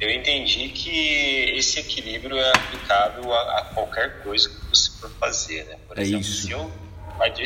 Eu 0.00 0.10
entendi 0.10 0.68
que 0.70 1.52
esse 1.56 1.78
equilíbrio 1.78 2.36
é 2.36 2.50
aplicável 2.50 3.32
a, 3.32 3.58
a 3.58 3.64
qualquer 3.74 4.22
coisa 4.22 4.50
que 4.50 4.66
você 4.66 4.90
for 4.98 5.10
fazer, 5.20 5.64
né? 5.66 5.76
Por 5.86 5.96
é 5.96 6.02
exemplo, 6.02 6.20
isso. 6.20 6.46
Se 6.48 6.50
eu, 6.50 6.70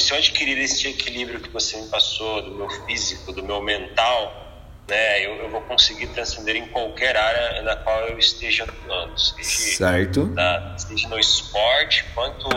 se 0.01 0.11
eu 0.13 0.17
adquirir 0.17 0.59
esse 0.59 0.89
equilíbrio 0.89 1.39
que 1.39 1.51
você 1.51 1.81
me 1.81 1.89
passou, 1.89 2.43
do 2.43 2.57
meu 2.57 2.71
físico, 2.87 3.33
do 3.33 3.43
meu 3.43 3.63
mental, 3.63 4.50
né, 4.91 5.25
eu, 5.25 5.37
eu, 5.37 5.49
vou 5.49 5.63
conseguir 5.63 6.09
transcender 6.09 6.57
em 6.57 6.67
qualquer 6.67 7.17
área 7.17 7.63
na 7.63 7.77
qual 7.77 8.09
eu 8.09 8.19
esteja 8.19 8.65
atuando, 8.65 9.19
seja, 9.19 9.77
certo. 9.77 10.27
Na, 10.27 10.77
seja 10.77 11.09
no 11.09 11.19
esporte, 11.19 12.05
quanto 12.15 12.49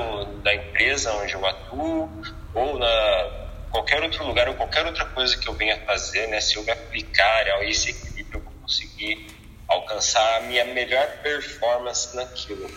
na 0.43 0.55
empresa 0.55 1.13
onde 1.13 1.33
eu 1.33 1.45
atuo, 1.45 2.09
ou 2.53 2.79
na 2.79 3.43
qualquer 3.71 4.03
outro 4.03 4.25
lugar, 4.25 4.49
ou 4.49 4.55
qualquer 4.55 4.85
outra 4.85 5.05
coisa 5.05 5.37
que 5.37 5.47
eu 5.47 5.53
venha 5.53 5.79
fazer, 5.85 6.27
né, 6.27 6.41
se 6.41 6.55
eu 6.55 6.63
me 6.63 6.71
aplicar 6.71 7.47
a 7.47 7.63
esse 7.63 7.91
equilíbrio, 7.91 8.39
eu 8.39 8.43
vou 8.43 8.53
conseguir 8.61 9.27
alcançar 9.67 10.37
a 10.37 10.41
minha 10.41 10.65
melhor 10.65 11.07
performance 11.21 12.15
naquilo. 12.15 12.69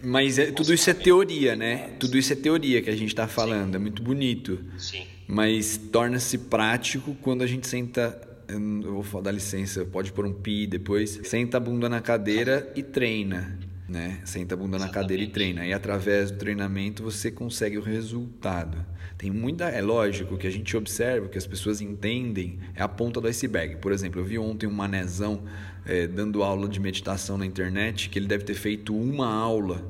Mas 0.00 0.38
é, 0.38 0.52
tudo 0.52 0.72
isso 0.72 0.88
é 0.88 0.94
teoria, 0.94 1.56
né? 1.56 1.90
Tudo 1.98 2.16
isso 2.16 2.32
é 2.32 2.36
teoria 2.36 2.80
que 2.80 2.90
a 2.90 2.96
gente 2.96 3.08
está 3.08 3.26
falando, 3.26 3.70
Sim. 3.70 3.76
é 3.76 3.78
muito 3.78 4.00
bonito. 4.00 4.64
Sim. 4.78 5.04
Mas 5.26 5.76
torna-se 5.76 6.38
prático 6.38 7.16
quando 7.20 7.42
a 7.42 7.46
gente 7.46 7.66
senta 7.66 8.27
eu 8.48 9.02
vou 9.02 9.22
dar 9.22 9.30
licença, 9.30 9.84
pode 9.84 10.12
pôr 10.12 10.26
um 10.26 10.32
pi 10.32 10.66
depois. 10.66 11.20
Senta 11.24 11.58
a 11.58 11.60
bunda 11.60 11.88
na 11.88 12.00
cadeira 12.00 12.72
e 12.74 12.82
treina, 12.82 13.58
né? 13.88 14.20
Senta 14.24 14.54
a 14.54 14.56
bunda 14.58 14.76
Exatamente. 14.76 14.96
na 14.96 15.02
cadeira 15.02 15.22
e 15.22 15.26
treina. 15.28 15.66
E 15.66 15.72
através 15.72 16.30
do 16.30 16.38
treinamento 16.38 17.02
você 17.02 17.30
consegue 17.30 17.76
o 17.76 17.82
resultado. 17.82 18.84
Tem 19.18 19.30
muita, 19.30 19.64
é 19.64 19.82
lógico 19.82 20.38
que 20.38 20.46
a 20.46 20.50
gente 20.50 20.76
observa, 20.76 21.28
que 21.28 21.36
as 21.36 21.46
pessoas 21.46 21.80
entendem, 21.80 22.60
é 22.74 22.82
a 22.82 22.88
ponta 22.88 23.20
do 23.20 23.26
iceberg. 23.26 23.76
Por 23.76 23.92
exemplo, 23.92 24.20
eu 24.20 24.24
vi 24.24 24.38
ontem 24.38 24.66
um 24.66 24.72
manezão 24.72 25.42
é, 25.84 26.06
dando 26.06 26.42
aula 26.42 26.68
de 26.68 26.78
meditação 26.78 27.36
na 27.36 27.44
internet, 27.44 28.08
que 28.08 28.18
ele 28.18 28.28
deve 28.28 28.44
ter 28.44 28.54
feito 28.54 28.96
uma 28.96 29.26
aula 29.26 29.84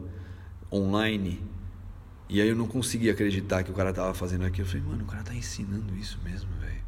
online. 0.72 1.42
E 2.28 2.40
aí 2.40 2.48
eu 2.48 2.56
não 2.56 2.66
consegui 2.66 3.10
acreditar 3.10 3.62
que 3.62 3.70
o 3.70 3.74
cara 3.74 3.90
estava 3.90 4.14
fazendo 4.14 4.44
aquilo. 4.44 4.66
Eu 4.66 4.70
falei, 4.70 4.86
mano, 4.86 5.04
o 5.04 5.06
cara 5.06 5.20
está 5.20 5.34
ensinando 5.34 5.94
isso 5.94 6.18
mesmo, 6.24 6.48
velho. 6.60 6.87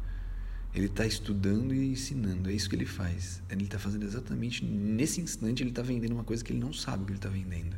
Ele 0.73 0.85
está 0.85 1.05
estudando 1.05 1.73
e 1.73 1.91
ensinando, 1.91 2.49
é 2.49 2.53
isso 2.53 2.69
que 2.69 2.75
ele 2.75 2.85
faz. 2.85 3.43
Ele 3.49 3.65
está 3.65 3.77
fazendo 3.77 4.05
exatamente 4.05 4.63
nesse 4.63 5.19
instante, 5.19 5.61
ele 5.61 5.69
está 5.69 5.81
vendendo 5.81 6.13
uma 6.13 6.23
coisa 6.23 6.43
que 6.43 6.53
ele 6.53 6.59
não 6.59 6.71
sabe 6.71 7.03
que 7.03 7.11
ele 7.11 7.17
está 7.17 7.27
vendendo. 7.27 7.75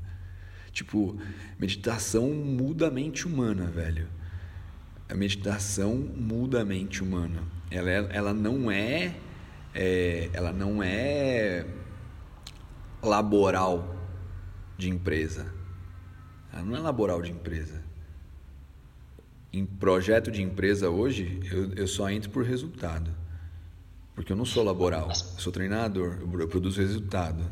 Tipo, 0.71 1.17
meditação 1.59 2.29
muda 2.31 2.87
a 2.87 2.91
mente 2.91 3.25
humana, 3.27 3.65
velho. 3.65 4.07
A 5.09 5.15
meditação 5.15 5.95
muda 5.95 6.61
a 6.61 6.65
mente 6.65 7.01
humana. 7.01 7.43
Ela, 7.71 7.89
é, 7.89 8.09
ela 8.11 8.33
não 8.33 8.69
é, 8.69 9.15
é, 9.73 10.29
ela 10.31 10.53
não 10.53 10.81
é 10.83 11.65
laboral 13.01 14.07
de 14.77 14.89
empresa. 14.89 15.51
Ela 16.51 16.63
não 16.63 16.75
é 16.75 16.79
laboral 16.79 17.21
de 17.23 17.31
empresa 17.31 17.92
em 19.53 19.65
projeto 19.65 20.31
de 20.31 20.41
empresa 20.41 20.89
hoje, 20.89 21.39
eu, 21.51 21.73
eu 21.75 21.87
só 21.87 22.09
entro 22.09 22.31
por 22.31 22.43
resultado. 22.43 23.15
Porque 24.15 24.31
eu 24.31 24.35
não 24.35 24.45
sou 24.45 24.63
laboral, 24.63 25.09
eu 25.09 25.15
sou 25.39 25.53
treinador, 25.53 26.17
eu 26.39 26.47
produzo 26.47 26.81
resultado. 26.81 27.49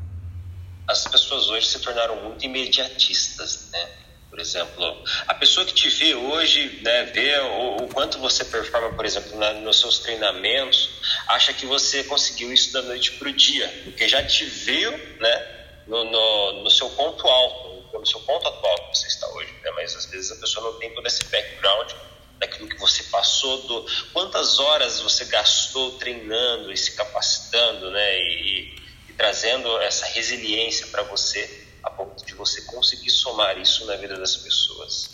As 0.87 1.07
pessoas 1.07 1.47
hoje 1.47 1.67
se 1.67 1.79
tornaram 1.79 2.23
muito 2.23 2.43
imediatistas, 2.43 3.69
né? 3.71 3.89
Por 4.31 4.39
exemplo, 4.39 5.03
a 5.27 5.33
pessoa 5.35 5.65
que 5.65 5.73
te 5.73 5.89
vê 5.89 6.15
hoje, 6.15 6.79
né, 6.83 7.03
vê 7.03 7.37
o, 7.39 7.83
o 7.83 7.87
quanto 7.89 8.17
você 8.17 8.45
performa, 8.45 8.93
por 8.93 9.05
exemplo, 9.05 9.37
na, 9.37 9.53
nos 9.55 9.81
seus 9.81 9.99
treinamentos, 9.99 10.89
acha 11.27 11.53
que 11.53 11.65
você 11.65 12.05
conseguiu 12.05 12.51
isso 12.53 12.71
da 12.71 12.81
noite 12.81 13.11
para 13.13 13.27
o 13.27 13.33
dia, 13.33 13.67
porque 13.83 14.07
já 14.07 14.23
te 14.23 14.45
viu, 14.45 14.89
né, 15.19 15.61
no, 15.85 16.05
no, 16.05 16.63
no 16.63 16.69
seu 16.71 16.89
ponto 16.91 17.27
alto, 17.27 17.70
no 17.99 18.05
seu 18.05 18.19
ponto 18.21 18.47
atual 18.47 18.89
que 18.89 18.97
você 18.97 19.07
está 19.07 19.27
hoje, 19.33 19.53
né? 19.63 19.71
mas 19.75 19.95
às 19.95 20.05
vezes 20.05 20.31
a 20.31 20.35
pessoa 20.35 20.71
não 20.71 20.79
tem 20.79 20.93
todo 20.93 21.05
esse 21.05 21.23
background 21.25 21.91
daquilo 22.39 22.67
que 22.67 22.77
você 22.79 23.03
passou, 23.03 23.61
do 23.67 23.85
quantas 24.11 24.59
horas 24.59 24.99
você 24.99 25.25
gastou 25.25 25.91
treinando 25.99 26.71
e 26.73 26.77
se 26.77 26.95
capacitando, 26.95 27.91
né? 27.91 28.19
E, 28.19 28.75
e 29.09 29.13
trazendo 29.13 29.77
essa 29.79 30.07
resiliência 30.07 30.87
para 30.87 31.03
você 31.03 31.67
a 31.83 31.89
ponto 31.91 32.25
de 32.25 32.33
você 32.33 32.63
conseguir 32.63 33.11
somar 33.11 33.59
isso 33.59 33.85
na 33.85 33.95
vida 33.95 34.17
das 34.17 34.35
pessoas. 34.37 35.11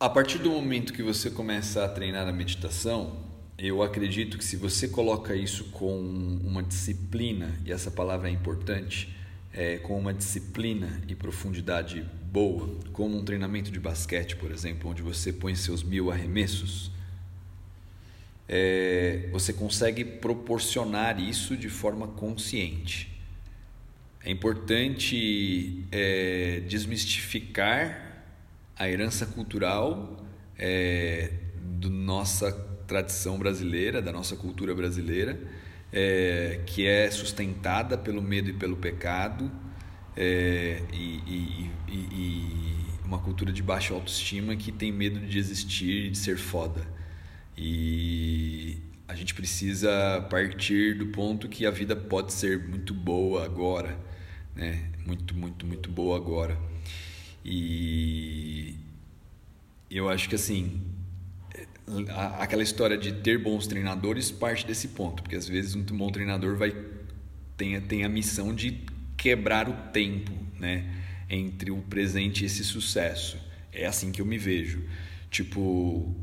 A 0.00 0.08
partir 0.08 0.38
do 0.38 0.50
momento 0.50 0.92
que 0.92 1.02
você 1.02 1.30
começa 1.30 1.84
a 1.84 1.88
treinar 1.88 2.26
a 2.26 2.32
meditação, 2.32 3.30
eu 3.58 3.82
acredito 3.82 4.38
que 4.38 4.44
se 4.44 4.56
você 4.56 4.88
coloca 4.88 5.36
isso 5.36 5.64
com 5.70 5.96
uma 5.96 6.62
disciplina, 6.62 7.56
e 7.64 7.72
essa 7.72 7.90
palavra 7.90 8.28
é 8.28 8.32
importante, 8.32 9.14
é, 9.52 9.78
com 9.78 9.98
uma 9.98 10.14
disciplina 10.14 11.02
e 11.06 11.14
profundidade 11.14 12.08
boa, 12.24 12.68
como 12.92 13.18
um 13.18 13.24
treinamento 13.24 13.70
de 13.70 13.78
basquete, 13.78 14.36
por 14.36 14.50
exemplo, 14.50 14.90
onde 14.90 15.02
você 15.02 15.32
põe 15.32 15.54
seus 15.54 15.82
mil 15.82 16.10
arremessos, 16.10 16.90
é, 18.48 19.28
você 19.30 19.52
consegue 19.52 20.04
proporcionar 20.04 21.20
isso 21.20 21.56
de 21.56 21.68
forma 21.68 22.08
consciente. 22.08 23.10
É 24.24 24.30
importante 24.30 25.84
é, 25.90 26.62
desmistificar 26.66 28.24
a 28.76 28.88
herança 28.88 29.26
cultural 29.26 30.24
é, 30.58 31.32
da 31.80 31.88
nossa 31.88 32.52
tradição 32.86 33.38
brasileira, 33.38 34.00
da 34.00 34.12
nossa 34.12 34.36
cultura 34.36 34.74
brasileira 34.74 35.38
é, 35.92 36.60
que 36.66 36.86
é 36.86 37.10
sustentada 37.10 37.98
pelo 37.98 38.22
medo 38.22 38.50
e 38.50 38.52
pelo 38.52 38.76
pecado 38.76 39.50
é, 40.16 40.82
e, 40.92 41.20
e, 41.26 41.70
e, 41.88 41.94
e, 41.94 42.86
uma 43.04 43.18
cultura 43.18 43.52
de 43.52 43.62
baixa 43.62 43.92
autoestima 43.92 44.56
que 44.56 44.72
tem 44.72 44.90
medo 44.90 45.20
de 45.20 45.38
existir 45.38 46.06
e 46.06 46.10
de 46.10 46.18
ser 46.18 46.38
foda. 46.38 46.86
E 47.56 48.78
a 49.06 49.14
gente 49.14 49.34
precisa 49.34 50.26
partir 50.30 50.96
do 50.96 51.06
ponto 51.08 51.48
que 51.48 51.66
a 51.66 51.70
vida 51.70 51.94
pode 51.94 52.32
ser 52.32 52.58
muito 52.58 52.94
boa 52.94 53.44
agora, 53.44 53.98
né? 54.54 54.90
Muito, 55.06 55.36
muito, 55.36 55.66
muito 55.66 55.90
boa 55.90 56.16
agora. 56.16 56.58
E 57.44 58.76
eu 59.90 60.08
acho 60.08 60.28
que 60.28 60.34
assim, 60.34 60.80
aquela 62.38 62.62
história 62.62 62.96
de 62.96 63.12
ter 63.12 63.38
bons 63.38 63.66
treinadores 63.66 64.30
parte 64.30 64.66
desse 64.66 64.88
ponto, 64.88 65.22
porque 65.22 65.36
às 65.36 65.48
vezes 65.48 65.74
um 65.74 65.82
bom 65.82 66.10
treinador 66.10 66.56
vai 66.56 66.74
tem, 67.56 67.80
tem 67.80 68.04
a 68.04 68.08
missão 68.08 68.54
de 68.54 68.80
quebrar 69.16 69.68
o 69.68 69.72
tempo, 69.92 70.32
né, 70.58 70.84
entre 71.30 71.70
o 71.70 71.78
presente 71.78 72.42
e 72.42 72.46
esse 72.46 72.64
sucesso. 72.64 73.38
É 73.72 73.86
assim 73.86 74.10
que 74.10 74.20
eu 74.20 74.26
me 74.26 74.36
vejo. 74.36 74.84
Tipo, 75.30 76.14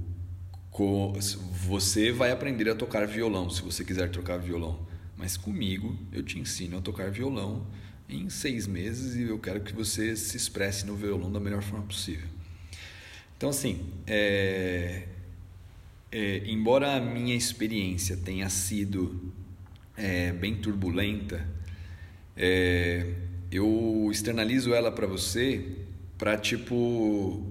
você 1.52 2.12
vai 2.12 2.32
aprender 2.32 2.70
a 2.70 2.76
tocar 2.76 3.08
violão 3.08 3.50
se 3.50 3.62
você 3.62 3.84
quiser 3.84 4.10
tocar 4.10 4.38
violão. 4.38 4.88
Mas 5.18 5.36
comigo 5.36 5.98
eu 6.12 6.24
te 6.24 6.40
ensino 6.40 6.78
a 6.78 6.82
tocar 6.82 7.10
violão 7.10 7.66
em 8.08 8.30
seis 8.30 8.68
meses 8.68 9.16
e 9.16 9.24
eu 9.24 9.40
quero 9.40 9.62
que 9.62 9.74
você 9.74 10.16
se 10.16 10.38
expresse 10.38 10.86
no 10.86 10.96
violão 10.96 11.32
da 11.32 11.40
melhor 11.40 11.62
forma 11.62 11.86
possível. 11.86 12.28
Então, 13.38 13.50
assim, 13.50 13.86
é, 14.06 15.08
é, 16.12 16.42
embora 16.46 16.96
a 16.96 17.00
minha 17.00 17.36
experiência 17.36 18.18
tenha 18.18 18.50
sido 18.50 19.34
é, 19.96 20.32
bem 20.32 20.56
turbulenta, 20.56 21.48
é, 22.36 23.14
eu 23.52 24.10
externalizo 24.12 24.74
ela 24.74 24.92
para 24.92 25.06
você 25.06 25.66
para 26.18 26.38
tipo 26.38 27.46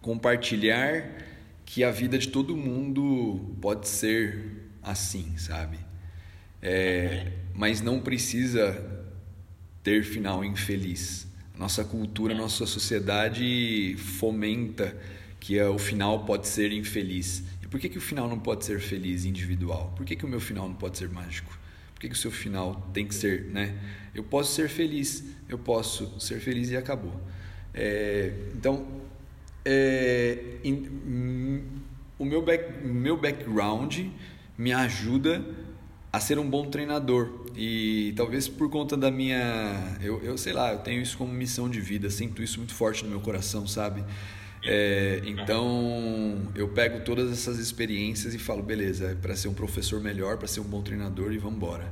compartilhar 0.00 1.04
que 1.64 1.84
a 1.84 1.90
vida 1.90 2.18
de 2.18 2.28
todo 2.28 2.56
mundo 2.56 3.54
pode 3.60 3.88
ser 3.88 4.68
assim, 4.82 5.36
sabe? 5.36 5.78
É, 6.62 7.32
mas 7.54 7.80
não 7.80 8.00
precisa 8.00 8.82
ter 9.82 10.04
final 10.04 10.44
infeliz. 10.44 11.26
Nossa 11.56 11.84
cultura, 11.84 12.34
nossa 12.34 12.66
sociedade 12.66 13.94
fomenta 13.98 14.96
que 15.40 15.60
o 15.60 15.78
final 15.78 16.24
pode 16.24 16.46
ser 16.46 16.70
infeliz. 16.72 17.42
E 17.62 17.66
por 17.66 17.80
que, 17.80 17.88
que 17.88 17.98
o 17.98 18.00
final 18.00 18.28
não 18.28 18.38
pode 18.38 18.64
ser 18.64 18.78
feliz 18.78 19.24
individual? 19.24 19.92
Por 19.96 20.04
que, 20.04 20.14
que 20.14 20.24
o 20.24 20.28
meu 20.28 20.40
final 20.40 20.68
não 20.68 20.76
pode 20.76 20.98
ser 20.98 21.08
mágico? 21.08 21.58
Por 21.94 22.00
que, 22.00 22.08
que 22.08 22.14
o 22.14 22.18
seu 22.18 22.30
final 22.30 22.88
tem 22.92 23.06
que 23.06 23.14
ser, 23.14 23.46
né? 23.46 23.74
Eu 24.14 24.22
posso 24.22 24.54
ser 24.54 24.68
feliz, 24.68 25.24
eu 25.48 25.58
posso 25.58 26.20
ser 26.20 26.40
feliz 26.40 26.70
e 26.70 26.76
acabou. 26.76 27.18
É, 27.72 28.32
então, 28.54 28.86
é, 29.64 30.38
in, 30.62 31.62
o 32.18 32.24
meu, 32.24 32.42
back, 32.42 32.86
meu 32.86 33.16
background 33.16 33.98
me 34.56 34.72
ajuda 34.72 35.44
a 36.12 36.20
ser 36.20 36.38
um 36.38 36.48
bom 36.48 36.68
treinador 36.68 37.46
e 37.56 38.12
talvez 38.16 38.48
por 38.48 38.68
conta 38.68 38.96
da 38.96 39.10
minha 39.10 39.96
eu, 40.00 40.22
eu 40.22 40.36
sei 40.36 40.52
lá 40.52 40.72
eu 40.72 40.78
tenho 40.80 41.00
isso 41.00 41.16
como 41.16 41.32
missão 41.32 41.68
de 41.68 41.80
vida 41.80 42.10
sinto 42.10 42.42
isso 42.42 42.58
muito 42.58 42.74
forte 42.74 43.04
no 43.04 43.10
meu 43.10 43.20
coração 43.20 43.66
sabe 43.66 44.04
é, 44.62 45.22
então 45.24 46.38
eu 46.54 46.68
pego 46.68 47.00
todas 47.00 47.32
essas 47.32 47.58
experiências 47.58 48.34
e 48.34 48.38
falo 48.38 48.62
beleza 48.62 49.12
é 49.12 49.14
para 49.14 49.34
ser 49.34 49.48
um 49.48 49.54
professor 49.54 50.00
melhor 50.00 50.36
para 50.36 50.46
ser 50.46 50.60
um 50.60 50.64
bom 50.64 50.82
treinador 50.82 51.32
e 51.32 51.38
vamos 51.38 51.56
embora 51.56 51.90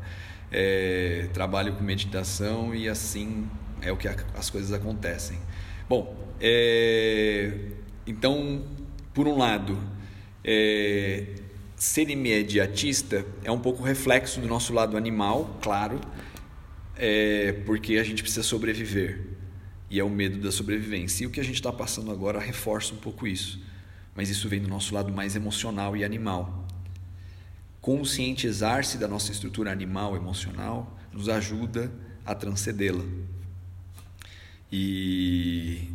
é, 0.53 1.29
trabalho 1.33 1.75
com 1.75 1.83
meditação 1.83 2.75
e 2.75 2.87
assim 2.87 3.49
é 3.81 3.91
o 3.91 3.97
que 3.97 4.07
a, 4.07 4.17
as 4.35 4.51
coisas 4.51 4.73
acontecem. 4.73 5.39
Bom 5.89 6.15
é, 6.41 7.55
então 8.07 8.63
por 9.15 9.27
um 9.27 9.39
lado 9.39 9.79
é, 10.45 11.25
ser 11.75 12.11
imediatista 12.11 13.25
é 13.45 13.51
um 13.51 13.59
pouco 13.59 13.83
reflexo 13.83 14.41
do 14.41 14.47
nosso 14.47 14.75
lado 14.75 14.97
animal, 14.97 15.59
claro, 15.63 16.01
é 16.97 17.53
porque 17.65 17.97
a 17.97 18.03
gente 18.03 18.23
precisa 18.23 18.43
sobreviver 18.43 19.38
e 19.91 19.99
é 19.99 20.05
o 20.05 20.11
medo 20.11 20.39
da 20.39 20.53
sobrevivência. 20.53 21.25
E 21.25 21.27
o 21.27 21.31
que 21.31 21.41
a 21.41 21.45
gente 21.45 21.57
está 21.57 21.73
passando 21.73 22.11
agora 22.11 22.39
reforça 22.39 22.95
um 22.95 22.99
pouco 22.99 23.27
isso, 23.27 23.61
mas 24.15 24.29
isso 24.29 24.49
vem 24.49 24.61
do 24.61 24.69
nosso 24.69 24.95
lado 24.95 25.13
mais 25.13 25.37
emocional 25.37 25.97
e 25.97 26.05
animal. 26.05 26.67
Conscientizar-se 27.81 28.99
da 28.99 29.09
nossa 29.09 29.33
estrutura 29.33 29.73
animal 29.73 30.17
emocional 30.17 30.99
nos 31.13 31.29
ajuda 31.29 31.91
a 32.25 32.35
transcendê-la. 32.35 33.05
E 34.71 35.89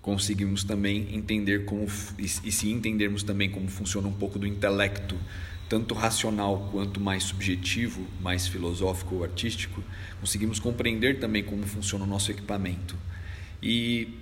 conseguimos 0.00 0.64
também 0.64 1.14
entender 1.14 1.64
como 1.64 1.86
e 2.18 2.28
se 2.28 2.70
entendermos 2.70 3.22
também 3.22 3.50
como 3.50 3.68
funciona 3.68 4.06
um 4.08 4.12
pouco 4.12 4.38
do 4.38 4.46
intelecto, 4.46 5.16
tanto 5.72 5.94
racional 5.94 6.68
quanto 6.70 7.00
mais 7.00 7.24
subjetivo, 7.24 8.06
mais 8.20 8.46
filosófico 8.46 9.14
ou 9.14 9.24
artístico, 9.24 9.82
conseguimos 10.20 10.58
compreender 10.58 11.18
também 11.18 11.42
como 11.42 11.62
funciona 11.62 12.04
o 12.04 12.06
nosso 12.06 12.30
equipamento. 12.30 12.94
E 13.62 14.18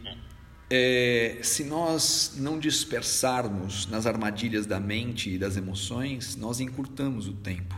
é, 0.71 1.39
se 1.43 1.65
nós 1.65 2.35
não 2.37 2.57
dispersarmos 2.57 3.89
nas 3.89 4.07
armadilhas 4.07 4.65
da 4.65 4.79
mente 4.79 5.29
e 5.29 5.39
das 5.39 5.57
emoções, 5.57 6.37
nós 6.37 6.61
encurtamos 6.61 7.27
o 7.27 7.33
tempo. 7.33 7.75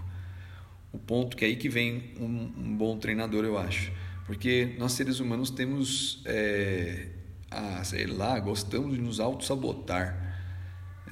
O 0.92 0.98
ponto 0.98 1.34
que 1.34 1.42
é 1.42 1.48
aí 1.48 1.56
que 1.56 1.70
vem 1.70 2.12
um, 2.20 2.52
um 2.54 2.76
bom 2.76 2.98
treinador, 2.98 3.42
eu 3.42 3.56
acho. 3.56 3.90
Porque 4.26 4.74
nós 4.78 4.92
seres 4.92 5.18
humanos 5.18 5.48
temos 5.48 6.20
é, 6.26 7.08
ah, 7.50 7.82
sei 7.84 8.04
lá, 8.04 8.38
gostamos 8.38 8.96
de 8.96 9.00
nos 9.00 9.18
auto-sabotar. 9.18 10.31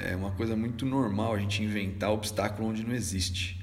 É 0.05 0.17
uma 0.17 0.31
coisa 0.33 0.57
muito 0.57 0.85
normal 0.85 1.35
a 1.35 1.39
gente 1.39 1.63
inventar 1.63 2.11
obstáculo 2.11 2.69
onde 2.69 2.85
não 2.85 2.95
existe. 2.95 3.59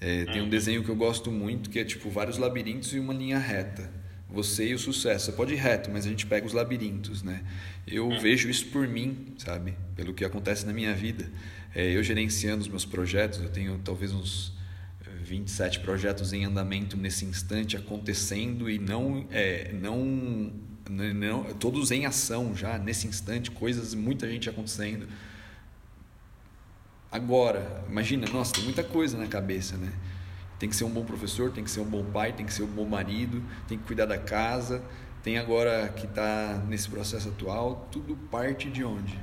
É, 0.00 0.24
tem 0.24 0.40
um 0.40 0.44
uhum. 0.44 0.50
desenho 0.50 0.82
que 0.82 0.88
eu 0.88 0.96
gosto 0.96 1.30
muito 1.30 1.68
que 1.68 1.78
é 1.78 1.84
tipo 1.84 2.08
vários 2.08 2.38
labirintos 2.38 2.92
e 2.94 2.98
uma 2.98 3.12
linha 3.12 3.38
reta. 3.38 3.90
Você 4.28 4.68
e 4.68 4.74
o 4.74 4.78
sucesso. 4.78 5.26
Você 5.26 5.32
pode 5.32 5.52
ir 5.52 5.56
reto, 5.56 5.90
mas 5.90 6.06
a 6.06 6.08
gente 6.08 6.24
pega 6.26 6.46
os 6.46 6.52
labirintos, 6.52 7.22
né? 7.22 7.42
Eu 7.86 8.08
uhum. 8.08 8.20
vejo 8.20 8.48
isso 8.48 8.66
por 8.66 8.86
mim, 8.86 9.34
sabe? 9.36 9.74
Pelo 9.96 10.14
que 10.14 10.24
acontece 10.24 10.64
na 10.64 10.72
minha 10.72 10.94
vida. 10.94 11.30
É, 11.74 11.96
eu 11.96 12.02
gerenciando 12.02 12.62
os 12.62 12.68
meus 12.68 12.84
projetos, 12.84 13.40
eu 13.40 13.48
tenho 13.48 13.78
talvez 13.84 14.12
uns 14.12 14.52
27 15.22 15.80
projetos 15.80 16.32
em 16.32 16.44
andamento 16.44 16.96
nesse 16.96 17.24
instante 17.24 17.76
acontecendo 17.76 18.68
e 18.68 18.78
não, 18.78 19.26
é, 19.30 19.72
não 19.72 20.52
não, 20.88 21.44
todos 21.54 21.92
em 21.92 22.04
ação 22.04 22.54
já, 22.56 22.76
nesse 22.76 23.06
instante, 23.06 23.50
coisas, 23.50 23.94
muita 23.94 24.28
gente 24.28 24.48
acontecendo. 24.50 25.06
Agora, 27.12 27.84
imagina, 27.88 28.28
nossa, 28.32 28.52
tem 28.52 28.62
muita 28.62 28.84
coisa 28.84 29.18
na 29.18 29.26
cabeça, 29.26 29.76
né? 29.76 29.92
Tem 30.60 30.68
que 30.68 30.76
ser 30.76 30.84
um 30.84 30.90
bom 30.90 31.04
professor, 31.04 31.50
tem 31.50 31.64
que 31.64 31.70
ser 31.70 31.80
um 31.80 31.84
bom 31.84 32.04
pai, 32.04 32.32
tem 32.32 32.46
que 32.46 32.52
ser 32.52 32.62
um 32.62 32.68
bom 32.68 32.84
marido, 32.84 33.42
tem 33.66 33.76
que 33.76 33.84
cuidar 33.84 34.06
da 34.06 34.16
casa. 34.16 34.80
Tem 35.20 35.36
agora 35.36 35.88
que 35.88 36.06
está 36.06 36.62
nesse 36.68 36.88
processo 36.88 37.30
atual, 37.30 37.88
tudo 37.90 38.16
parte 38.30 38.70
de 38.70 38.84
onde? 38.84 39.18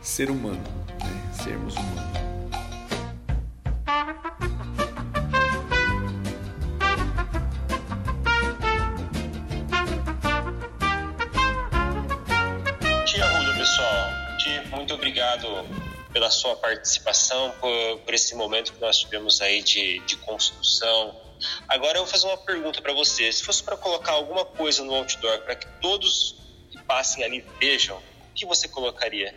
Ser 0.00 0.30
humano, 0.30 0.62
né? 0.88 1.32
Sermos 1.32 1.76
humanos. 1.76 2.32
Pela 16.12 16.30
sua 16.30 16.56
participação, 16.56 17.52
por, 17.60 17.98
por 18.00 18.14
esse 18.14 18.34
momento 18.34 18.72
que 18.72 18.80
nós 18.80 18.98
tivemos 18.98 19.40
aí 19.40 19.62
de, 19.62 20.00
de 20.00 20.16
construção. 20.18 21.14
Agora 21.68 21.98
eu 21.98 22.02
vou 22.02 22.12
fazer 22.12 22.26
uma 22.26 22.36
pergunta 22.36 22.80
para 22.80 22.92
você. 22.92 23.32
Se 23.32 23.42
fosse 23.42 23.62
para 23.62 23.76
colocar 23.76 24.12
alguma 24.12 24.44
coisa 24.44 24.84
no 24.84 24.94
outdoor 24.94 25.40
para 25.40 25.56
que 25.56 25.66
todos 25.80 26.36
que 26.70 26.78
passem 26.84 27.24
ali 27.24 27.44
vejam, 27.60 27.96
o 27.96 28.34
que 28.34 28.46
você 28.46 28.68
colocaria? 28.68 29.34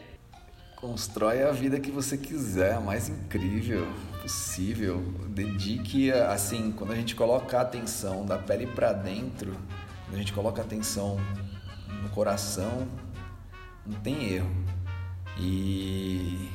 Constrói 0.75 1.41
a 1.43 1.51
vida 1.51 1.79
que 1.79 1.89
você 1.89 2.17
quiser, 2.17 2.79
mais 2.79 3.09
incrível 3.09 3.87
possível. 4.25 4.97
Dedique, 5.27 6.11
assim, 6.11 6.71
quando 6.71 6.93
a 6.93 6.95
gente 6.95 7.15
coloca 7.15 7.59
a 7.59 7.61
atenção 7.61 8.25
da 8.25 8.39
pele 8.39 8.65
para 8.65 8.91
dentro, 8.91 9.51
quando 10.05 10.15
a 10.15 10.17
gente 10.17 10.33
coloca 10.33 10.63
a 10.63 10.65
atenção 10.65 11.19
no 12.01 12.09
coração, 12.09 12.87
não 13.85 13.99
tem 13.99 14.33
erro. 14.33 14.65
E 15.37 16.49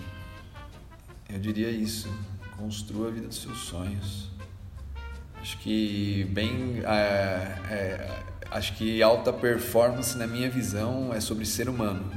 eu 1.32 1.38
diria 1.38 1.70
isso: 1.70 2.08
construa 2.56 3.08
a 3.08 3.10
vida 3.10 3.26
dos 3.26 3.40
seus 3.40 3.58
sonhos. 3.58 4.30
Acho 5.40 5.56
que 5.58 6.24
bem, 6.30 6.82
é, 6.84 6.90
é, 7.70 8.22
acho 8.50 8.74
que 8.74 9.02
alta 9.02 9.32
performance 9.32 10.16
na 10.18 10.26
minha 10.26 10.50
visão 10.50 11.14
é 11.14 11.20
sobre 11.20 11.46
ser 11.46 11.68
humano. 11.68 12.12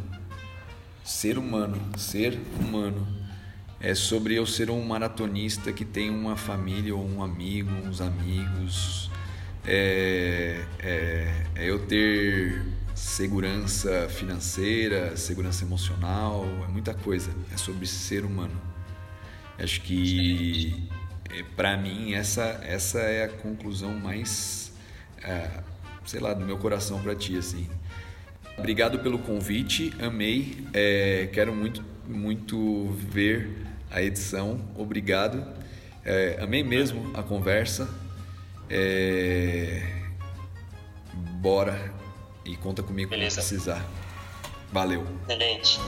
Ser 1.03 1.37
humano, 1.37 1.79
ser 1.97 2.37
humano. 2.59 3.07
É 3.79 3.95
sobre 3.95 4.35
eu 4.35 4.45
ser 4.45 4.69
um 4.69 4.83
maratonista 4.85 5.71
que 5.71 5.85
tem 5.85 6.09
uma 6.09 6.35
família 6.35 6.95
ou 6.95 7.05
um 7.05 7.23
amigo, 7.23 7.71
uns 7.87 8.01
amigos. 8.01 9.09
É, 9.65 10.65
é, 10.79 11.45
é 11.55 11.69
eu 11.69 11.85
ter 11.85 12.61
segurança 12.93 14.07
financeira, 14.09 15.15
segurança 15.15 15.63
emocional, 15.63 16.45
é 16.67 16.71
muita 16.71 16.93
coisa. 16.93 17.31
É 17.53 17.57
sobre 17.57 17.85
ser 17.85 18.25
humano. 18.25 18.72
Acho 19.57 19.81
que 19.81 20.89
é, 21.29 21.43
para 21.55 21.77
mim 21.77 22.13
essa 22.13 22.61
essa 22.63 22.99
é 22.99 23.25
a 23.25 23.29
conclusão 23.29 23.93
mais, 23.93 24.71
é, 25.23 25.49
sei 26.05 26.19
lá, 26.19 26.33
do 26.33 26.45
meu 26.45 26.57
coração 26.57 27.01
para 27.01 27.15
ti 27.15 27.37
assim. 27.37 27.67
Obrigado 28.57 28.99
pelo 28.99 29.17
convite, 29.19 29.93
amei. 30.01 30.65
É, 30.73 31.29
quero 31.31 31.53
muito 31.53 31.83
muito 32.07 32.89
ver 32.91 33.49
a 33.89 34.01
edição. 34.01 34.59
Obrigado. 34.75 35.45
É, 36.05 36.37
amei 36.41 36.63
mesmo 36.63 37.11
a 37.15 37.23
conversa. 37.23 37.87
É, 38.69 39.81
bora 41.39 41.93
e 42.45 42.55
conta 42.57 42.83
comigo 42.83 43.09
Beleza. 43.09 43.35
precisar. 43.35 43.85
Valeu. 44.71 45.05
Excelente. 45.27 45.79